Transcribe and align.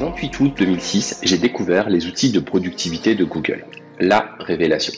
28 0.00 0.40
août 0.40 0.54
2006, 0.56 1.20
j'ai 1.24 1.36
découvert 1.36 1.90
les 1.90 2.06
outils 2.06 2.32
de 2.32 2.40
productivité 2.40 3.14
de 3.14 3.22
Google. 3.22 3.66
La 3.98 4.34
révélation. 4.38 4.94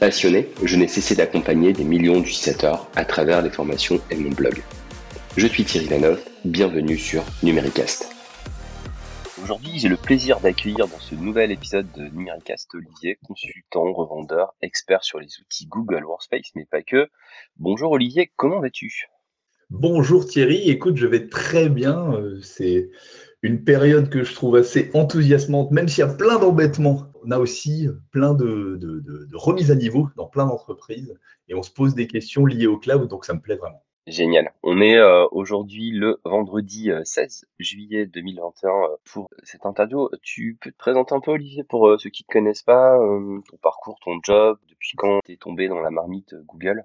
Passionné, 0.00 0.48
je 0.64 0.74
n'ai 0.76 0.88
cessé 0.88 1.14
d'accompagner 1.14 1.74
des 1.74 1.84
millions 1.84 2.18
d'utilisateurs 2.18 2.90
à 2.96 3.04
travers 3.04 3.42
les 3.42 3.50
formations 3.50 4.00
et 4.10 4.16
mon 4.16 4.30
blog. 4.30 4.62
Je 5.36 5.46
suis 5.46 5.64
Thierry 5.64 5.88
Lanoff, 5.88 6.26
bienvenue 6.46 6.96
sur 6.96 7.24
Numéricast. 7.42 8.08
Aujourd'hui, 9.42 9.78
j'ai 9.78 9.88
le 9.88 9.98
plaisir 9.98 10.40
d'accueillir 10.40 10.88
dans 10.88 10.98
ce 10.98 11.14
nouvel 11.14 11.52
épisode 11.52 11.92
de 11.92 12.04
Numéricast 12.04 12.74
Olivier, 12.74 13.18
consultant, 13.26 13.92
revendeur, 13.92 14.54
expert 14.62 15.04
sur 15.04 15.20
les 15.20 15.28
outils 15.42 15.66
Google 15.66 16.06
Workspace, 16.06 16.52
mais 16.54 16.64
pas 16.64 16.80
que. 16.80 17.10
Bonjour 17.58 17.92
Olivier, 17.92 18.32
comment 18.34 18.60
vas-tu? 18.60 19.10
Bonjour 19.68 20.24
Thierry, 20.24 20.70
écoute, 20.70 20.96
je 20.96 21.06
vais 21.06 21.28
très 21.28 21.68
bien. 21.68 22.14
Euh, 22.14 22.40
c'est 22.40 22.88
une 23.42 23.64
période 23.64 24.10
que 24.10 24.24
je 24.24 24.34
trouve 24.34 24.56
assez 24.56 24.90
enthousiasmante, 24.94 25.70
même 25.70 25.88
s'il 25.88 26.04
y 26.04 26.08
a 26.08 26.12
plein 26.12 26.38
d'embêtements. 26.38 27.06
On 27.24 27.30
a 27.30 27.38
aussi 27.38 27.88
plein 28.10 28.34
de, 28.34 28.80
remises 29.34 29.70
à 29.70 29.74
niveau 29.74 30.08
dans 30.16 30.26
plein 30.26 30.46
d'entreprises 30.46 31.14
et 31.48 31.54
on 31.54 31.62
se 31.62 31.70
pose 31.70 31.94
des 31.94 32.06
questions 32.06 32.46
liées 32.46 32.66
au 32.66 32.78
cloud, 32.78 33.08
donc 33.08 33.24
ça 33.24 33.34
me 33.34 33.40
plaît 33.40 33.56
vraiment. 33.56 33.82
Génial. 34.08 34.54
On 34.62 34.80
est 34.80 34.96
euh, 34.96 35.26
aujourd'hui 35.32 35.90
le 35.90 36.18
vendredi 36.24 36.90
16 37.04 37.44
euh, 37.44 37.54
juillet 37.58 38.06
2021 38.06 38.70
euh, 38.70 38.96
pour 39.04 39.28
cette 39.42 39.66
interview. 39.66 40.08
Tu 40.22 40.56
peux 40.58 40.70
te 40.70 40.78
présenter 40.78 41.14
un 41.14 41.20
peu 41.20 41.32
Olivier 41.32 41.62
pour 41.62 41.94
ceux 42.00 42.08
qui 42.08 42.22
ne 42.22 42.26
te 42.26 42.32
connaissent 42.32 42.62
pas, 42.62 42.96
ton 42.96 43.56
parcours, 43.60 43.98
ton 44.02 44.18
job, 44.24 44.58
depuis 44.66 44.96
quand 44.96 45.20
tu 45.26 45.32
es 45.32 45.36
tombé 45.36 45.68
dans 45.68 45.80
la 45.80 45.90
marmite 45.90 46.34
Google? 46.46 46.84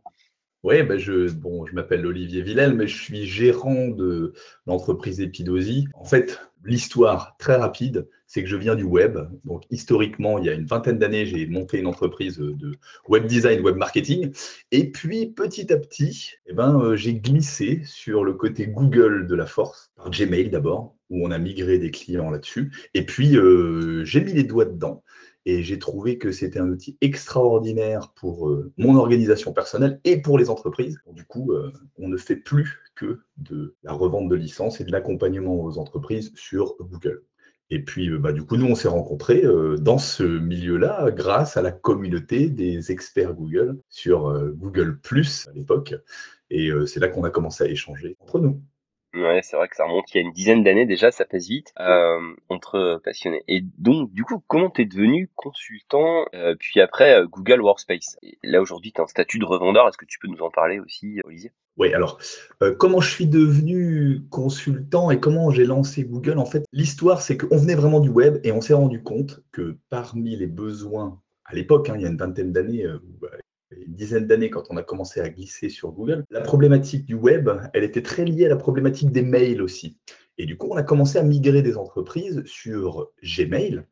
Oui, 0.64 0.82
ben 0.84 0.98
je, 0.98 1.30
m'appelle 1.74 2.06
Olivier 2.06 2.42
Villel, 2.42 2.74
mais 2.74 2.88
je 2.88 3.02
suis 3.02 3.26
gérant 3.26 3.90
de 3.90 4.34
l'entreprise 4.66 5.20
Epidosi. 5.20 5.88
En 5.94 6.06
fait, 6.06 6.40
l'histoire 6.64 7.36
très 7.38 7.58
rapide, 7.58 8.08
c'est 8.28 8.42
que 8.44 8.50
je 8.50 8.56
viens 8.56 8.76
du 8.76 8.84
web. 8.84 9.20
Donc, 9.44 9.64
historiquement, 9.70 10.38
il 10.38 10.46
y 10.46 10.50
a 10.50 10.54
une 10.54 10.66
vingtaine 10.66 10.98
d'années, 10.98 11.26
j'ai 11.26 11.46
monté 11.48 11.80
une 11.80 11.88
entreprise 11.88 12.38
de 12.38 12.78
web 13.10 13.28
design, 13.28 13.60
web 13.60 13.76
marketing. 13.76 14.32
Et 14.72 14.90
puis, 14.90 15.28
petit 15.28 15.72
à 15.74 15.78
petit, 15.78 16.32
eh 16.48 16.54
ben, 16.54 16.80
euh, 16.80 16.96
j'ai 16.96 17.14
glissé 17.14 17.82
sur 17.86 18.24
le 18.24 18.34
côté 18.34 18.68
Google 18.68 19.28
de 19.28 19.36
la 19.36 19.46
force, 19.46 19.92
par 19.98 20.10
Gmail 20.10 20.50
d'abord, 20.50 20.96
où 21.10 21.28
on 21.28 21.32
a 21.32 21.38
migré 21.38 21.78
des 21.78 21.92
clients 21.92 22.30
là-dessus. 22.30 22.72
Et 22.94 23.06
puis, 23.06 23.36
euh, 23.36 24.06
j'ai 24.06 24.22
mis 24.22 24.32
les 24.32 24.44
doigts 24.44 24.66
dedans. 24.66 25.04
Et 25.46 25.62
j'ai 25.62 25.78
trouvé 25.78 26.18
que 26.18 26.32
c'était 26.32 26.60
un 26.60 26.70
outil 26.70 26.98
extraordinaire 27.02 28.14
pour 28.16 28.50
euh, 28.50 28.72
mon 28.78 28.96
organisation 28.96 29.52
personnelle 29.52 30.00
et 30.06 30.22
pour 30.22 30.38
les 30.38 30.50
entreprises. 30.50 31.00
Du 31.12 31.26
coup, 31.26 31.52
euh, 31.52 31.72
on 31.98 32.08
ne 32.08 32.18
fait 32.18 32.38
plus 32.38 32.80
que 32.96 33.20
de 33.38 33.76
la 33.84 33.92
revente 33.92 34.30
de 34.30 34.36
licences 34.36 34.80
et 34.80 34.86
de 34.86 34.92
l'accompagnement 34.92 35.56
aux 35.56 35.78
entreprises 35.78 36.32
sur 36.36 36.76
Google. 36.80 37.24
Et 37.70 37.84
puis, 37.84 38.10
euh, 38.10 38.20
bah, 38.20 38.32
du 38.32 38.44
coup, 38.44 38.56
nous, 38.56 38.68
on 38.68 38.76
s'est 38.76 38.88
rencontrés 38.88 39.44
dans 39.80 39.98
ce 39.98 40.24
milieu-là 40.24 41.12
grâce 41.12 41.58
à 41.58 41.62
la 41.62 41.72
communauté 41.72 42.50
des 42.50 42.92
experts 42.92 43.34
Google 43.34 43.80
sur 43.90 44.34
Google 44.54 45.00
Plus 45.00 45.48
à 45.50 45.54
l'époque. 45.54 45.96
Et 46.50 46.70
c'est 46.86 47.00
là 47.00 47.08
qu'on 47.08 47.24
a 47.24 47.32
commencé 47.32 47.64
à 47.64 47.68
échanger 47.68 48.16
entre 48.20 48.40
nous. 48.40 48.62
Ouais, 49.14 49.42
c'est 49.44 49.56
vrai 49.56 49.68
que 49.68 49.76
ça 49.76 49.86
remonte 49.86 50.12
il 50.12 50.18
y 50.18 50.20
a 50.20 50.24
une 50.24 50.34
dizaine 50.34 50.64
d'années 50.64 50.88
déjà, 50.88 51.12
ça 51.12 51.24
passe 51.24 51.48
vite, 51.48 51.72
euh, 51.80 52.20
entre 52.50 53.00
passionnés. 53.04 53.44
Et 53.48 53.62
donc, 53.78 54.12
du 54.12 54.24
coup, 54.24 54.44
comment 54.48 54.72
t'es 54.72 54.86
devenu 54.86 55.30
consultant, 55.36 56.26
euh, 56.34 56.56
puis 56.60 56.82
après 56.82 57.20
euh, 57.20 57.28
Google 57.28 57.62
Workspace? 57.62 58.18
Là, 58.42 58.60
aujourd'hui, 58.60 58.92
tu 58.92 59.02
as 59.02 59.04
un 59.04 59.08
statut 59.08 59.38
de 59.38 59.46
revendeur, 59.46 59.88
est-ce 59.88 60.00
que 60.00 60.06
tu 60.06 60.18
peux 60.18 60.28
nous 60.28 60.42
en 60.42 60.50
parler 60.50 60.80
aussi, 60.80 61.22
Olivier? 61.26 61.52
Oui, 61.78 61.94
alors, 61.94 62.20
comment 62.78 63.02
je 63.02 63.10
suis 63.10 63.28
devenu 63.28 64.22
consultant 64.30 65.10
et 65.10 65.20
comment 65.20 65.52
j'ai 65.52 65.66
lancé 65.66 66.04
Google? 66.04 66.40
En 66.40 66.46
fait, 66.46 66.64
l'histoire, 66.72 67.22
c'est 67.22 67.38
qu'on 67.38 67.58
venait 67.58 67.76
vraiment 67.76 68.00
du 68.00 68.10
web 68.10 68.40
et 68.44 68.52
on 68.52 68.62
s'est 68.62 68.76
rendu 68.76 69.02
compte 69.02 69.44
que 69.52 69.78
parmi 69.90 70.36
les 70.36 70.48
besoins 70.48 71.20
à 71.46 71.56
l'époque, 71.56 71.90
hein, 71.90 71.96
il 71.98 72.02
y 72.02 72.06
a 72.06 72.10
une 72.10 72.18
vingtaine 72.18 72.52
d'années, 72.52 72.86
une 73.86 73.94
dizaine 73.94 74.28
d'années 74.28 74.50
quand 74.50 74.64
on 74.70 74.78
a 74.78 74.84
commencé 74.84 75.20
à 75.20 75.30
glisser 75.30 75.70
sur 75.70 75.92
Google, 75.92 76.26
la 76.30 76.42
problématique 76.42 77.06
du 77.06 77.16
web, 77.16 77.50
elle 77.74 77.84
était 77.84 78.02
très 78.02 78.26
liée 78.26 78.46
à 78.46 78.50
la 78.50 78.56
problématique 78.56 79.12
des 79.12 79.22
mails 79.22 79.62
aussi. 79.62 79.98
Et 80.38 80.46
du 80.46 80.58
coup, 80.58 80.68
on 80.72 80.76
a 80.76 80.84
commencé 80.84 81.18
à 81.18 81.24
migrer 81.24 81.62
des 81.62 81.78
entreprises 81.78 82.44
sur 82.46 83.10
Gmail 83.24 83.84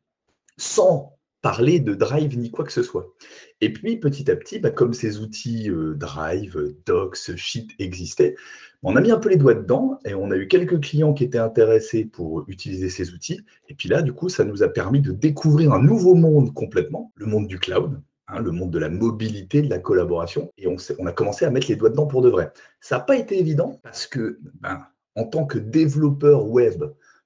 sans 0.56 1.16
parler 1.40 1.80
de 1.80 1.94
Drive 1.94 2.38
ni 2.38 2.50
quoi 2.50 2.64
que 2.64 2.72
ce 2.72 2.82
soit. 2.82 3.14
Et 3.60 3.72
puis, 3.72 3.98
petit 3.98 4.30
à 4.30 4.36
petit, 4.36 4.60
bah, 4.60 4.70
comme 4.70 4.94
ces 4.94 5.18
outils 5.18 5.68
euh, 5.68 5.94
Drive, 5.94 6.74
Docs, 6.86 7.36
Sheet 7.36 7.68
existaient, 7.80 8.36
on 8.84 8.96
a 8.96 9.00
mis 9.00 9.10
un 9.10 9.18
peu 9.18 9.28
les 9.28 9.36
doigts 9.36 9.54
dedans 9.54 9.98
et 10.04 10.14
on 10.14 10.30
a 10.30 10.36
eu 10.36 10.48
quelques 10.48 10.80
clients 10.80 11.12
qui 11.12 11.24
étaient 11.24 11.38
intéressés 11.38 12.04
pour 12.04 12.44
utiliser 12.48 12.88
ces 12.88 13.12
outils. 13.12 13.44
Et 13.68 13.74
puis 13.74 13.88
là, 13.88 14.02
du 14.02 14.12
coup, 14.12 14.28
ça 14.28 14.44
nous 14.44 14.62
a 14.62 14.68
permis 14.68 15.00
de 15.00 15.12
découvrir 15.12 15.72
un 15.72 15.82
nouveau 15.82 16.14
monde 16.14 16.54
complètement, 16.54 17.12
le 17.16 17.26
monde 17.26 17.46
du 17.46 17.58
cloud, 17.58 18.00
Hein, 18.32 18.40
le 18.40 18.50
monde 18.50 18.70
de 18.70 18.78
la 18.78 18.88
mobilité, 18.88 19.60
de 19.60 19.68
la 19.68 19.78
collaboration, 19.78 20.50
et 20.56 20.66
on, 20.66 20.76
on, 20.98 21.06
a 21.06 21.12
commencé 21.12 21.44
à 21.44 21.50
mettre 21.50 21.68
les 21.68 21.76
doigts 21.76 21.90
dedans 21.90 22.06
pour 22.06 22.22
de 22.22 22.30
vrai. 22.30 22.50
Ça 22.80 22.96
n'a 22.96 23.04
pas 23.04 23.16
été 23.16 23.38
évident 23.38 23.78
parce 23.82 24.06
que, 24.06 24.38
ben, 24.60 24.86
en 25.16 25.24
tant 25.24 25.44
que 25.44 25.58
développeur 25.58 26.46
web, 26.46 26.82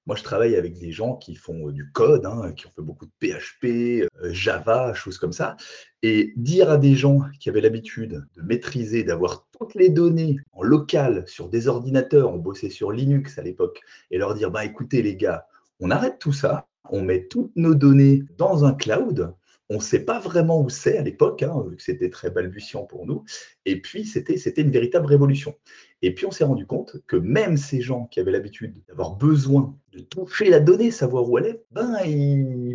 moi 0.06 0.16
je 0.16 0.24
travaille 0.24 0.56
avec 0.56 0.78
des 0.80 0.90
gens 0.90 1.14
qui 1.14 1.36
font 1.36 1.70
du 1.70 1.92
code, 1.92 2.26
hein, 2.26 2.52
qui 2.56 2.66
ont 2.66 2.70
fait 2.74 2.82
beaucoup 2.82 3.06
de 3.06 3.12
PHP, 3.20 4.08
euh, 4.20 4.32
Java, 4.32 4.94
choses 4.94 5.18
comme 5.18 5.32
ça, 5.32 5.56
et 6.02 6.32
dire 6.36 6.70
à 6.70 6.76
des 6.76 6.96
gens 6.96 7.20
qui 7.38 7.50
avaient 7.50 7.60
l'habitude 7.60 8.24
de 8.36 8.42
maîtriser, 8.42 9.04
d'avoir 9.04 9.46
toutes 9.56 9.76
les 9.76 9.90
données 9.90 10.38
en 10.50 10.64
local 10.64 11.22
sur 11.28 11.48
des 11.48 11.68
ordinateurs, 11.68 12.32
on 12.32 12.38
bossait 12.38 12.70
sur 12.70 12.90
Linux 12.90 13.38
à 13.38 13.42
l'époque, 13.42 13.80
et 14.10 14.18
leur 14.18 14.34
dire, 14.34 14.50
bah 14.50 14.64
écoutez 14.64 15.02
les 15.02 15.14
gars, 15.14 15.46
on 15.78 15.92
arrête 15.92 16.18
tout 16.18 16.32
ça, 16.32 16.66
on 16.90 17.02
met 17.02 17.28
toutes 17.28 17.54
nos 17.54 17.76
données 17.76 18.24
dans 18.38 18.64
un 18.64 18.72
cloud, 18.72 19.32
on 19.68 19.76
ne 19.76 19.80
sait 19.80 20.04
pas 20.04 20.18
vraiment 20.20 20.60
où 20.60 20.68
c'est 20.68 20.96
à 20.98 21.02
l'époque, 21.02 21.42
hein, 21.42 21.64
vu 21.68 21.76
que 21.76 21.82
c'était 21.82 22.10
très 22.10 22.30
balbutiant 22.30 22.84
pour 22.84 23.06
nous. 23.06 23.24
Et 23.64 23.80
puis, 23.80 24.04
c'était 24.04 24.34
une 24.60 24.70
véritable 24.70 25.06
révolution. 25.06 25.56
Et 26.02 26.14
puis, 26.14 26.26
on 26.26 26.30
s'est 26.30 26.44
rendu 26.44 26.66
compte 26.66 26.96
que 27.06 27.16
même 27.16 27.56
ces 27.56 27.80
gens 27.80 28.06
qui 28.10 28.20
avaient 28.20 28.32
l'habitude 28.32 28.74
d'avoir 28.88 29.16
besoin 29.16 29.76
de 29.92 30.00
toucher 30.00 30.50
la 30.50 30.60
donnée, 30.60 30.90
savoir 30.90 31.28
où 31.28 31.38
elle 31.38 31.46
est, 31.46 31.64
ben, 31.70 31.96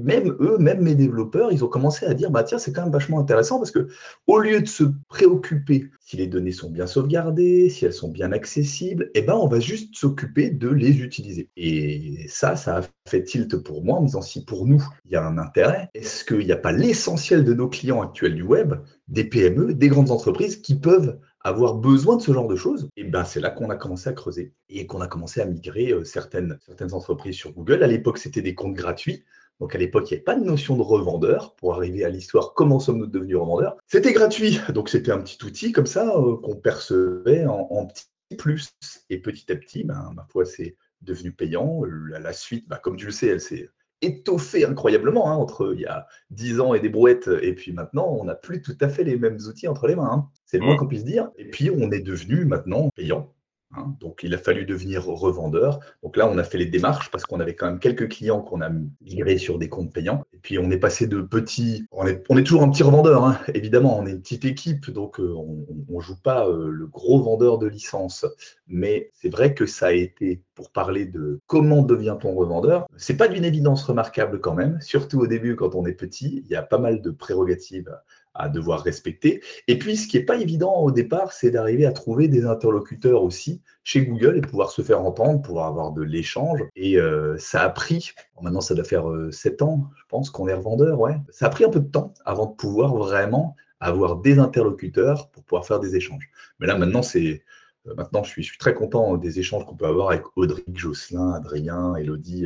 même 0.04 0.36
eux, 0.40 0.58
même 0.58 0.82
mes 0.82 0.96
développeurs, 0.96 1.52
ils 1.52 1.64
ont 1.64 1.68
commencé 1.68 2.06
à 2.06 2.14
dire, 2.14 2.32
bah, 2.32 2.44
tiens, 2.44 2.58
c'est 2.58 2.74
quand 2.74 2.84
même 2.84 2.92
vachement 2.92 3.20
intéressant 3.20 3.59
parce 3.59 3.72
que 3.72 3.88
au 4.28 4.40
lieu 4.40 4.62
de 4.62 4.68
se 4.68 4.86
préoccuper 5.08 5.90
si 6.00 6.18
les 6.18 6.28
données 6.28 6.52
sont 6.52 6.70
bien 6.70 6.88
sauvegardées, 6.88 7.70
si 7.70 7.86
elles 7.86 7.94
sont 7.94 8.09
bien 8.09 8.32
accessibles, 8.32 9.12
eh 9.14 9.22
ben, 9.22 9.36
on 9.36 9.48
va 9.48 9.59
juste 9.59 9.96
s'occuper 9.96 10.50
de 10.50 10.68
les 10.68 11.00
utiliser. 11.00 11.50
Et 11.56 12.26
ça, 12.28 12.56
ça 12.56 12.80
a 12.80 12.82
fait 13.08 13.24
tilt 13.24 13.56
pour 13.58 13.84
moi 13.84 13.98
en 13.98 14.02
me 14.02 14.08
disant, 14.08 14.22
si 14.22 14.44
pour 14.44 14.66
nous, 14.66 14.84
il 15.06 15.12
y 15.12 15.16
a 15.16 15.26
un 15.26 15.38
intérêt, 15.38 15.90
est-ce 15.94 16.26
qu'il 16.26 16.46
n'y 16.46 16.52
a 16.52 16.58
pas 16.58 16.72
l'essentiel 16.72 17.44
de 17.44 17.53
nos 17.53 17.70
clients 17.70 18.02
actuels 18.02 18.36
du 18.36 18.44
web, 18.44 18.74
des 19.08 19.24
PME, 19.24 19.74
des 19.74 19.88
grandes 19.90 20.12
entreprises 20.12 20.58
qui 20.58 20.76
peuvent 20.76 21.20
avoir 21.44 21.75
besoin 21.75 22.18
de 22.18 22.22
ce 22.22 22.31
genre 22.31 22.47
de 22.47 22.56
choses, 22.56 22.90
et 22.96 23.03
ben 23.03 23.24
c'est 23.25 23.40
là 23.40 23.50
qu'on 23.50 23.69
a 23.69 23.75
commencé 23.75 24.09
à 24.09 24.13
creuser 24.13 24.53
et 24.69 24.85
qu'on 24.85 25.02
a 25.02 25.07
commencé 25.07 25.41
à 25.41 25.46
migrer 25.46 25.91
euh, 25.91 26.03
certaines, 26.03 26.59
entreprises 26.91 27.35
sur 27.35 27.53
Google. 27.53 27.84
À 27.84 27.88
l'époque, 27.88 28.18
c'était 28.18 28.41
des 28.41 28.56
comptes 28.56 28.74
gratuits. 28.74 29.24
Donc 29.59 29.75
à 29.75 29.78
l'époque, 29.78 30.09
il 30.09 30.13
n'y 30.13 30.18
avait 30.18 30.24
pas 30.24 30.35
de 30.35 30.44
notion 30.44 30.75
de 30.75 30.81
revendeur. 30.81 31.56
Pour 31.56 31.75
arriver 31.75 32.03
à 32.03 32.09
l'histoire, 32.09 32.53
comment 32.53 32.79
sommes-nous 32.79 33.07
devenus 33.07 33.38
revendeurs? 33.38 33.78
C'était 33.88 34.13
gratuit. 34.13 34.59
Donc 34.74 34.90
c'était 34.90 35.12
un 35.12 35.19
petit 35.19 35.44
outil 35.46 35.72
comme 35.72 35.85
ça 35.85 36.16
euh, 36.18 36.38
qu'on 36.38 36.56
percevait 36.56 37.46
en, 37.46 37.85
petit 37.85 38.06
plus. 38.38 38.72
Et 39.09 39.19
petit 39.19 39.52
à 39.52 39.56
petit, 39.56 39.84
ben, 39.84 40.12
ma 40.16 40.25
foi, 40.31 40.46
c'est 40.46 40.75
devenu 41.02 41.31
payant. 41.31 41.84
La, 42.09 42.19
la 42.19 42.34
suite, 42.34 42.68
ben, 42.68 42.78
comme 42.78 42.96
tu 42.96 43.06
le 43.06 43.12
sais, 43.12 43.28
elle 43.28 43.41
s'est 43.41 43.69
étoffé 44.01 44.66
incroyablement 44.66 45.31
hein, 45.31 45.35
entre 45.35 45.73
il 45.75 45.81
y 45.81 45.85
a 45.85 46.07
10 46.31 46.59
ans 46.59 46.73
et 46.73 46.79
des 46.79 46.89
brouettes 46.89 47.29
et 47.41 47.53
puis 47.53 47.72
maintenant 47.72 48.07
on 48.19 48.25
n'a 48.25 48.35
plus 48.35 48.62
tout 48.62 48.78
à 48.81 48.89
fait 48.89 49.03
les 49.03 49.17
mêmes 49.17 49.38
outils 49.47 49.67
entre 49.67 49.88
les 49.88 49.95
mains. 49.95 50.09
Hein. 50.12 50.29
C'est 50.45 50.57
le 50.57 50.66
moins 50.66 50.75
mmh. 50.75 50.78
qu'on 50.78 50.88
puisse 50.88 51.06
dire. 51.06 51.29
Et 51.38 51.45
puis 51.50 51.69
on 51.69 51.91
est 51.91 52.01
devenu 52.01 52.45
maintenant 52.45 52.90
payant. 52.95 53.34
Hein. 53.76 53.96
Donc, 54.00 54.22
il 54.24 54.34
a 54.34 54.38
fallu 54.38 54.66
devenir 54.66 55.06
revendeur. 55.06 55.80
Donc 56.04 56.18
là, 56.18 56.28
on 56.28 56.38
a 56.38 56.44
fait 56.44 56.58
les 56.58 56.66
démarches 56.66 57.09
parce 57.12 57.26
qu'on 57.26 57.40
avait 57.40 57.56
quand 57.56 57.68
même 57.68 57.80
quelques 57.80 58.09
clients 58.09 58.41
qu'on 58.41 58.62
a 58.62 58.70
migrés 59.02 59.38
sur 59.38 59.58
des 59.58 59.70
comptes 59.70 59.94
payants. 59.94 60.23
Et 60.34 60.38
puis, 60.38 60.59
on 60.59 60.70
est 60.72 60.78
passé 60.78 61.08
de 61.08 61.22
petits. 61.22 61.85
On 61.91 62.06
est, 62.06 62.44
toujours 62.44 62.64
un 62.64 62.70
petit 62.70 62.84
revendeur, 62.84 63.23
hein. 63.23 63.40
évidemment. 63.53 63.97
On 64.00 64.06
est 64.06 64.12
une 64.12 64.22
petite 64.22 64.46
équipe, 64.46 64.90
donc 64.90 65.20
euh, 65.20 65.34
on 65.35 65.66
ne 65.90 66.02
joue 66.02 66.20
pas 66.22 66.47
euh, 66.47 66.70
le 66.70 66.88
gros 66.88 67.22
vendeur 67.22 67.58
de 67.58 67.68
licence. 67.68 68.26
Mais 68.68 69.12
c'est 69.14 69.29
vrai 69.29 69.53
que 69.53 69.66
ça 69.66 69.88
a 69.88 69.94
été, 69.94 70.44
pour 70.56 70.72
parler 70.72 71.06
de 71.06 71.40
comment 71.47 71.82
devient-on 71.82 72.34
revendeur, 72.34 72.88
c'est 72.97 73.17
pas 73.17 73.28
d'une 73.28 73.46
évidence 73.46 73.84
remarquable 73.84 74.40
quand 74.40 74.53
même, 74.53 74.79
surtout 74.82 75.20
au 75.20 75.28
début 75.28 75.56
quand 75.56 75.76
on 75.76 75.85
est 75.85 75.94
petit. 75.94 76.44
Il 76.46 76.52
y 76.52 76.56
a 76.56 76.62
pas 76.62 76.78
mal 76.78 77.02
de 77.02 77.12
prérogatives 77.12 77.91
à 78.33 78.49
devoir 78.49 78.81
respecter. 78.81 79.41
Et 79.67 79.78
puis, 79.78 79.97
ce 79.97 80.07
qui 80.07 80.17
n'est 80.17 80.23
pas 80.23 80.37
évident 80.37 80.75
au 80.75 80.91
départ, 80.91 81.33
c'est 81.33 81.51
d'arriver 81.51 81.85
à 81.85 81.91
trouver 81.91 82.28
des 82.28 82.45
interlocuteurs 82.45 83.23
aussi 83.23 83.61
chez 83.83 84.05
Google 84.05 84.37
et 84.37 84.41
pouvoir 84.41 84.72
se 84.72 84.81
faire 84.81 85.01
entendre, 85.01 85.41
pouvoir 85.41 85.67
avoir 85.67 85.91
de 85.91 86.01
l'échange. 86.01 86.63
Et 86.75 86.97
euh, 86.97 87.37
ça 87.37 87.61
a 87.61 87.69
pris, 87.69 88.11
maintenant 88.41 88.61
ça 88.61 88.75
doit 88.75 88.83
faire 88.83 89.09
euh, 89.09 89.31
sept 89.31 89.61
ans, 89.61 89.89
je 89.97 90.03
pense 90.07 90.29
qu'on 90.29 90.47
est 90.47 90.53
revendeur, 90.53 90.99
ouais. 90.99 91.17
Ça 91.29 91.47
a 91.47 91.49
pris 91.49 91.66
un 91.66 91.69
peu 91.69 91.79
de 91.79 91.89
temps 91.89 92.13
avant 92.25 92.45
de 92.45 92.55
pouvoir 92.55 92.95
vraiment 92.95 93.55
avoir 93.79 94.17
des 94.17 94.39
interlocuteurs 94.39 95.29
pour 95.29 95.43
pouvoir 95.43 95.66
faire 95.66 95.79
des 95.79 95.95
échanges. 95.95 96.29
Mais 96.59 96.67
là, 96.67 96.78
maintenant, 96.78 97.01
c'est 97.01 97.43
Euh, 97.87 97.95
maintenant, 97.95 98.23
je 98.23 98.29
suis, 98.29 98.43
je 98.43 98.49
suis, 98.49 98.59
très 98.59 98.75
content 98.75 99.17
des 99.17 99.39
échanges 99.39 99.66
qu'on 99.66 99.75
peut 99.75 99.87
avoir 99.87 100.09
avec 100.11 100.23
Audrey, 100.35 100.63
Jocelyn, 100.72 101.33
Adrien, 101.33 101.95
Elodie 101.95 102.45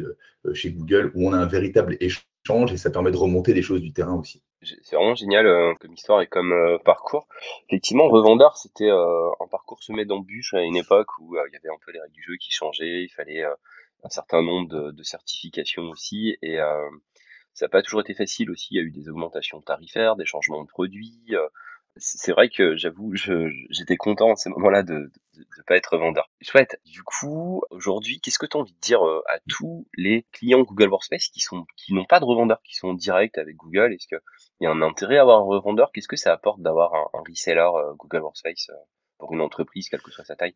chez 0.53 0.71
Google, 0.71 1.11
où 1.13 1.27
on 1.27 1.33
a 1.33 1.37
un 1.37 1.45
véritable 1.45 1.97
échange 1.99 2.71
et 2.71 2.77
ça 2.77 2.89
permet 2.89 3.11
de 3.11 3.17
remonter 3.17 3.53
des 3.53 3.61
choses 3.61 3.81
du 3.81 3.91
terrain 3.91 4.13
aussi. 4.13 4.41
C'est 4.83 4.95
vraiment 4.95 5.15
génial 5.15 5.47
comme 5.79 5.94
histoire 5.94 6.21
et 6.21 6.27
comme 6.27 6.53
parcours. 6.83 7.27
Effectivement, 7.69 8.07
revendeur, 8.09 8.57
c'était 8.57 8.89
un 8.89 9.47
parcours 9.50 9.83
semé 9.83 10.06
d'embûches 10.06 10.53
à 10.53 10.62
une 10.62 10.75
époque 10.75 11.07
où 11.19 11.35
il 11.35 11.53
y 11.53 11.57
avait 11.57 11.69
un 11.69 11.79
peu 11.85 11.91
les 11.91 12.01
règles 12.01 12.13
du 12.13 12.23
jeu 12.23 12.35
qui 12.38 12.51
changeaient, 12.51 13.03
il 13.03 13.09
fallait 13.09 13.44
un 13.44 14.09
certain 14.09 14.41
nombre 14.41 14.67
de, 14.67 14.91
de 14.91 15.03
certifications 15.03 15.83
aussi 15.89 16.38
et 16.41 16.57
ça 17.53 17.65
n'a 17.65 17.69
pas 17.69 17.81
toujours 17.81 18.01
été 18.01 18.13
facile 18.13 18.51
aussi. 18.51 18.67
Il 18.71 18.77
y 18.77 18.79
a 18.79 18.83
eu 18.83 18.91
des 18.91 19.07
augmentations 19.09 19.62
tarifaires, 19.62 20.15
des 20.15 20.25
changements 20.25 20.62
de 20.63 20.68
produits. 20.68 21.35
Euh, 21.95 22.00
c'est 22.00 22.31
vrai 22.31 22.50
que 22.50 22.75
j'avoue, 22.75 23.13
j'étais 23.69 23.97
content 23.97 24.33
à 24.33 24.36
ces 24.36 24.50
moments-là 24.50 24.83
de 24.83 25.12
ne 25.38 25.63
pas 25.65 25.75
être 25.75 25.97
vendeur. 25.97 26.30
Chouette. 26.42 26.80
Du 26.86 27.03
coup, 27.03 27.62
aujourd'hui, 27.69 28.19
qu'est-ce 28.19 28.39
que 28.39 28.45
tu 28.45 28.57
as 28.57 28.59
envie 28.59 28.74
de 28.74 28.80
dire 28.80 29.06
euh, 29.06 29.21
à 29.30 29.39
tous 29.50 29.88
les 29.95 30.25
clients 30.31 30.62
Google 30.62 30.89
Workspace 30.89 31.27
qui 31.27 31.39
sont 31.39 31.65
qui 31.77 31.94
n'ont 31.94 32.06
pas 32.06 32.19
de 32.19 32.25
revendeur, 32.25 32.62
qui 32.63 32.75
sont 32.75 32.89
en 32.89 32.94
direct 32.94 33.38
avec 33.38 33.56
Google? 33.56 33.94
Est-ce 33.94 34.07
qu'il 34.07 34.19
y 34.62 34.65
a 34.65 34.71
un 34.71 34.81
intérêt 34.81 35.18
à 35.18 35.21
avoir 35.21 35.39
un 35.39 35.45
revendeur? 35.45 35.92
Qu'est-ce 35.92 36.07
que 36.07 36.15
ça 36.15 36.33
apporte 36.33 36.62
d'avoir 36.62 36.94
un, 36.94 37.24
reseller 37.27 37.59
euh, 37.59 37.94
Google 37.95 38.21
Workspace 38.21 38.71
pour 39.18 39.33
une 39.33 39.42
entreprise, 39.42 39.89
quelle 39.89 40.01
que 40.01 40.12
soit 40.12 40.25
sa 40.25 40.36
taille? 40.36 40.56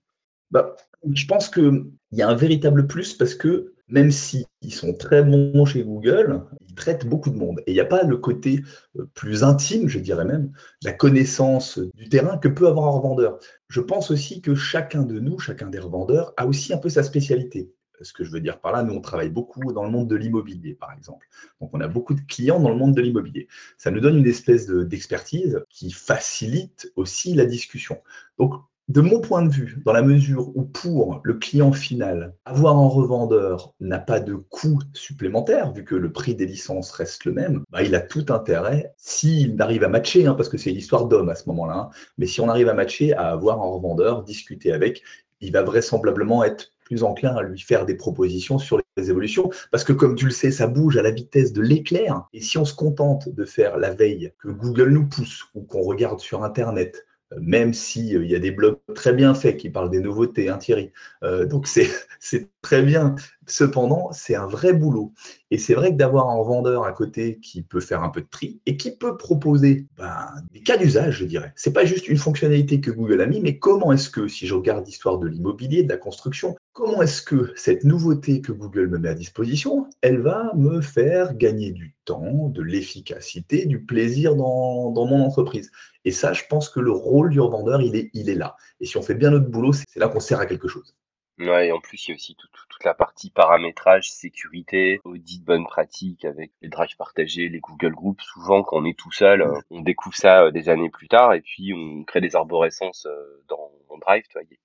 Bah, 0.52 0.76
je 1.14 1.26
pense 1.28 1.50
qu'il 1.50 1.92
y 2.12 2.22
a 2.22 2.28
un 2.28 2.36
véritable 2.36 2.88
plus 2.88 3.14
parce 3.14 3.36
que 3.36 3.76
même 3.90 4.12
s'ils 4.12 4.46
sont 4.70 4.94
très 4.94 5.24
bons 5.24 5.66
chez 5.66 5.84
Google, 5.84 6.44
ils 6.68 6.76
traitent 6.76 7.08
beaucoup 7.08 7.30
de 7.30 7.38
monde. 7.38 7.60
Et 7.66 7.72
il 7.72 7.74
n'y 7.74 7.80
a 7.80 7.86
pas 7.86 8.04
le 8.04 8.18
côté 8.18 8.62
euh, 8.98 9.10
plus 9.14 9.44
intime, 9.44 9.88
je 9.88 10.00
dirais 10.00 10.26
même, 10.26 10.52
la 10.84 10.94
connaissance 10.94 11.80
du 11.80 12.10
terrain 12.10 12.38
que 12.38 12.48
peut 12.48 12.68
avoir 12.68 12.88
un 12.88 12.92
revendeur. 12.92 13.40
Je 13.68 13.82
pense 13.82 14.12
aussi 14.12 14.42
que 14.42 14.56
chacun 14.56 15.04
de 15.04 15.20
nous, 15.20 15.40
chacun 15.40 15.68
des 15.68 15.80
revendeurs, 15.80 16.34
a 16.38 16.46
aussi 16.46 16.74
un 16.74 16.78
peu 16.78 16.90
sa 16.90 17.04
spécialité. 17.04 17.72
Ce 18.02 18.14
que 18.14 18.24
je 18.24 18.32
veux 18.32 18.40
dire 18.40 18.62
par 18.62 18.72
là, 18.72 18.84
nous, 18.84 18.94
on 18.94 19.02
travaille 19.02 19.30
beaucoup 19.30 19.74
dans 19.74 19.84
le 19.84 19.90
monde 19.90 20.08
de 20.08 20.16
l'immobilier, 20.16 20.74
par 20.74 20.94
exemple. 20.94 21.28
Donc, 21.60 21.72
on 21.74 21.82
a 21.82 21.88
beaucoup 21.88 22.14
de 22.14 22.22
clients 22.22 22.60
dans 22.60 22.70
le 22.70 22.78
monde 22.78 22.96
de 22.96 23.02
l'immobilier. 23.02 23.48
Ça 23.78 23.92
nous 23.92 24.00
donne 24.00 24.18
une 24.18 24.28
espèce 24.28 24.68
d'expertise 24.68 25.62
qui 25.70 25.92
facilite 25.92 26.92
aussi 26.96 27.34
la 27.34 27.46
discussion. 27.46 28.02
Donc, 28.38 28.54
de 28.90 29.02
mon 29.02 29.22
point 29.22 29.44
de 29.44 29.52
vue, 29.52 29.82
dans 29.86 29.94
la 29.94 30.02
mesure 30.02 30.50
où 30.56 30.64
pour 30.64 31.22
le 31.24 31.36
client 31.36 31.72
final, 31.72 32.34
avoir 32.44 32.76
un 32.76 32.88
revendeur 32.88 33.76
n'a 33.80 34.00
pas 34.00 34.20
de 34.20 34.34
coût 34.34 34.80
supplémentaire, 34.94 35.72
vu 35.72 35.84
que 35.84 35.94
le 35.94 36.12
prix 36.12 36.34
des 36.34 36.48
licences 36.48 36.92
reste 36.92 37.26
le 37.26 37.34
même, 37.34 37.64
bah, 37.70 37.84
il 37.84 37.94
a 37.94 38.02
tout 38.02 38.26
intérêt, 38.30 38.92
s'il 38.98 39.62
arrive 39.62 39.84
à 39.84 39.90
matcher, 39.90 40.26
hein, 40.26 40.34
parce 40.34 40.50
que 40.50 40.58
c'est 40.58 40.72
l'histoire 40.72 41.06
d'homme 41.06 41.30
à 41.30 41.36
ce 41.36 41.48
moment-là, 41.50 41.76
hein, 41.76 41.90
mais 42.18 42.26
si 42.26 42.42
on 42.42 42.50
arrive 42.50 42.68
à 42.68 42.74
matcher, 42.74 43.14
à 43.14 43.28
avoir 43.30 43.62
un 43.62 43.70
revendeur, 43.70 44.24
discuter 44.24 44.74
avec, 44.74 45.04
il 45.40 45.52
va 45.54 45.62
vraisemblablement 45.62 46.44
être 46.44 46.74
plus 46.84 47.04
enclin 47.04 47.36
à 47.36 47.44
lui 47.44 47.60
faire 47.60 47.86
des 47.86 47.94
propositions 47.94 48.58
sur 48.58 48.82
les 48.98 49.12
évolutions, 49.12 49.52
parce 49.72 49.84
que 49.84 49.94
comme 49.94 50.16
tu 50.16 50.26
le 50.26 50.32
sais, 50.32 50.50
ça 50.50 50.66
bouge 50.66 50.98
à 50.98 51.04
la 51.04 51.12
vitesse 51.12 51.54
de 51.54 51.62
l'éclair, 51.62 52.28
et 52.34 52.42
si 52.42 52.58
on 52.58 52.66
se 52.66 52.74
contente 52.74 53.30
de 53.30 53.46
faire 53.46 53.78
la 53.78 53.92
veille 53.92 54.34
que 54.40 54.48
Google 54.48 54.90
nous 54.90 55.08
pousse, 55.08 55.44
ou 55.54 55.62
qu'on 55.62 55.84
regarde 55.84 56.20
sur 56.20 56.44
Internet, 56.44 57.06
même 57.38 57.74
s'il 57.74 58.16
euh, 58.16 58.26
y 58.26 58.36
a 58.36 58.40
des 58.40 58.52
blogs 58.52 58.80
très 58.96 59.14
bien 59.14 59.34
faits 59.34 59.58
qui 59.58 59.70
parlent 59.70 59.90
des 59.90 60.00
nouveautés, 60.00 60.50
hein, 60.50 60.58
Thierry. 60.58 60.92
Euh, 61.24 61.46
donc 61.46 61.68
c'est 62.20 62.50
très 62.62 62.82
bien. 62.82 63.16
Cependant, 63.48 64.12
c'est 64.12 64.36
un 64.36 64.46
vrai 64.46 64.74
boulot. 64.74 65.14
Et 65.52 65.58
c'est 65.58 65.74
vrai 65.74 65.92
que 65.92 65.98
d'avoir 65.98 66.30
un 66.30 66.42
vendeur 66.44 66.84
à 66.84 66.92
côté 66.92 67.40
qui 67.40 67.62
peut 67.62 67.80
faire 67.80 68.04
un 68.04 68.10
peu 68.10 68.22
de 68.22 68.28
tri 68.30 68.62
et 68.66 68.78
qui 68.78 68.96
peut 68.96 69.18
proposer 69.18 69.88
ben, 69.98 70.28
des 70.52 70.62
cas 70.62 70.78
d'usage, 70.78 71.18
je 71.18 71.26
dirais. 71.26 71.54
C'est 71.56 71.74
pas 71.74 71.86
juste 71.86 72.08
une 72.08 72.18
fonctionnalité 72.18 72.82
que 72.82 72.92
Google 72.92 73.22
a 73.22 73.26
mis, 73.26 73.42
mais 73.42 73.58
comment 73.58 73.92
est-ce 73.92 74.10
que, 74.10 74.28
si 74.28 74.46
je 74.46 74.54
regarde 74.54 74.86
l'histoire 74.86 75.18
de 75.18 75.28
l'immobilier, 75.28 75.84
de 75.84 75.90
la 75.90 75.98
construction, 75.98 76.56
comment 76.80 77.02
est-ce 77.02 77.22
que 77.22 77.52
cette 77.58 77.84
nouveauté 77.84 78.40
que 78.40 78.54
Google 78.54 78.88
me 78.88 78.98
met 79.00 79.10
à 79.10 79.14
disposition, 79.14 79.90
elle 80.02 80.22
va 80.22 80.54
me 80.56 80.80
faire 80.80 81.36
gagner 81.36 81.72
du 81.72 81.94
temps, 82.06 82.48
de 82.48 82.62
l'efficacité, 82.62 83.66
du 83.66 83.84
plaisir 83.84 84.38
dans, 84.38 84.94
mon 84.94 85.22
entreprise? 85.22 85.72
Et 86.06 86.12
ça, 86.12 86.32
je 86.32 86.44
pense 86.50 86.70
que 86.70 86.80
le 86.80 86.92
rôle 86.92 87.32
du 87.32 87.42
revendeur, 87.42 87.82
il 87.82 87.98
est, 87.98 88.10
il 88.14 88.30
est 88.30 88.36
là. 88.36 88.56
Et 88.80 88.86
si 88.86 88.96
on 88.96 89.02
fait 89.02 89.14
bien 89.14 89.30
notre 89.30 89.50
boulot, 89.50 89.74
c'est 89.74 90.00
là 90.00 90.08
qu'on 90.08 90.22
sert 90.22 90.40
à 90.40 90.46
quelque 90.46 90.70
chose. 90.70 90.96
Ouais, 91.40 91.68
et 91.68 91.72
en 91.72 91.80
plus, 91.80 92.08
il 92.08 92.12
y 92.12 92.14
a 92.14 92.16
aussi 92.16 92.36
toute 92.36 92.84
la 92.84 92.94
partie 92.94 93.30
paramétrage, 93.30 94.12
sécurité, 94.12 95.00
audit 95.06 95.44
bonne 95.44 95.66
pratique 95.66 96.26
avec 96.26 96.52
les 96.62 96.68
drives 96.68 96.98
partagés, 96.98 97.48
les 97.48 97.60
Google 97.60 97.94
Groups. 97.94 98.22
Souvent, 98.22 98.62
quand 98.64 98.78
on 98.78 98.86
est 98.86 98.98
tout 98.98 99.12
seul, 99.12 99.42
euh, 99.42 99.60
on 99.70 99.82
découvre 99.82 100.16
ça 100.16 100.44
euh, 100.44 100.52
des 100.52 100.68
années 100.68 100.90
plus 100.90 101.08
tard 101.08 101.34
et 101.34 101.42
puis 101.42 101.74
on 101.74 102.04
crée 102.04 102.20
des 102.20 102.36
arborescences 102.36 103.06
euh, 103.06 103.44
dans 103.48 103.72
Drive. 104.02 104.24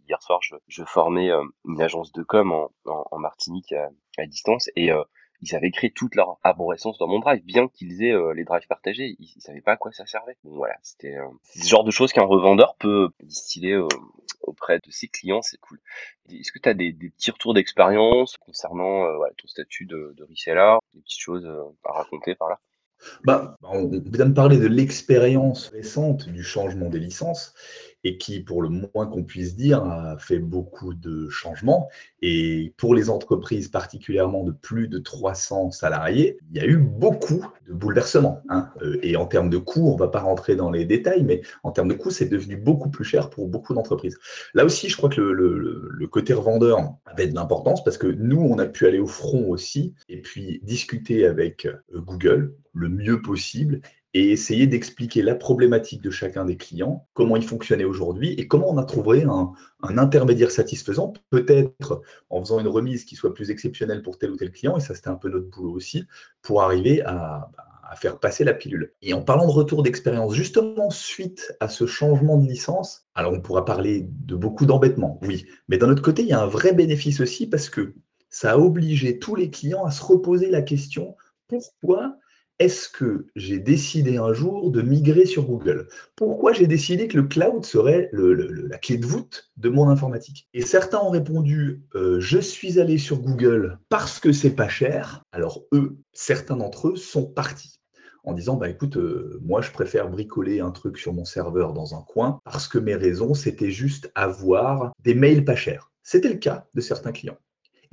hier 0.09 0.23
soir, 0.23 0.39
je, 0.43 0.55
je 0.69 0.85
formais 0.85 1.29
une 1.65 1.83
agence 1.83 2.13
de 2.13 2.23
com 2.23 2.53
en, 2.53 2.71
en, 2.85 3.19
Martinique 3.19 3.73
à, 3.73 3.91
à, 4.17 4.27
distance 4.27 4.71
et 4.77 4.93
ils 5.45 5.55
avaient 5.55 5.71
créé 5.71 5.91
toute 5.91 6.15
leur 6.15 6.39
arborescence 6.43 6.99
dans 6.99 7.07
mon 7.07 7.19
drive, 7.19 7.45
bien 7.45 7.69
qu'ils 7.69 8.03
aient 8.03 8.13
euh, 8.13 8.33
les 8.33 8.45
drives 8.45 8.67
partagés, 8.67 9.17
ils, 9.19 9.41
savaient 9.41 9.61
pas 9.61 9.73
à 9.73 9.77
quoi 9.77 9.93
ça 9.93 10.07
servait. 10.07 10.37
Bon 10.45 10.57
voilà, 10.57 10.77
c'était 10.83 11.17
euh, 11.17 11.27
ce 11.55 11.69
genre 11.69 11.85
de 11.85 11.91
choses 11.91 12.13
qu'un 12.13 12.25
revendeur 12.25 12.77
peut 12.77 13.11
distiller 13.23 13.73
euh, 13.73 13.89
auprès 14.41 14.79
de 14.79 14.91
ses 14.91 15.09
clients, 15.09 15.43
c'est 15.43 15.59
cool. 15.59 15.81
Est-ce 16.31 16.53
que 16.53 16.59
tu 16.59 16.69
as 16.69 16.75
des, 16.75 16.93
petits 16.93 17.31
retours 17.31 17.55
d'expérience 17.55 18.37
concernant 18.39 19.07
ton 19.37 19.49
statut 19.49 19.85
de, 19.85 20.15
de 20.17 20.25
reseller, 20.25 20.79
des 20.95 21.01
petites 21.03 21.21
choses 21.21 21.47
à 21.85 21.93
raconter 21.93 22.35
par 22.35 22.49
là? 22.49 22.61
Bah, 23.25 23.57
on 23.63 23.87
vient 23.87 24.27
de 24.27 24.35
parler 24.35 24.57
de 24.57 24.67
l'expérience 24.67 25.69
récente 25.69 26.29
du 26.29 26.43
changement 26.43 26.89
des 26.89 27.01
licenses 27.01 27.55
et 28.05 28.19
qui, 28.19 28.41
pour 28.41 28.63
le 28.63 28.69
moins 28.69 29.07
qu'on 29.07 29.25
puisse 29.25 29.57
dire, 29.57 29.83
a 29.83 30.17
fait 30.19 30.39
beaucoup 30.39 30.95
de 30.95 31.29
changements. 31.31 31.89
Et 32.23 32.75
pour 32.77 32.95
les 32.95 33.11
entreprises 33.11 33.69
particulièrement 33.69 34.45
de 34.45 34.53
plus 34.53 34.89
de 34.89 34.99
300 34.99 35.71
salariés, 35.71 36.39
il 36.51 36.59
y 36.59 36.61
a 36.61 36.67
eu 36.67 36.77
beaucoup 36.77 37.47
de 37.67 37.73
bouleversements. 37.73 38.43
Hein. 38.49 38.69
Euh, 38.83 38.99
et 39.03 39.17
en 39.17 39.27
termes 39.27 39.51
de 39.51 39.59
coûts, 39.59 39.89
on 39.89 39.95
ne 39.95 39.99
va 39.99 40.09
pas 40.09 40.21
rentrer 40.21 40.55
dans 40.55 40.71
les 40.71 40.85
détails, 40.85 41.25
mais 41.25 41.43
en 41.63 41.73
termes 41.73 41.89
de 41.89 41.95
coûts, 41.95 42.11
c'est 42.11 42.29
devenu 42.29 42.57
beaucoup 42.57 42.91
plus 42.91 43.05
cher 43.05 43.31
pour 43.31 43.49
beaucoup 43.49 43.75
d'entreprises. 43.75 44.19
Là 44.53 44.65
aussi, 44.65 44.89
je 44.89 44.97
crois 44.97 45.11
que 45.11 45.21
le, 45.21 45.89
le 45.91 46.07
côté 46.07 46.35
revendeur 46.35 46.95
avait 47.07 47.27
de 47.27 47.35
l'importance 47.35 47.83
parce 47.83 47.99
que 47.99 48.07
nous, 48.07 48.41
on 48.41 48.59
a 48.59 48.67
pu 48.67 48.87
aller 48.87 48.99
au 48.99 49.07
front 49.07 49.49
aussi 49.49 49.95
et 50.09 50.21
puis 50.21 50.61
discuter 50.63 51.27
avec 51.27 51.67
euh, 51.67 51.77
Google 51.95 52.55
le 52.75 52.89
mieux 52.89 53.23
possible 53.23 53.81
et 54.15 54.31
essayer 54.31 54.67
d'expliquer 54.67 55.23
la 55.23 55.35
problématique 55.35 56.01
de 56.01 56.11
chacun 56.11 56.45
des 56.45 56.57
clients, 56.57 57.07
comment 57.13 57.37
il 57.37 57.45
fonctionnait 57.45 57.85
aujourd'hui 57.85 58.33
et 58.35 58.47
comment 58.47 58.71
on 58.71 58.79
a 58.79 58.85
trouvé 58.85 59.25
un, 59.25 59.53
intermédiaire 59.83 60.51
satisfaisant, 60.51 61.13
peut-être 61.31 62.03
en 62.31 62.41
faisant 62.41 62.61
une 62.61 62.69
remise 62.69 63.05
qui 63.05 63.17
soit 63.17 63.35
plus 63.35 63.51
exceptionnelle 63.51 64.03
pour 64.03 64.19
tel 64.19 64.31
ou 64.31 64.37
tel 64.37 64.51
client, 64.51 64.77
et 64.77 64.81
ça 64.81 64.95
c'était 64.95 65.09
un 65.09 65.17
peu 65.17 65.29
notre 65.29 65.51
boulot 65.51 65.73
aussi, 65.73 66.07
pour 66.43 66.63
arriver 66.63 67.03
à 67.03 67.51
faire 67.97 68.19
passer 68.19 68.45
la 68.45 68.55
pilule. 68.55 68.93
Et 69.03 69.15
en 69.15 69.23
parlant 69.23 69.47
de 69.47 69.53
retour 69.53 69.83
d'expérience, 69.83 70.35
justement 70.35 70.91
suite 70.91 71.55
à 71.61 71.69
ce 71.69 71.87
changement 71.87 72.39
de 72.39 72.47
licence, 72.47 73.07
alors 73.15 73.33
on 73.33 73.41
pourra 73.41 73.65
parler 73.65 74.07
de 74.09 74.35
beaucoup 74.35 74.67
d'embêtements, 74.67 75.19
oui, 75.23 75.47
mais 75.69 75.79
d'un 75.79 75.91
autre 75.91 76.03
côté, 76.03 76.23
il 76.23 76.29
y 76.29 76.33
a 76.33 76.41
un 76.41 76.47
vrai 76.47 76.73
bénéfice 76.73 77.21
aussi 77.21 77.47
parce 77.47 77.69
que 77.69 77.95
ça 78.31 78.53
a 78.53 78.59
obligé 78.59 79.19
tous 79.19 79.37
les 79.37 79.51
clients 79.51 79.85
à 79.85 79.91
se 79.91 80.03
reposer 80.03 80.51
la 80.51 80.63
question 80.63 81.17
pourquoi 81.47 82.17
est-ce 82.59 82.89
que 82.89 83.27
j'ai 83.35 83.59
décidé 83.59 84.17
un 84.17 84.33
jour 84.33 84.71
de 84.71 84.81
migrer 84.83 85.27
sur 85.27 85.45
Google? 85.45 85.89
Pourquoi 86.17 86.53
j'ai 86.53 86.67
décidé 86.67 87.09
que 87.09 87.17
le 87.17 87.25
cloud 87.25 87.65
serait 87.65 88.11
la 88.13 88.79
clé 88.79 88.97
de 88.97 89.07
voûte 89.07 89.51
de 89.57 89.69
mon 89.69 89.89
informatique? 89.89 90.49
Et 90.55 90.63
certains 90.63 91.01
ont 91.01 91.11
répondu 91.11 91.83
euh, 91.95 92.21
je 92.21 92.39
suis 92.39 92.79
allé 92.79 92.99
sur 92.99 93.19
Google 93.21 93.79
parce 93.89 94.21
que 94.21 94.33
c'est 94.33 94.55
pas 94.55 94.69
cher. 94.69 95.23
Alors 95.33 95.65
eux, 95.73 95.97
certains 96.13 96.57
d'entre 96.57 96.89
eux 96.89 96.97
sont 96.97 97.27
partis 97.27 97.81
en 98.25 98.33
disant 98.33 98.57
bah 98.57 98.69
écoute 98.69 98.97
euh, 98.97 99.39
moi 99.45 99.61
je 99.61 99.71
préfère 99.71 100.09
bricoler 100.09 100.61
un 100.61 100.71
truc 100.71 100.97
sur 100.97 101.13
mon 101.13 101.25
serveur 101.25 101.73
dans 101.73 101.95
un 101.95 102.03
coin 102.03 102.41
parce 102.45 102.69
que 102.69 102.79
mes 102.79 102.95
raisons 102.95 103.35
c'était 103.35 103.71
juste 103.71 104.11
avoir 104.15 104.93
des 105.01 105.15
mails 105.15 105.45
pas 105.45 105.57
chers. 105.57 105.91
C'était 106.03 106.29
le 106.29 106.39
cas 106.39 106.67
de 106.75 106.81
certains 106.81 107.13
clients. 107.13 107.39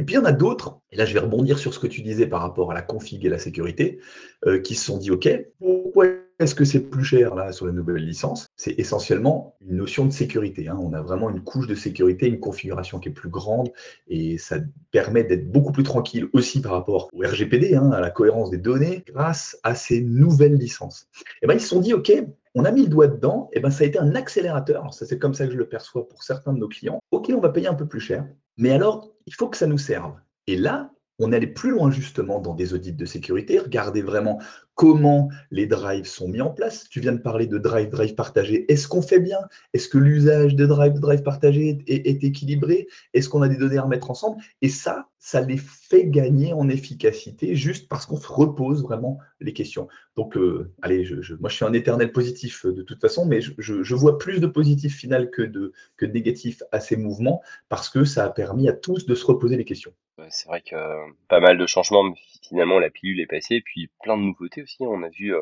Et 0.01 0.03
puis 0.03 0.15
il 0.15 0.17
y 0.17 0.19
en 0.19 0.25
a 0.25 0.31
d'autres, 0.31 0.79
et 0.91 0.95
là 0.95 1.05
je 1.05 1.13
vais 1.13 1.19
rebondir 1.19 1.59
sur 1.59 1.75
ce 1.75 1.79
que 1.79 1.85
tu 1.85 2.01
disais 2.01 2.25
par 2.25 2.41
rapport 2.41 2.71
à 2.71 2.73
la 2.73 2.81
config 2.81 3.23
et 3.23 3.29
la 3.29 3.37
sécurité, 3.37 3.99
euh, 4.47 4.59
qui 4.59 4.73
se 4.73 4.83
sont 4.83 4.97
dit, 4.97 5.11
OK, 5.11 5.29
pourquoi 5.59 6.07
est-ce 6.39 6.55
que 6.55 6.65
c'est 6.65 6.79
plus 6.79 7.03
cher 7.03 7.35
là 7.35 7.51
sur 7.51 7.67
la 7.67 7.71
nouvelle 7.71 8.03
licence 8.03 8.47
C'est 8.55 8.79
essentiellement 8.79 9.55
une 9.61 9.77
notion 9.77 10.07
de 10.07 10.11
sécurité. 10.11 10.67
Hein. 10.67 10.79
On 10.81 10.93
a 10.93 11.01
vraiment 11.03 11.29
une 11.29 11.41
couche 11.43 11.67
de 11.67 11.75
sécurité, 11.75 12.25
une 12.25 12.39
configuration 12.39 12.97
qui 12.97 13.09
est 13.09 13.11
plus 13.11 13.29
grande 13.29 13.69
et 14.07 14.39
ça 14.39 14.57
permet 14.89 15.23
d'être 15.23 15.51
beaucoup 15.51 15.71
plus 15.71 15.83
tranquille 15.83 16.29
aussi 16.33 16.61
par 16.61 16.71
rapport 16.71 17.07
au 17.13 17.19
RGPD, 17.19 17.75
hein, 17.75 17.91
à 17.91 18.01
la 18.01 18.09
cohérence 18.09 18.49
des 18.49 18.57
données, 18.57 19.03
grâce 19.05 19.59
à 19.61 19.75
ces 19.75 20.01
nouvelles 20.01 20.55
licences. 20.55 21.07
Et 21.43 21.45
ben 21.45 21.53
ils 21.53 21.61
se 21.61 21.67
sont 21.67 21.79
dit, 21.79 21.93
OK, 21.93 22.11
on 22.55 22.65
a 22.65 22.71
mis 22.71 22.83
le 22.83 22.89
doigt 22.89 23.07
dedans, 23.07 23.49
et 23.53 23.59
ben 23.59 23.69
ça 23.69 23.83
a 23.83 23.87
été 23.87 23.99
un 23.99 24.15
accélérateur. 24.15 24.93
c'est 24.93 25.19
comme 25.19 25.33
ça 25.33 25.45
que 25.45 25.53
je 25.53 25.57
le 25.57 25.69
perçois 25.69 26.07
pour 26.07 26.23
certains 26.23 26.53
de 26.53 26.59
nos 26.59 26.67
clients. 26.67 26.99
Ok, 27.11 27.31
on 27.35 27.39
va 27.39 27.49
payer 27.49 27.67
un 27.67 27.73
peu 27.73 27.87
plus 27.87 27.99
cher, 27.99 28.27
mais 28.57 28.71
alors 28.71 29.11
il 29.25 29.33
faut 29.33 29.49
que 29.49 29.57
ça 29.57 29.67
nous 29.67 29.77
serve. 29.77 30.13
Et 30.47 30.57
là, 30.57 30.91
on 31.19 31.31
allait 31.31 31.47
plus 31.47 31.71
loin 31.71 31.91
justement 31.91 32.39
dans 32.39 32.55
des 32.55 32.73
audits 32.73 32.93
de 32.93 33.05
sécurité, 33.05 33.59
regarder 33.59 34.01
vraiment 34.01 34.39
comment 34.81 35.29
les 35.51 35.67
drives 35.67 36.07
sont 36.07 36.27
mis 36.27 36.41
en 36.41 36.49
place. 36.49 36.89
Tu 36.89 37.01
viens 37.01 37.11
de 37.11 37.19
parler 37.19 37.45
de 37.45 37.59
drive, 37.59 37.89
drive 37.89 38.15
partagé. 38.15 38.65
Est-ce 38.67 38.87
qu'on 38.87 39.03
fait 39.03 39.19
bien? 39.19 39.37
Est-ce 39.73 39.87
que 39.87 39.99
l'usage 39.99 40.55
de 40.55 40.65
drive, 40.65 40.93
drive 40.93 41.21
partagé 41.21 41.77
est, 41.85 42.23
équilibré? 42.23 42.87
Est-ce 43.13 43.29
qu'on 43.29 43.43
a 43.43 43.47
des 43.47 43.57
données 43.57 43.77
à 43.77 43.83
remettre 43.83 44.09
ensemble? 44.09 44.41
Et 44.63 44.69
ça, 44.69 45.07
ça 45.19 45.41
les 45.41 45.57
fait 45.57 46.07
gagner 46.07 46.53
en 46.53 46.67
efficacité 46.67 47.55
juste 47.55 47.89
parce 47.89 48.07
qu'on 48.07 48.17
se 48.17 48.27
repose 48.27 48.81
vraiment 48.81 49.19
les 49.39 49.53
questions. 49.53 49.87
Donc, 50.15 50.35
euh, 50.35 50.73
allez, 50.81 51.05
je, 51.05 51.35
moi 51.35 51.51
je 51.51 51.57
suis 51.57 51.65
un 51.65 51.73
éternel 51.73 52.11
positif 52.11 52.65
euh, 52.65 52.73
de 52.73 52.81
toute 52.81 53.01
façon, 53.01 53.27
mais 53.27 53.39
je, 53.39 53.93
vois 53.93 54.17
plus 54.17 54.39
de 54.39 54.47
positif 54.47 54.97
final 54.97 55.29
que 55.29 55.43
de, 55.43 55.73
que 55.95 56.07
de 56.07 56.11
négatif 56.11 56.63
à 56.71 56.79
ces 56.79 56.97
mouvements 56.97 57.43
parce 57.69 57.87
que 57.87 58.03
ça 58.03 58.25
a 58.25 58.31
permis 58.31 58.67
à 58.67 58.73
tous 58.73 59.05
de 59.05 59.13
se 59.13 59.27
reposer 59.27 59.57
les 59.57 59.65
questions. 59.65 59.93
C'est 60.29 60.47
vrai 60.47 60.61
que 60.61 60.75
euh, 60.75 61.07
pas 61.27 61.39
mal 61.39 61.57
de 61.57 61.65
changements, 61.65 62.03
mais 62.03 62.15
finalement 62.41 62.79
la 62.79 62.89
pilule 62.89 63.19
est 63.19 63.27
passée, 63.27 63.55
et 63.55 63.61
puis 63.61 63.89
plein 64.03 64.17
de 64.17 64.23
nouveautés 64.23 64.61
aussi. 64.61 64.70
On 64.79 65.03
a 65.03 65.09
vu 65.09 65.33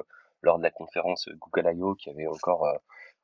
lors 0.41 0.57
de 0.57 0.63
la 0.63 0.71
conférence 0.71 1.29
Google 1.39 1.71
I.O. 1.75 1.95
qu'il 1.95 2.11
y 2.11 2.15
avait 2.15 2.27
encore 2.27 2.67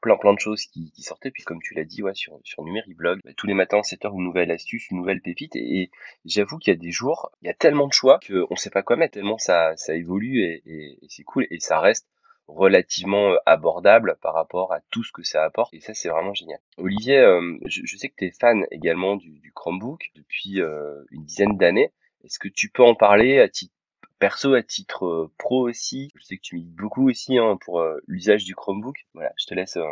plein 0.05 0.17
plein 0.17 0.33
de 0.33 0.39
choses 0.39 0.65
qui, 0.65 0.91
sortaient. 0.97 1.31
Puis 1.31 1.43
comme 1.43 1.61
tu 1.61 1.73
l'as 1.73 1.83
dit, 1.83 2.03
ouais, 2.03 2.13
sur, 2.13 2.39
sur 2.43 2.63
Numériblog, 2.63 3.21
bah, 3.23 3.31
tous 3.35 3.47
les 3.47 3.53
matins, 3.53 3.81
7 3.81 4.05
heures, 4.05 4.13
une 4.13 4.23
nouvelle 4.23 4.51
astuce, 4.51 4.89
une 4.91 4.97
nouvelle 4.97 5.21
pépite. 5.21 5.55
Et, 5.55 5.89
j'avoue 6.25 6.57
qu'il 6.57 6.73
y 6.73 6.77
a 6.77 6.79
des 6.79 6.91
jours, 6.91 7.31
il 7.41 7.47
y 7.47 7.49
a 7.49 7.53
tellement 7.53 7.87
de 7.87 7.93
choix 7.93 8.19
qu'on 8.19 8.55
sait 8.55 8.69
pas 8.69 8.83
quoi 8.83 8.97
mettre, 8.97 9.15
tellement 9.15 9.37
ça, 9.37 9.73
évolue 9.89 10.41
et, 10.43 10.99
c'est 11.09 11.23
cool. 11.23 11.47
Et 11.49 11.59
ça 11.59 11.79
reste 11.79 12.07
relativement 12.47 13.31
euh, 13.31 13.37
abordable 13.47 14.17
par 14.21 14.35
rapport 14.35 14.71
à 14.71 14.79
tout 14.91 15.03
ce 15.03 15.11
que 15.11 15.23
ça 15.23 15.43
apporte. 15.43 15.73
Et 15.73 15.79
ça, 15.79 15.95
c'est 15.95 16.09
vraiment 16.09 16.35
génial. 16.35 16.59
Olivier, 16.77 17.17
euh, 17.17 17.57
je, 17.65 17.97
sais 17.97 18.09
que 18.09 18.15
tu 18.15 18.25
es 18.25 18.31
fan 18.31 18.67
également 18.69 19.15
du, 19.15 19.51
Chromebook 19.55 20.11
depuis 20.15 20.61
euh, 20.61 21.03
une 21.09 21.23
dizaine 21.23 21.57
d'années. 21.57 21.91
Est-ce 22.23 22.37
que 22.37 22.47
tu 22.47 22.69
peux 22.69 22.83
en 22.83 22.93
parler 22.93 23.39
à 23.39 23.49
titre 23.49 23.73
perso 24.19 24.53
à 24.53 24.63
titre 24.63 25.05
euh, 25.05 25.31
pro 25.37 25.67
aussi. 25.67 26.09
Je 26.15 26.23
sais 26.23 26.37
que 26.37 26.41
tu 26.41 26.55
milites 26.55 26.75
beaucoup 26.75 27.09
aussi 27.09 27.37
hein, 27.37 27.57
pour 27.63 27.81
euh, 27.81 27.97
l'usage 28.07 28.43
du 28.45 28.55
Chromebook. 28.55 28.95
Voilà, 29.13 29.31
je 29.37 29.45
te 29.45 29.53
laisse 29.53 29.77
euh, 29.77 29.85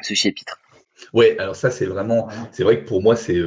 ce 0.00 0.14
chapitre. 0.14 0.60
Oui, 1.12 1.36
alors 1.38 1.56
ça 1.56 1.70
c'est 1.70 1.86
vraiment, 1.86 2.28
c'est 2.52 2.62
vrai 2.62 2.82
que 2.82 2.88
pour 2.88 3.02
moi 3.02 3.16
c'est 3.16 3.38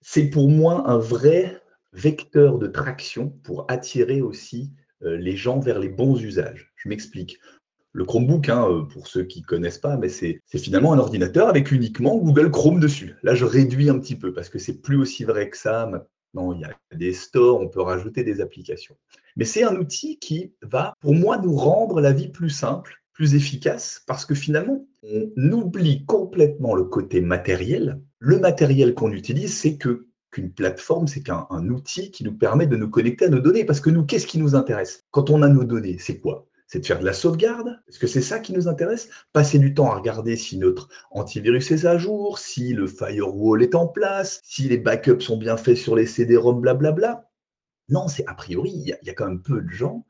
c'est 0.00 0.30
pour 0.30 0.48
moi 0.48 0.90
un 0.90 0.98
vrai 0.98 1.62
vecteur 1.92 2.58
de 2.58 2.66
traction 2.66 3.30
pour 3.44 3.66
attirer 3.68 4.20
aussi 4.20 4.72
les 5.00 5.36
gens 5.36 5.60
vers 5.60 5.78
les 5.78 5.88
bons 5.88 6.20
usages. 6.20 6.72
Je 6.74 6.88
m'explique. 6.88 7.38
Le 7.92 8.04
Chromebook, 8.04 8.48
hein, 8.48 8.84
pour 8.92 9.06
ceux 9.06 9.22
qui 9.22 9.42
ne 9.42 9.46
connaissent 9.46 9.78
pas, 9.78 9.96
mais 9.96 10.08
c'est 10.08 10.40
finalement 10.56 10.92
un 10.92 10.98
ordinateur 10.98 11.48
avec 11.48 11.70
uniquement 11.70 12.16
Google 12.16 12.50
Chrome 12.50 12.80
dessus. 12.80 13.14
Là, 13.22 13.36
je 13.36 13.44
réduis 13.44 13.90
un 13.90 13.98
petit 14.00 14.16
peu 14.16 14.32
parce 14.32 14.48
que 14.48 14.58
c'est 14.58 14.82
plus 14.82 14.96
aussi 14.96 15.22
vrai 15.22 15.50
que 15.50 15.56
ça. 15.56 15.88
Non, 16.34 16.52
il 16.52 16.60
y 16.60 16.64
a 16.64 16.76
des 16.94 17.12
stores, 17.12 17.60
on 17.60 17.68
peut 17.68 17.80
rajouter 17.80 18.22
des 18.22 18.40
applications. 18.40 18.96
Mais 19.36 19.44
c'est 19.44 19.62
un 19.64 19.76
outil 19.76 20.18
qui 20.18 20.52
va, 20.62 20.94
pour 21.00 21.14
moi, 21.14 21.38
nous 21.38 21.56
rendre 21.56 22.00
la 22.00 22.12
vie 22.12 22.28
plus 22.28 22.50
simple, 22.50 22.96
plus 23.12 23.34
efficace, 23.34 24.02
parce 24.06 24.24
que 24.24 24.34
finalement, 24.34 24.86
on 25.02 25.52
oublie 25.52 26.04
complètement 26.04 26.74
le 26.74 26.84
côté 26.84 27.20
matériel. 27.20 28.00
Le 28.18 28.38
matériel 28.38 28.94
qu'on 28.94 29.12
utilise, 29.12 29.56
c'est 29.56 29.78
qu'une 29.78 30.52
plateforme, 30.52 31.08
c'est 31.08 31.22
qu'un 31.22 31.68
outil 31.68 32.10
qui 32.10 32.24
nous 32.24 32.36
permet 32.36 32.66
de 32.66 32.76
nous 32.76 32.90
connecter 32.90 33.24
à 33.24 33.28
nos 33.28 33.40
données. 33.40 33.64
Parce 33.64 33.80
que 33.80 33.90
nous, 33.90 34.04
qu'est-ce 34.04 34.26
qui 34.26 34.38
nous 34.38 34.54
intéresse? 34.54 35.04
Quand 35.10 35.30
on 35.30 35.42
a 35.42 35.48
nos 35.48 35.64
données, 35.64 35.98
c'est 35.98 36.18
quoi? 36.18 36.46
C'est 36.68 36.80
de 36.80 36.86
faire 36.86 37.00
de 37.00 37.04
la 37.04 37.14
sauvegarde 37.14 37.80
Est-ce 37.88 37.98
que 37.98 38.06
c'est 38.06 38.22
ça 38.22 38.38
qui 38.38 38.52
nous 38.52 38.68
intéresse? 38.68 39.08
Passer 39.32 39.58
du 39.58 39.74
temps 39.74 39.90
à 39.90 39.96
regarder 39.96 40.36
si 40.36 40.58
notre 40.58 40.88
antivirus 41.10 41.70
est 41.70 41.86
à 41.86 41.96
jour, 41.96 42.38
si 42.38 42.74
le 42.74 42.86
firewall 42.86 43.62
est 43.62 43.74
en 43.74 43.88
place, 43.88 44.40
si 44.44 44.68
les 44.68 44.76
backups 44.76 45.24
sont 45.24 45.38
bien 45.38 45.56
faits 45.56 45.78
sur 45.78 45.96
les 45.96 46.06
CD-ROM, 46.06 46.60
blablabla. 46.60 47.28
Non, 47.88 48.06
c'est 48.06 48.26
a 48.26 48.34
priori, 48.34 48.70
il 48.70 48.98
y, 49.02 49.10
a 49.10 49.14
quand 49.14 49.26
même 49.26 49.42
peu 49.42 49.62
de 49.62 49.70
gens, 49.70 50.04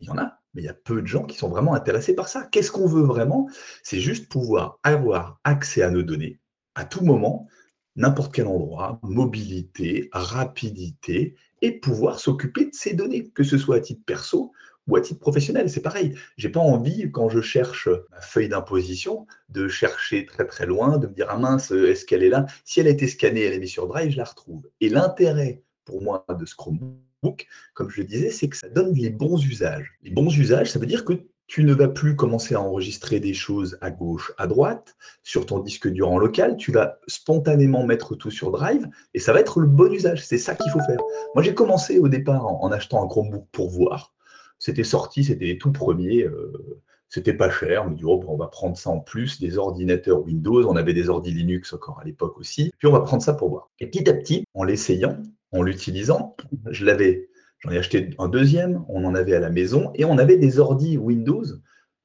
il 0.00 0.08
y 0.08 0.10
en 0.10 0.16
a, 0.16 0.40
mais 0.54 0.62
il 0.62 0.64
y 0.64 0.70
a 0.70 0.74
peu 0.74 1.02
de 1.02 1.06
gens 1.06 1.24
qui 1.24 1.36
sont 1.36 1.50
vraiment 1.50 1.74
intéressés 1.74 2.14
par 2.14 2.28
ça. 2.28 2.48
Qu'est-ce 2.50 2.72
qu'on 2.72 2.86
veut 2.86 3.04
vraiment? 3.04 3.50
C'est 3.82 4.00
juste 4.00 4.30
pouvoir 4.30 4.80
avoir 4.82 5.40
accès 5.44 5.82
à 5.82 5.90
nos 5.90 6.02
données 6.02 6.40
à 6.74 6.86
tout 6.86 7.04
moment, 7.04 7.48
n'importe 7.96 8.34
quel 8.34 8.46
endroit, 8.46 8.98
mobilité, 9.02 10.08
rapidité, 10.12 11.36
et 11.60 11.78
pouvoir 11.78 12.18
s'occuper 12.18 12.64
de 12.64 12.74
ces 12.74 12.94
données, 12.94 13.28
que 13.28 13.44
ce 13.44 13.58
soit 13.58 13.76
à 13.76 13.80
titre 13.80 14.02
perso 14.06 14.52
ou 14.92 14.96
à 14.96 15.02
professionnel, 15.20 15.70
c'est 15.70 15.80
pareil. 15.80 16.14
J'ai 16.36 16.50
pas 16.50 16.60
envie, 16.60 17.10
quand 17.10 17.28
je 17.28 17.40
cherche 17.40 17.88
ma 18.10 18.20
feuille 18.20 18.48
d'imposition, 18.48 19.26
de 19.48 19.68
chercher 19.68 20.26
très 20.26 20.46
très 20.46 20.66
loin, 20.66 20.98
de 20.98 21.06
me 21.06 21.14
dire 21.14 21.26
ah 21.30 21.38
mince, 21.38 21.70
est-ce 21.70 22.04
qu'elle 22.04 22.22
est 22.22 22.28
là? 22.28 22.46
Si 22.64 22.80
elle 22.80 22.86
a 22.86 22.90
été 22.90 23.06
scannée, 23.08 23.42
elle 23.42 23.54
est 23.54 23.58
mise 23.58 23.70
sur 23.70 23.88
Drive, 23.88 24.10
je 24.10 24.18
la 24.18 24.24
retrouve. 24.24 24.68
Et 24.80 24.88
l'intérêt 24.88 25.62
pour 25.84 26.02
moi 26.02 26.24
de 26.28 26.44
ce 26.44 26.54
Chromebook, 26.54 27.46
comme 27.74 27.90
je 27.90 28.02
le 28.02 28.06
disais, 28.06 28.30
c'est 28.30 28.48
que 28.48 28.56
ça 28.56 28.68
donne 28.68 28.94
les 28.94 29.10
bons 29.10 29.42
usages. 29.44 29.92
Les 30.02 30.10
bons 30.10 30.36
usages, 30.36 30.70
ça 30.70 30.78
veut 30.78 30.86
dire 30.86 31.04
que 31.04 31.14
tu 31.46 31.64
ne 31.64 31.74
vas 31.74 31.88
plus 31.88 32.16
commencer 32.16 32.54
à 32.54 32.60
enregistrer 32.60 33.20
des 33.20 33.34
choses 33.34 33.76
à 33.82 33.90
gauche, 33.90 34.32
à 34.38 34.46
droite, 34.46 34.96
sur 35.22 35.44
ton 35.44 35.58
disque 35.58 35.88
dur 35.88 36.10
en 36.10 36.18
local, 36.18 36.56
tu 36.56 36.72
vas 36.72 36.98
spontanément 37.08 37.84
mettre 37.84 38.14
tout 38.14 38.30
sur 38.30 38.50
Drive 38.50 38.88
et 39.12 39.18
ça 39.18 39.34
va 39.34 39.40
être 39.40 39.60
le 39.60 39.66
bon 39.66 39.92
usage. 39.92 40.24
C'est 40.24 40.38
ça 40.38 40.54
qu'il 40.54 40.70
faut 40.70 40.80
faire. 40.80 41.00
Moi, 41.34 41.42
j'ai 41.42 41.52
commencé 41.52 41.98
au 41.98 42.08
départ 42.08 42.46
en, 42.46 42.72
achetant 42.72 43.04
un 43.04 43.06
Chromebook 43.08 43.46
pour 43.52 43.68
voir. 43.68 44.14
C'était 44.62 44.84
sorti, 44.84 45.24
c'était 45.24 45.46
les 45.46 45.58
tout 45.58 45.72
premiers. 45.72 46.22
Euh, 46.22 46.80
c'était 47.08 47.34
pas 47.34 47.50
cher. 47.50 47.84
On 47.84 47.90
dit, 47.90 48.04
oh, 48.04 48.22
on 48.28 48.36
va 48.36 48.46
prendre 48.46 48.76
ça 48.76 48.90
en 48.90 49.00
plus, 49.00 49.40
des 49.40 49.58
ordinateurs 49.58 50.22
Windows. 50.22 50.64
On 50.68 50.76
avait 50.76 50.94
des 50.94 51.08
ordi 51.08 51.32
Linux 51.32 51.72
encore 51.72 51.98
à 51.98 52.04
l'époque 52.04 52.38
aussi. 52.38 52.70
Puis 52.78 52.86
on 52.86 52.92
va 52.92 53.00
prendre 53.00 53.24
ça 53.24 53.34
pour 53.34 53.50
voir. 53.50 53.72
Et 53.80 53.88
petit 53.88 54.08
à 54.08 54.14
petit, 54.14 54.44
en 54.54 54.62
l'essayant, 54.62 55.20
en 55.50 55.62
l'utilisant, 55.62 56.36
je 56.70 56.84
l'avais, 56.84 57.28
j'en 57.58 57.72
ai 57.72 57.78
acheté 57.78 58.10
un 58.20 58.28
deuxième, 58.28 58.84
on 58.88 59.04
en 59.04 59.16
avait 59.16 59.34
à 59.34 59.40
la 59.40 59.50
maison 59.50 59.90
et 59.96 60.04
on 60.04 60.16
avait 60.16 60.36
des 60.36 60.60
ordi 60.60 60.96
Windows. 60.96 61.42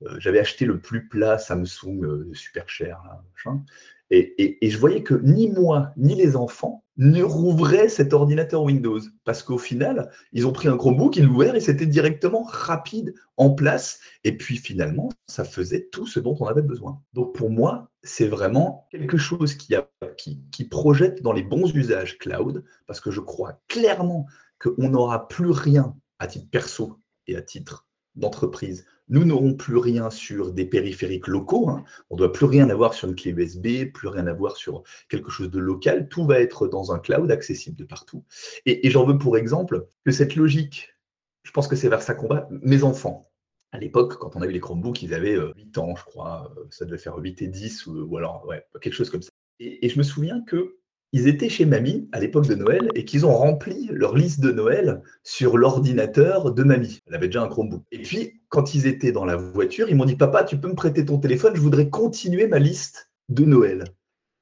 Euh, 0.07 0.19
j'avais 0.19 0.39
acheté 0.39 0.65
le 0.65 0.79
plus 0.79 1.07
plat 1.07 1.37
Samsung, 1.37 2.03
euh, 2.05 2.31
super 2.33 2.67
cher, 2.69 2.99
machin. 3.35 3.63
Et, 4.09 4.57
je 4.67 4.77
voyais 4.79 5.03
que 5.03 5.13
ni 5.13 5.51
moi, 5.51 5.91
ni 5.95 6.15
les 6.15 6.35
enfants 6.35 6.83
rouvraient 7.23 7.89
cet 7.89 8.13
ordinateur 8.13 8.63
Windows. 8.63 8.99
Parce 9.23 9.43
qu'au 9.43 9.57
final, 9.57 10.11
ils 10.33 10.47
ont 10.47 10.51
pris 10.51 10.67
un 10.67 10.77
Chromebook, 10.77 11.15
ils 11.15 11.25
l'ouvrirent 11.25 11.55
et 11.55 11.61
c'était 11.61 11.85
directement 11.85 12.43
rapide 12.43 13.13
en 13.37 13.51
place. 13.51 13.99
Et 14.23 14.35
puis 14.35 14.57
finalement, 14.57 15.09
ça 15.27 15.43
faisait 15.43 15.87
tout 15.91 16.07
ce 16.07 16.19
dont 16.19 16.35
on 16.39 16.45
avait 16.45 16.61
besoin. 16.61 17.01
Donc 17.13 17.35
pour 17.35 17.49
moi, 17.49 17.91
c'est 18.03 18.27
vraiment 18.27 18.87
quelque 18.91 19.17
chose 19.17 19.55
qui, 19.55 19.75
qui 20.51 20.63
projette 20.65 21.21
dans 21.21 21.33
les 21.33 21.43
bons 21.43 21.73
usages 21.75 22.17
cloud. 22.17 22.63
Parce 22.87 22.99
que 22.99 23.11
je 23.11 23.21
crois 23.21 23.61
clairement 23.67 24.25
qu'on 24.59 24.89
n'aura 24.89 25.27
plus 25.27 25.51
rien 25.51 25.95
à 26.19 26.27
titre 26.27 26.49
perso 26.49 26.99
et 27.27 27.35
à 27.35 27.41
titre 27.41 27.87
d'entreprise 28.15 28.85
nous 29.09 29.23
n'aurons 29.25 29.53
plus 29.53 29.77
rien 29.77 30.09
sur 30.09 30.51
des 30.51 30.65
périphériques 30.65 31.27
locaux. 31.27 31.69
Hein. 31.69 31.83
On 32.09 32.15
ne 32.15 32.19
doit 32.19 32.31
plus 32.31 32.45
rien 32.45 32.69
avoir 32.69 32.93
sur 32.93 33.07
une 33.07 33.15
clé 33.15 33.31
USB, 33.31 33.91
plus 33.91 34.07
rien 34.07 34.27
avoir 34.27 34.57
sur 34.57 34.83
quelque 35.09 35.29
chose 35.29 35.49
de 35.49 35.59
local. 35.59 36.09
Tout 36.09 36.25
va 36.25 36.39
être 36.39 36.67
dans 36.67 36.91
un 36.91 36.99
cloud 36.99 37.31
accessible 37.31 37.77
de 37.77 37.83
partout. 37.83 38.25
Et, 38.65 38.89
j'en 38.89 39.05
veux 39.05 39.17
pour 39.17 39.37
exemple 39.37 39.87
que 40.05 40.11
cette 40.11 40.35
logique, 40.35 40.93
je 41.43 41.51
pense 41.51 41.67
que 41.67 41.75
c'est 41.75 41.89
vers 41.89 42.01
ça 42.01 42.13
qu'on 42.13 42.27
va. 42.27 42.47
Mes 42.51 42.83
enfants, 42.83 43.31
à 43.71 43.79
l'époque, 43.79 44.17
quand 44.17 44.35
on 44.35 44.41
a 44.41 44.47
eu 44.47 44.51
les 44.51 44.59
Chromebooks, 44.59 45.01
ils 45.01 45.13
avaient 45.13 45.35
8 45.35 45.77
euh, 45.77 45.81
ans, 45.81 45.95
je 45.95 46.03
crois. 46.03 46.51
Euh, 46.57 46.65
ça 46.69 46.85
devait 46.85 46.97
faire 46.97 47.17
8 47.17 47.41
et 47.41 47.47
10 47.47 47.87
ou, 47.87 48.17
alors 48.17 48.45
ouais, 48.47 48.65
quelque 48.81 48.93
chose 48.93 49.09
comme 49.09 49.21
ça. 49.21 49.31
et 49.59 49.87
je 49.89 49.97
me 49.97 50.03
souviens 50.03 50.41
que 50.41 50.77
ils 51.13 51.27
étaient 51.27 51.49
chez 51.49 51.65
mamie 51.65 52.09
à 52.11 52.19
l'époque 52.19 52.47
de 52.47 52.55
Noël 52.55 52.89
et 52.95 53.05
qu'ils 53.05 53.25
ont 53.25 53.33
rempli 53.33 53.87
leur 53.91 54.15
liste 54.15 54.41
de 54.41 54.51
Noël 54.51 55.01
sur 55.23 55.57
l'ordinateur 55.57 56.51
de 56.51 56.63
mamie. 56.63 56.99
Elle 57.07 57.15
avait 57.15 57.27
déjà 57.27 57.43
un 57.43 57.47
Chromebook. 57.47 57.83
Et 57.91 58.01
puis, 58.01 58.36
quand 58.49 58.73
ils 58.73 58.87
étaient 58.87 59.11
dans 59.11 59.25
la 59.25 59.35
voiture, 59.35 59.89
ils 59.89 59.95
m'ont 59.95 60.05
dit 60.05 60.15
Papa, 60.15 60.43
tu 60.43 60.59
peux 60.59 60.69
me 60.69 60.75
prêter 60.75 61.05
ton 61.05 61.17
téléphone 61.17 61.55
Je 61.55 61.61
voudrais 61.61 61.89
continuer 61.89 62.47
ma 62.47 62.59
liste 62.59 63.11
de 63.29 63.43
Noël. 63.43 63.85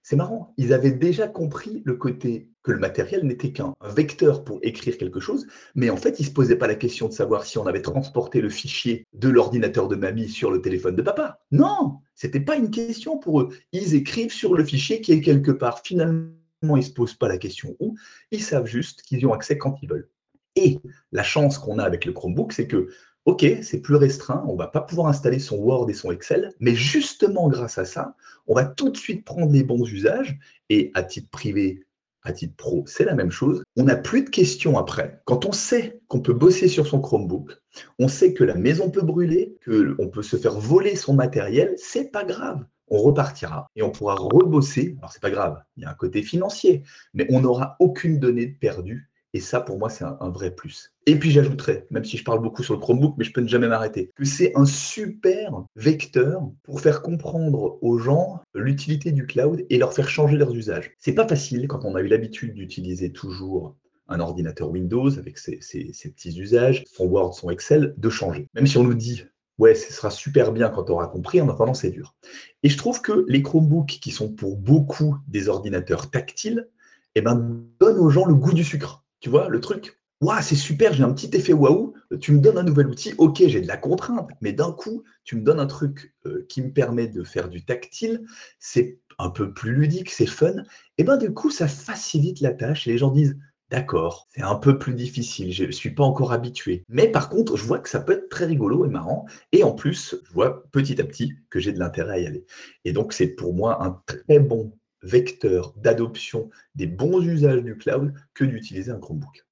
C'est 0.04 0.16
marrant, 0.16 0.54
ils 0.58 0.72
avaient 0.72 0.92
déjà 0.92 1.28
compris 1.28 1.82
le 1.84 1.96
côté 1.96 2.52
que 2.62 2.72
le 2.72 2.78
matériel 2.78 3.26
n'était 3.26 3.52
qu'un 3.52 3.74
vecteur 3.84 4.44
pour 4.44 4.60
écrire 4.62 5.00
quelque 5.00 5.20
chose, 5.20 5.48
mais 5.74 5.90
en 5.90 5.98
fait, 5.98 6.20
ils 6.20 6.24
ne 6.24 6.28
se 6.28 6.34
posaient 6.34 6.58
pas 6.58 6.68
la 6.68 6.76
question 6.76 7.08
de 7.08 7.14
savoir 7.14 7.44
si 7.44 7.58
on 7.58 7.66
avait 7.66 7.82
transporté 7.82 8.40
le 8.40 8.50
fichier 8.50 9.08
de 9.14 9.30
l'ordinateur 9.30 9.88
de 9.88 9.96
mamie 9.96 10.30
sur 10.30 10.52
le 10.52 10.62
téléphone 10.62 10.96
de 10.96 11.02
papa. 11.02 11.40
Non, 11.52 12.02
c'était 12.14 12.40
pas 12.40 12.56
une 12.56 12.70
question 12.70 13.18
pour 13.18 13.42
eux. 13.42 13.50
Ils 13.72 13.96
écrivent 13.96 14.32
sur 14.32 14.54
le 14.54 14.64
fichier 14.64 15.02
qui 15.02 15.12
est 15.12 15.22
quelque 15.22 15.50
part. 15.50 15.82
Finalement, 15.84 16.36
ils 16.62 16.76
ne 16.76 16.82
se 16.82 16.94
posent 16.94 17.16
pas 17.16 17.28
la 17.28 17.40
question 17.40 17.76
où, 17.80 17.96
ils 18.30 18.44
savent 18.44 18.68
juste 18.68 19.02
qu'ils 19.02 19.22
y 19.22 19.26
ont 19.26 19.34
accès 19.34 19.58
quand 19.58 19.78
ils 19.82 19.90
veulent. 19.90 20.10
Et 20.56 20.80
la 21.12 21.24
chance 21.24 21.58
qu'on 21.58 21.80
a 21.80 21.84
avec 21.84 22.06
le 22.06 22.14
Chromebook, 22.14 22.54
c'est 22.54 22.68
que, 22.68 22.90
OK, 23.26 23.44
c'est 23.64 23.82
plus 23.82 23.96
restreint, 23.96 24.44
on 24.48 24.54
ne 24.54 24.58
va 24.58 24.68
pas 24.68 24.82
pouvoir 24.82 25.08
installer 25.08 25.40
son 25.40 25.58
Word 25.58 25.90
et 25.90 25.94
son 25.94 26.12
Excel, 26.12 26.54
mais 26.60 26.76
justement 26.76 27.50
grâce 27.50 27.80
à 27.80 27.86
ça, 27.86 28.16
on 28.46 28.54
va 28.54 28.66
tout 28.66 28.90
de 28.90 28.98
suite 28.98 29.26
prendre 29.26 29.52
les 29.52 29.64
bons 29.64 29.84
usages, 29.92 30.38
et 30.70 30.92
à 30.94 31.02
titre 31.02 31.30
privé, 31.32 31.86
à 32.22 32.34
titre 32.34 32.56
pro, 32.56 32.84
c'est 32.86 33.04
la 33.04 33.16
même 33.16 33.32
chose. 33.32 33.64
On 33.76 33.84
n'a 33.84 33.96
plus 33.96 34.24
de 34.24 34.30
questions 34.30 34.78
après. 34.78 35.22
Quand 35.26 35.46
on 35.46 35.52
sait 35.52 36.02
qu'on 36.08 36.20
peut 36.20 36.34
bosser 36.34 36.68
sur 36.68 36.86
son 36.86 37.02
Chromebook, 37.02 37.52
on 37.98 38.08
sait 38.08 38.34
que 38.34 38.44
la 38.44 38.56
maison 38.56 38.92
peut 38.92 39.02
brûler, 39.02 39.58
qu'on 39.66 40.10
peut 40.10 40.24
se 40.24 40.38
faire 40.38 40.60
voler 40.60 40.96
son 40.96 41.14
matériel, 41.14 41.74
c'est 41.78 42.12
pas 42.12 42.24
grave 42.24 42.64
on 42.88 43.00
repartira 43.00 43.68
et 43.76 43.82
on 43.82 43.90
pourra 43.90 44.16
rebosser. 44.16 44.96
Alors, 45.00 45.12
c'est 45.12 45.22
pas 45.22 45.32
grave, 45.32 45.62
il 45.78 45.84
y 45.84 45.86
a 45.86 45.90
un 45.90 45.96
côté 45.96 46.22
financier, 46.22 46.84
mais 47.14 47.26
on 47.32 47.42
n'aura 47.42 47.76
aucune 47.80 48.20
donnée 48.20 48.48
perdue 48.48 49.10
Et 49.36 49.42
ça, 49.42 49.60
pour 49.60 49.78
moi, 49.78 49.90
c'est 49.90 50.06
un, 50.06 50.30
vrai 50.30 50.50
plus. 50.50 50.94
Et 51.06 51.20
puis 51.20 51.30
j'ajouterais, 51.30 51.88
même 51.92 52.06
si 52.06 52.16
je 52.16 52.24
parle 52.24 52.42
beaucoup 52.42 52.64
sur 52.64 52.74
le 52.74 52.80
Chromebook, 52.80 53.16
mais 53.18 53.26
je 53.26 53.34
peux 53.34 53.42
ne 53.42 53.50
jamais 53.50 53.68
m'arrêter, 53.68 54.10
que 54.16 54.24
c'est 54.24 54.54
un 54.56 54.64
super 54.66 55.66
vecteur 55.76 56.50
pour 56.64 56.80
faire 56.80 57.02
comprendre 57.02 57.78
aux 57.82 57.98
gens 57.98 58.40
l'utilité 58.54 59.12
du 59.12 59.26
cloud 59.26 59.66
et 59.70 59.78
leur 59.78 59.92
faire 59.92 60.08
changer 60.08 60.38
leurs 60.38 60.56
usages. 60.56 60.94
C'est 61.00 61.12
pas 61.12 61.28
facile 61.28 61.68
quand 61.68 61.84
on 61.84 61.96
a 61.96 62.02
eu 62.02 62.08
l'habitude 62.08 62.54
d'utiliser 62.54 63.12
toujours 63.12 63.76
un 64.08 64.22
ordinateur 64.22 64.70
Windows 64.70 65.20
avec 65.20 65.38
ses, 65.38 65.60
petits 65.60 66.40
usages, 66.40 66.86
son 66.88 67.06
Word, 67.06 67.34
son 67.34 67.50
Excel, 67.50 67.94
de 67.98 68.10
changer. 68.10 68.48
Même 68.54 68.68
si 68.68 68.78
on 68.78 68.86
nous 68.86 68.94
dit 68.94 69.26
ouais, 69.58 69.76
ce 69.76 69.92
sera 69.92 70.12
super 70.12 70.54
bien 70.54 70.70
quand 70.70 70.90
on 70.90 70.94
aura 70.94 71.08
compris, 71.08 71.42
en 71.42 71.50
attendant, 71.50 71.74
c'est 71.74 71.92
dur. 71.92 72.16
Et 72.64 72.70
je 72.70 72.78
trouve 72.78 73.02
que 73.02 73.26
les 73.28 73.44
Chromebooks, 73.44 74.00
qui 74.00 74.12
sont 74.12 74.32
pour 74.32 74.56
beaucoup 74.56 75.18
des 75.28 75.50
ordinateurs 75.50 76.10
tactiles, 76.10 76.70
eh 77.16 77.22
ben, 77.22 77.66
donnent 77.82 78.00
aux 78.00 78.10
gens 78.10 78.26
le 78.26 78.36
goût 78.36 78.54
du 78.54 78.64
sucre. 78.64 79.05
Tu 79.26 79.32
vois, 79.32 79.50
le 79.50 79.60
truc, 79.60 80.00
waouh, 80.22 80.40
c'est 80.44 80.54
super, 80.54 80.94
j'ai 80.94 81.02
un 81.02 81.12
petit 81.12 81.36
effet 81.36 81.52
waouh, 81.52 81.96
tu 82.22 82.32
me 82.32 82.38
donnes 82.38 82.60
un 82.60 82.64
nouvel 82.64 82.86
outil, 82.86 83.16
ok, 83.18 83.42
j'ai 83.48 83.60
de 83.60 83.66
la 83.66 83.76
contrainte, 83.76 84.30
mais 84.40 84.54
d'un 84.54 84.72
coup, 84.72 85.04
tu 85.24 85.36
me 85.36 85.42
donnes 85.42 85.60
un 85.60 85.66
truc 85.66 86.14
euh, 86.28 86.46
qui 86.48 86.62
me 86.62 86.72
permet 86.72 87.08
de 87.08 87.24
faire 87.24 87.50
du 87.50 87.66
tactile, 87.66 88.24
c'est 88.60 89.00
un 89.18 89.32
peu 89.32 89.52
plus 89.52 89.74
ludique, 89.74 90.12
c'est 90.12 90.28
fun, 90.28 90.54
et 91.00 91.04
ben 91.04 91.18
du 91.18 91.34
coup, 91.34 91.50
ça 91.50 91.68
facilite 91.68 92.40
la 92.40 92.52
tâche 92.52 92.88
et 92.88 92.92
les 92.92 93.00
gens 93.00 93.10
disent, 93.10 93.36
D'accord, 93.72 94.28
c'est 94.30 94.44
un 94.44 94.54
peu 94.54 94.78
plus 94.78 94.94
difficile, 94.94 95.52
je 95.52 95.64
ne 95.64 95.72
suis 95.72 95.96
pas 95.96 96.04
encore 96.04 96.32
habitué. 96.32 96.84
Mais 96.88 97.08
par 97.08 97.30
contre, 97.30 97.58
je 97.58 97.64
vois 97.64 97.80
que 97.80 97.90
ça 97.90 98.00
peut 98.00 98.14
être 98.14 98.30
très 98.30 98.46
rigolo 98.46 98.86
et 98.86 98.90
marrant. 98.90 99.26
Et 99.54 99.64
en 99.64 99.72
plus, 99.72 100.18
je 100.24 100.34
vois 100.34 100.70
petit 100.72 101.02
à 101.02 101.04
petit 101.04 101.34
que 101.50 101.60
j'ai 101.60 101.74
de 101.74 101.80
l'intérêt 101.80 102.14
à 102.14 102.20
y 102.20 102.28
aller. 102.28 102.46
Et 102.84 102.94
donc, 102.94 103.12
c'est 103.12 103.30
pour 103.30 103.56
moi 103.56 103.84
un 103.84 104.04
très 104.06 104.40
bon 104.40 104.72
vecteur 105.06 105.74
d'adoption 105.78 106.50
des 106.76 106.88
bons 106.88 107.22
usages 107.22 107.64
du 107.64 107.78
cloud 107.78 108.14
que 108.34 108.44
d'utiliser 108.44 108.92
un 108.92 109.00
Chromebook. 109.00 109.46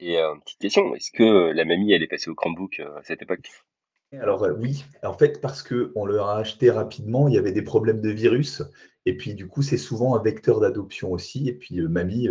Et 0.00 0.18
euh, 0.18 0.34
petite 0.44 0.58
question, 0.58 0.94
est-ce 0.94 1.10
que 1.10 1.52
la 1.52 1.64
mamie, 1.64 1.92
elle 1.92 2.02
est 2.02 2.08
passée 2.08 2.28
au 2.28 2.34
Chromebook 2.34 2.80
euh, 2.80 2.98
à 2.98 3.02
cette 3.02 3.22
époque? 3.22 3.50
Alors 4.12 4.44
euh, 4.44 4.52
oui, 4.58 4.84
en 5.02 5.12
fait 5.12 5.40
parce 5.40 5.62
qu'on 5.62 6.06
leur 6.06 6.28
a 6.28 6.38
acheté 6.38 6.70
rapidement, 6.70 7.28
il 7.28 7.34
y 7.34 7.38
avait 7.38 7.52
des 7.52 7.62
problèmes 7.62 8.00
de 8.00 8.10
virus 8.10 8.62
et 9.04 9.16
puis 9.16 9.34
du 9.34 9.46
coup 9.46 9.62
c'est 9.62 9.76
souvent 9.76 10.16
un 10.16 10.22
vecteur 10.22 10.60
d'adoption 10.60 11.12
aussi. 11.12 11.48
Et 11.48 11.52
puis 11.52 11.80
mamie, 11.82 12.28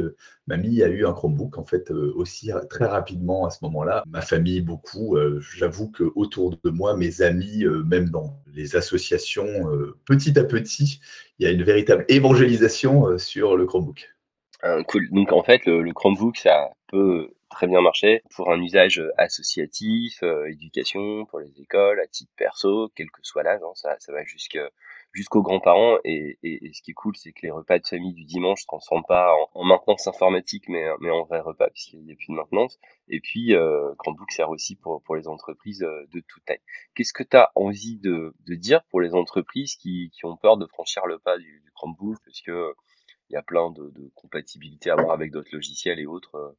mamie 0.47 0.83
a 0.83 0.87
eu 0.87 1.05
un 1.05 1.13
Chromebook 1.13 1.57
en 1.57 1.65
fait 1.65 1.91
aussi 1.91 2.51
très 2.69 2.85
rapidement 2.85 3.45
à 3.45 3.49
ce 3.49 3.59
moment-là. 3.63 4.03
Ma 4.07 4.21
famille 4.21 4.61
beaucoup. 4.61 5.17
J'avoue 5.39 5.89
que 5.89 6.11
autour 6.15 6.57
de 6.63 6.69
moi, 6.69 6.97
mes 6.97 7.21
amis, 7.21 7.63
même 7.85 8.09
dans 8.09 8.41
les 8.53 8.75
associations, 8.75 9.69
petit 10.05 10.37
à 10.37 10.43
petit, 10.43 10.99
il 11.39 11.45
y 11.45 11.49
a 11.49 11.51
une 11.51 11.63
véritable 11.63 12.03
évangélisation 12.09 13.17
sur 13.17 13.55
le 13.55 13.65
Chromebook. 13.65 14.15
Ah, 14.61 14.83
cool. 14.87 15.07
Donc 15.11 15.31
en 15.31 15.43
fait, 15.43 15.65
le, 15.65 15.93
Chromebook, 15.93 16.37
ça 16.37 16.71
peut 16.87 17.29
très 17.49 17.67
bien 17.67 17.81
marcher 17.81 18.21
pour 18.35 18.51
un 18.51 18.61
usage 18.61 19.01
associatif, 19.17 20.23
euh, 20.23 20.49
éducation, 20.49 21.25
pour 21.25 21.39
les 21.39 21.61
écoles, 21.61 21.99
à 21.99 22.07
titre 22.07 22.31
perso, 22.35 22.91
quel 22.95 23.09
que 23.11 23.19
soit 23.23 23.43
l'âge. 23.43 23.61
Hein, 23.63 23.71
ça, 23.75 23.95
ça 23.99 24.11
va 24.11 24.23
jusqu'aux 24.23 25.41
grands-parents. 25.41 25.97
Et, 26.03 26.37
ce 26.43 26.81
qui 26.81 26.91
est 26.91 26.95
cool, 26.95 27.15
c'est 27.15 27.31
que 27.31 27.41
les 27.43 27.51
repas 27.51 27.79
de 27.79 27.87
famille 27.87 28.13
du 28.13 28.25
dimanche 28.25 28.61
se 28.61 28.67
transforment 28.67 29.05
pas 29.07 29.33
en, 29.53 29.63
maintenance 29.63 30.07
informatique, 30.07 30.65
mais, 30.67 30.85
mais 30.99 31.09
en 31.09 31.23
vrai 31.23 31.39
repas, 31.39 31.69
puisqu'il 31.69 32.03
n'y 32.03 32.11
a 32.11 32.15
plus 32.15 32.27
de 32.29 32.35
maintenance. 32.35 32.79
Et 33.07 33.19
puis, 33.19 33.55
euh, 33.55 33.93
Chromebook 33.99 34.31
sert 34.31 34.49
aussi 34.49 34.75
pour, 34.75 35.01
pour 35.03 35.15
les 35.15 35.27
entreprises 35.27 35.83
euh, 35.83 36.07
de 36.11 36.21
toute 36.27 36.43
taille. 36.45 36.61
Qu'est-ce 36.95 37.13
que 37.13 37.23
tu 37.23 37.37
as 37.37 37.51
envie 37.55 37.97
de, 37.97 38.33
de, 38.45 38.55
dire 38.55 38.83
pour 38.89 39.01
les 39.01 39.13
entreprises 39.13 39.75
qui, 39.75 40.11
qui 40.13 40.25
ont 40.25 40.37
peur 40.37 40.57
de 40.57 40.65
franchir 40.65 41.05
le 41.05 41.19
pas 41.19 41.37
du, 41.37 41.61
du 41.63 41.71
Chromebook 41.71 42.17
Parce 42.25 42.41
que 42.41 42.73
il 43.29 43.33
y 43.33 43.37
a 43.37 43.41
plein 43.41 43.71
de, 43.71 43.91
compatibilités 44.15 44.89
à 44.89 44.93
avoir 44.93 45.11
avec 45.11 45.31
d'autres 45.31 45.49
logiciels 45.51 45.99
et 45.99 46.05
autres. 46.05 46.55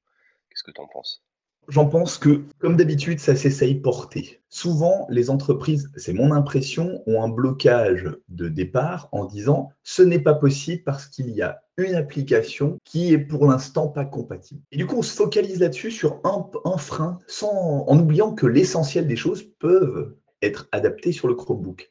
Euh, 0.56 0.62
qu'est-ce 0.62 0.62
que 0.64 0.70
tu 0.70 0.80
en 0.80 0.86
penses? 0.86 1.22
J'en 1.68 1.86
pense 1.86 2.16
que, 2.16 2.44
comme 2.60 2.76
d'habitude, 2.76 3.18
ça 3.18 3.34
s'essaye 3.34 3.74
porter. 3.74 4.40
Souvent, 4.48 5.06
les 5.10 5.30
entreprises, 5.30 5.90
c'est 5.96 6.12
mon 6.12 6.30
impression, 6.30 7.02
ont 7.06 7.24
un 7.24 7.28
blocage 7.28 8.08
de 8.28 8.48
départ 8.48 9.08
en 9.10 9.24
disant 9.24 9.70
ce 9.82 10.02
n'est 10.02 10.20
pas 10.20 10.34
possible 10.34 10.84
parce 10.84 11.08
qu'il 11.08 11.30
y 11.30 11.42
a 11.42 11.64
une 11.76 11.96
application 11.96 12.78
qui 12.84 13.12
est 13.12 13.18
pour 13.18 13.46
l'instant 13.46 13.88
pas 13.88 14.04
compatible. 14.04 14.62
Et 14.70 14.76
du 14.76 14.86
coup, 14.86 14.98
on 14.98 15.02
se 15.02 15.14
focalise 15.14 15.58
là-dessus 15.58 15.90
sur 15.90 16.20
un, 16.22 16.48
un 16.64 16.78
frein, 16.78 17.18
sans, 17.26 17.84
en 17.88 17.98
oubliant 17.98 18.32
que 18.32 18.46
l'essentiel 18.46 19.08
des 19.08 19.16
choses 19.16 19.42
peuvent 19.58 20.14
être 20.42 20.68
adaptées 20.70 21.12
sur 21.12 21.26
le 21.26 21.34
Chromebook. 21.34 21.90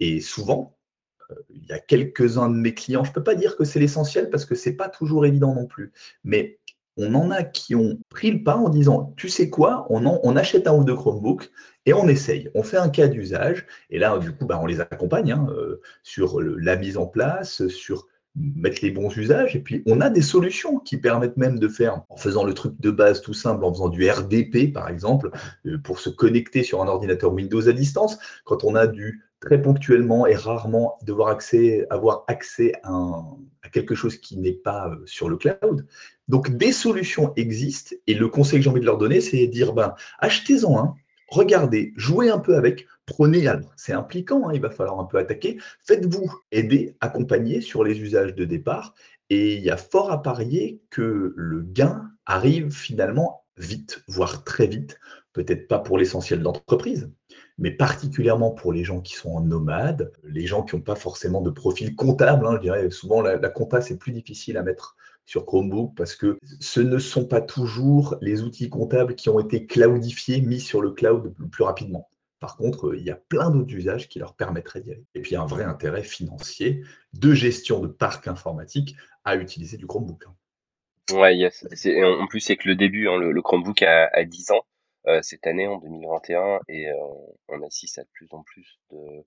Et 0.00 0.20
souvent, 0.20 0.78
il 1.50 1.66
y 1.66 1.72
a 1.72 1.78
quelques-uns 1.78 2.48
de 2.48 2.54
mes 2.54 2.74
clients, 2.74 3.04
je 3.04 3.10
ne 3.10 3.14
peux 3.14 3.22
pas 3.22 3.34
dire 3.34 3.56
que 3.56 3.64
c'est 3.64 3.80
l'essentiel 3.80 4.30
parce 4.30 4.44
que 4.44 4.54
ce 4.54 4.70
n'est 4.70 4.76
pas 4.76 4.88
toujours 4.88 5.26
évident 5.26 5.54
non 5.54 5.66
plus, 5.66 5.92
mais 6.24 6.58
on 6.96 7.14
en 7.14 7.30
a 7.30 7.42
qui 7.42 7.74
ont 7.74 7.98
pris 8.08 8.30
le 8.30 8.42
pas 8.42 8.56
en 8.56 8.68
disant, 8.68 9.14
tu 9.16 9.28
sais 9.28 9.48
quoi, 9.50 9.86
on, 9.90 10.36
achète 10.36 10.66
un 10.66 10.74
ou 10.74 10.84
deux 10.84 10.94
Chromebook 10.94 11.50
et 11.86 11.94
on 11.94 12.08
essaye, 12.08 12.50
on 12.54 12.62
fait 12.62 12.76
un 12.76 12.88
cas 12.88 13.08
d'usage, 13.08 13.66
et 13.88 13.98
là, 13.98 14.18
du 14.18 14.32
coup, 14.32 14.46
bah, 14.46 14.58
on 14.62 14.66
les 14.66 14.80
accompagne 14.80 15.32
hein, 15.32 15.46
euh, 15.50 15.80
sur 16.02 16.40
la 16.40 16.76
mise 16.76 16.98
en 16.98 17.06
place, 17.06 17.66
sur 17.68 18.06
mettre 18.36 18.78
les 18.82 18.90
bons 18.90 19.14
usages. 19.16 19.56
Et 19.56 19.60
puis, 19.60 19.82
on 19.86 20.00
a 20.00 20.10
des 20.10 20.22
solutions 20.22 20.78
qui 20.78 20.96
permettent 20.96 21.36
même 21.36 21.58
de 21.58 21.68
faire, 21.68 22.02
en 22.08 22.16
faisant 22.16 22.44
le 22.44 22.54
truc 22.54 22.74
de 22.80 22.90
base 22.90 23.22
tout 23.22 23.34
simple, 23.34 23.64
en 23.64 23.72
faisant 23.72 23.88
du 23.88 24.08
RDP, 24.08 24.72
par 24.72 24.88
exemple, 24.88 25.30
euh, 25.66 25.78
pour 25.78 25.98
se 25.98 26.10
connecter 26.10 26.62
sur 26.62 26.82
un 26.82 26.88
ordinateur 26.88 27.32
Windows 27.32 27.68
à 27.68 27.72
distance. 27.72 28.18
Quand 28.44 28.64
on 28.64 28.74
a 28.74 28.86
du 28.86 29.24
très 29.40 29.60
ponctuellement 29.60 30.26
et 30.26 30.34
rarement 30.34 30.98
devoir 31.02 31.28
accès, 31.28 31.86
avoir 31.90 32.24
accès 32.28 32.72
à, 32.82 33.22
quelque 33.72 33.94
chose 33.94 34.16
qui 34.16 34.36
n'est 34.36 34.52
pas 34.52 34.88
euh, 34.88 35.02
sur 35.06 35.28
le 35.28 35.36
cloud. 35.36 35.86
Donc, 36.28 36.50
des 36.50 36.72
solutions 36.72 37.32
existent. 37.36 37.96
Et 38.06 38.14
le 38.14 38.28
conseil 38.28 38.58
que 38.58 38.64
j'ai 38.64 38.70
envie 38.70 38.80
de 38.80 38.86
leur 38.86 38.98
donner, 38.98 39.20
c'est 39.20 39.46
de 39.46 39.50
dire, 39.50 39.72
ben, 39.72 39.94
achetez-en 40.18 40.78
un, 40.78 40.94
regardez, 41.28 41.92
jouez 41.96 42.30
un 42.30 42.38
peu 42.38 42.56
avec, 42.56 42.86
prenez, 43.06 43.48
c'est 43.76 43.92
impliquant, 43.92 44.48
hein, 44.48 44.52
il 44.54 44.60
va 44.60 44.70
falloir 44.70 45.00
un 45.00 45.04
peu 45.04 45.18
attaquer, 45.18 45.58
faites-vous 45.84 46.30
aider, 46.52 46.96
accompagner 47.00 47.60
sur 47.60 47.84
les 47.84 48.00
usages 48.00 48.34
de 48.34 48.44
départ, 48.44 48.94
et 49.30 49.54
il 49.54 49.62
y 49.62 49.70
a 49.70 49.76
fort 49.76 50.10
à 50.10 50.22
parier 50.22 50.82
que 50.90 51.32
le 51.36 51.62
gain 51.62 52.10
arrive 52.26 52.72
finalement 52.72 53.44
vite, 53.56 54.02
voire 54.08 54.44
très 54.44 54.66
vite, 54.66 54.98
peut-être 55.32 55.68
pas 55.68 55.78
pour 55.78 55.98
l'essentiel 55.98 56.42
d'entreprise, 56.42 57.10
mais 57.60 57.70
particulièrement 57.70 58.50
pour 58.50 58.72
les 58.72 58.82
gens 58.82 59.00
qui 59.00 59.14
sont 59.14 59.30
en 59.30 59.40
nomade, 59.40 60.12
les 60.24 60.46
gens 60.46 60.62
qui 60.62 60.74
n'ont 60.74 60.82
pas 60.82 60.96
forcément 60.96 61.40
de 61.40 61.50
profil 61.50 61.94
comptable, 61.94 62.46
hein, 62.46 62.54
je 62.56 62.60
dirais 62.62 62.90
souvent 62.90 63.20
la, 63.20 63.36
la 63.36 63.48
compta 63.48 63.80
c'est 63.80 63.98
plus 63.98 64.12
difficile 64.12 64.56
à 64.56 64.62
mettre 64.62 64.96
sur 65.26 65.46
Chromebook 65.46 65.94
parce 65.96 66.16
que 66.16 66.38
ce 66.58 66.80
ne 66.80 66.98
sont 66.98 67.24
pas 67.24 67.40
toujours 67.40 68.16
les 68.20 68.42
outils 68.42 68.68
comptables 68.68 69.14
qui 69.14 69.28
ont 69.28 69.38
été 69.38 69.66
cloudifiés, 69.66 70.40
mis 70.40 70.58
sur 70.58 70.80
le 70.80 70.90
cloud 70.90 71.32
plus 71.52 71.62
rapidement. 71.62 72.08
Par 72.40 72.56
contre, 72.56 72.94
il 72.96 73.04
y 73.04 73.10
a 73.10 73.16
plein 73.16 73.50
d'autres 73.50 73.72
usages 73.72 74.08
qui 74.08 74.18
leur 74.18 74.34
permettraient 74.34 74.80
d'y 74.80 74.92
aller. 74.92 75.04
Et 75.14 75.20
puis, 75.20 75.36
un 75.36 75.44
vrai 75.44 75.62
intérêt 75.64 76.02
financier 76.02 76.82
de 77.12 77.34
gestion 77.34 77.80
de 77.80 77.86
parc 77.86 78.26
informatique 78.26 78.96
à 79.24 79.36
utiliser 79.36 79.76
du 79.76 79.86
Chromebook. 79.86 80.24
Hein. 80.26 80.34
Ouais, 81.14 81.36
yes. 81.36 81.66
En 81.86 82.26
plus, 82.26 82.40
c'est 82.40 82.56
que 82.56 82.68
le 82.68 82.76
début, 82.76 83.08
hein, 83.08 83.18
le, 83.18 83.42
Chromebook 83.42 83.82
a, 83.82 84.24
10 84.24 84.52
ans 84.52 84.64
cette 85.22 85.46
année, 85.46 85.66
en 85.66 85.78
2021, 85.78 86.60
et 86.68 86.88
euh, 86.88 86.94
on 87.48 87.62
assiste 87.62 87.98
à 87.98 88.02
de 88.02 88.08
plus 88.12 88.28
en 88.32 88.42
plus 88.42 88.78
de, 88.90 89.24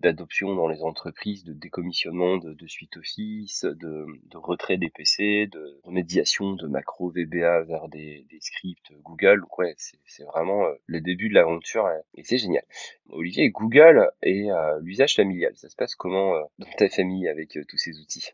d'adoption 0.00 0.54
dans 0.54 0.66
les 0.66 0.82
entreprises, 0.82 1.44
de 1.44 1.52
décommissionnement 1.52 2.38
de, 2.38 2.54
de 2.54 2.66
suite 2.66 2.96
Office, 2.96 3.64
de, 3.64 4.06
retrait 4.34 4.78
des 4.78 4.88
PC, 4.88 5.46
de 5.46 5.78
remédiation 5.84 6.54
de 6.54 6.66
macro 6.66 7.10
VBA 7.10 7.62
vers 7.62 7.88
des, 7.88 8.26
scripts 8.40 8.92
Google. 9.02 9.44
Ouais, 9.58 9.74
c'est 9.76 10.24
vraiment 10.24 10.64
euh, 10.64 10.74
le 10.86 11.00
début 11.00 11.28
de 11.28 11.34
l'aventure 11.34 11.88
et 12.14 12.24
c'est 12.24 12.38
génial. 12.38 12.64
Olivier, 13.10 13.50
Google 13.50 14.10
et 14.22 14.50
euh, 14.50 14.80
l'usage 14.80 15.14
familial, 15.14 15.52
ça 15.56 15.68
se 15.68 15.76
passe 15.76 15.94
comment 15.94 16.34
euh, 16.34 16.42
dans 16.58 16.70
ta 16.78 16.88
famille 16.88 17.28
avec 17.28 17.58
tous 17.68 17.76
ces 17.76 18.00
outils? 18.00 18.30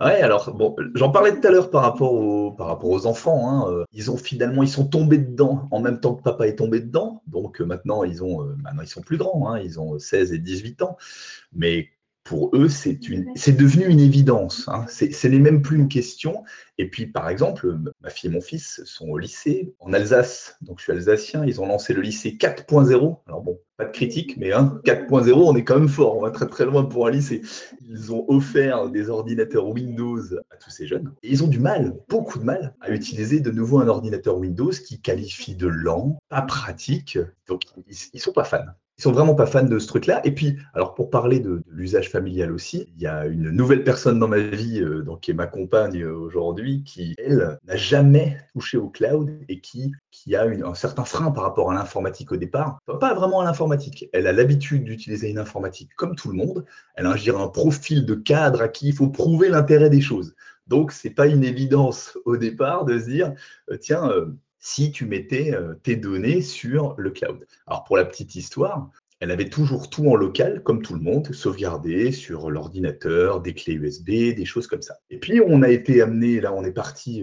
Ouais, 0.00 0.22
alors 0.22 0.54
bon, 0.54 0.74
j'en 0.94 1.10
parlais 1.10 1.38
tout 1.38 1.46
à 1.46 1.50
l'heure 1.50 1.70
par 1.70 1.82
rapport 1.82 2.14
aux 2.14 2.52
par 2.52 2.66
rapport 2.68 2.88
aux 2.90 3.06
enfants. 3.06 3.50
Hein, 3.50 3.70
euh, 3.70 3.84
ils 3.92 4.10
ont 4.10 4.16
finalement, 4.16 4.62
ils 4.62 4.68
sont 4.68 4.86
tombés 4.86 5.18
dedans 5.18 5.68
en 5.70 5.80
même 5.80 6.00
temps 6.00 6.14
que 6.14 6.22
papa 6.22 6.46
est 6.46 6.56
tombé 6.56 6.80
dedans. 6.80 7.22
Donc 7.26 7.60
euh, 7.60 7.64
maintenant, 7.66 8.02
ils 8.04 8.24
ont, 8.24 8.42
euh, 8.42 8.56
maintenant 8.62 8.82
ils 8.82 8.88
sont 8.88 9.02
plus 9.02 9.18
grands. 9.18 9.50
Hein, 9.50 9.60
ils 9.60 9.78
ont 9.78 9.98
16 9.98 10.32
et 10.32 10.38
18 10.38 10.82
ans. 10.82 10.96
Mais 11.52 11.90
pour 12.24 12.50
eux, 12.54 12.68
c'est 12.68 13.08
une, 13.08 13.32
devenu 13.34 13.86
une 13.86 14.00
évidence. 14.00 14.68
Hein. 14.68 14.84
C'est, 14.88 15.12
ce 15.12 15.26
n'est 15.26 15.38
même 15.38 15.62
plus 15.62 15.78
une 15.78 15.88
question. 15.88 16.44
Et 16.78 16.88
puis, 16.88 17.06
par 17.06 17.28
exemple, 17.28 17.76
ma 18.02 18.10
fille 18.10 18.30
et 18.30 18.32
mon 18.32 18.40
fils 18.40 18.82
sont 18.84 19.08
au 19.08 19.18
lycée 19.18 19.74
en 19.80 19.92
Alsace. 19.92 20.56
Donc, 20.60 20.78
je 20.78 20.84
suis 20.84 20.92
alsacien. 20.92 21.44
Ils 21.44 21.60
ont 21.60 21.66
lancé 21.66 21.92
le 21.92 22.02
lycée 22.02 22.36
4.0. 22.38 23.18
Alors 23.26 23.42
bon, 23.42 23.58
pas 23.76 23.86
de 23.86 23.90
critique, 23.90 24.36
mais 24.36 24.52
hein, 24.52 24.80
4.0, 24.84 25.32
on 25.32 25.56
est 25.56 25.64
quand 25.64 25.78
même 25.78 25.88
fort. 25.88 26.16
On 26.16 26.22
va 26.22 26.30
très 26.30 26.46
très 26.46 26.66
loin 26.66 26.84
pour 26.84 27.06
un 27.06 27.10
lycée. 27.10 27.42
Ils 27.88 28.12
ont 28.12 28.24
offert 28.28 28.90
des 28.90 29.08
ordinateurs 29.08 29.68
Windows 29.68 30.20
à 30.50 30.56
tous 30.56 30.70
ces 30.70 30.86
jeunes. 30.86 31.12
Et 31.22 31.30
ils 31.30 31.42
ont 31.42 31.48
du 31.48 31.58
mal, 31.58 31.96
beaucoup 32.08 32.38
de 32.38 32.44
mal, 32.44 32.74
à 32.80 32.90
utiliser 32.90 33.40
de 33.40 33.50
nouveau 33.50 33.80
un 33.80 33.88
ordinateur 33.88 34.38
Windows 34.38 34.70
qui 34.70 35.00
qualifie 35.00 35.56
de 35.56 35.66
lent, 35.66 36.18
pas 36.28 36.42
pratique. 36.42 37.18
Donc, 37.48 37.62
ils, 37.88 37.96
ils 38.12 38.20
sont 38.20 38.32
pas 38.32 38.44
fans 38.44 38.66
Ils 39.00 39.04
sont 39.04 39.12
vraiment 39.12 39.34
pas 39.34 39.46
fans 39.46 39.62
de 39.62 39.78
ce 39.78 39.86
truc-là. 39.86 40.20
Et 40.26 40.32
puis, 40.32 40.58
alors 40.74 40.92
pour 40.92 41.08
parler 41.08 41.40
de, 41.40 41.62
l'usage 41.70 42.10
familial 42.10 42.52
aussi, 42.52 42.86
il 42.94 43.02
y 43.02 43.06
a 43.06 43.24
une 43.24 43.48
nouvelle 43.48 43.82
personne 43.82 44.18
dans 44.18 44.28
ma 44.28 44.40
vie, 44.40 44.78
euh, 44.82 45.00
donc 45.00 45.20
qui 45.20 45.30
est 45.30 45.34
ma 45.34 45.46
compagne 45.46 46.04
aujourd'hui, 46.04 46.84
qui 46.84 47.14
elle 47.16 47.58
n'a 47.66 47.76
jamais 47.76 48.36
touché 48.52 48.76
au 48.76 48.90
cloud 48.90 49.30
et 49.48 49.60
qui 49.60 49.92
qui 50.10 50.36
a 50.36 50.42
un 50.42 50.74
certain 50.74 51.06
frein 51.06 51.30
par 51.30 51.44
rapport 51.44 51.70
à 51.70 51.74
l'informatique 51.74 52.30
au 52.30 52.36
départ. 52.36 52.78
pas 53.00 53.14
vraiment 53.14 53.40
à 53.40 53.44
l'informatique. 53.44 54.10
Elle 54.12 54.26
a 54.26 54.34
l'habitude 54.34 54.84
d'utiliser 54.84 55.30
une 55.30 55.38
informatique 55.38 55.88
comme 55.96 56.14
tout 56.14 56.28
le 56.28 56.36
monde. 56.36 56.66
Elle 56.94 57.06
a, 57.06 57.14
un 57.14 57.48
profil 57.48 58.04
de 58.04 58.14
cadre 58.14 58.60
à 58.60 58.68
qui 58.68 58.88
il 58.88 58.94
faut 58.94 59.08
prouver 59.08 59.48
l'intérêt 59.48 59.88
des 59.88 60.02
choses. 60.02 60.34
Donc, 60.66 60.92
c'est 60.92 61.14
pas 61.14 61.26
une 61.26 61.42
évidence 61.42 62.18
au 62.26 62.36
départ 62.36 62.84
de 62.84 62.98
se 62.98 63.06
dire, 63.06 63.32
euh, 63.70 63.78
tiens, 63.78 64.10
euh, 64.10 64.26
si 64.60 64.92
tu 64.92 65.06
mettais 65.06 65.52
euh, 65.52 65.74
tes 65.82 65.96
données 65.96 66.42
sur 66.42 66.94
le 66.96 67.10
cloud. 67.10 67.46
Alors, 67.66 67.84
pour 67.84 67.96
la 67.96 68.04
petite 68.04 68.34
histoire, 68.36 68.90
elle 69.18 69.30
avait 69.30 69.48
toujours 69.48 69.90
tout 69.90 70.08
en 70.08 70.14
local, 70.14 70.62
comme 70.62 70.82
tout 70.82 70.94
le 70.94 71.00
monde, 71.00 71.32
sauvegardé 71.32 72.12
sur 72.12 72.50
l'ordinateur, 72.50 73.40
des 73.40 73.54
clés 73.54 73.74
USB, 73.74 74.34
des 74.34 74.44
choses 74.44 74.66
comme 74.66 74.82
ça. 74.82 74.98
Et 75.10 75.18
puis, 75.18 75.40
on 75.44 75.62
a 75.62 75.68
été 75.68 76.00
amené, 76.00 76.40
là, 76.40 76.54
on 76.54 76.64
est 76.64 76.72
parti 76.72 77.22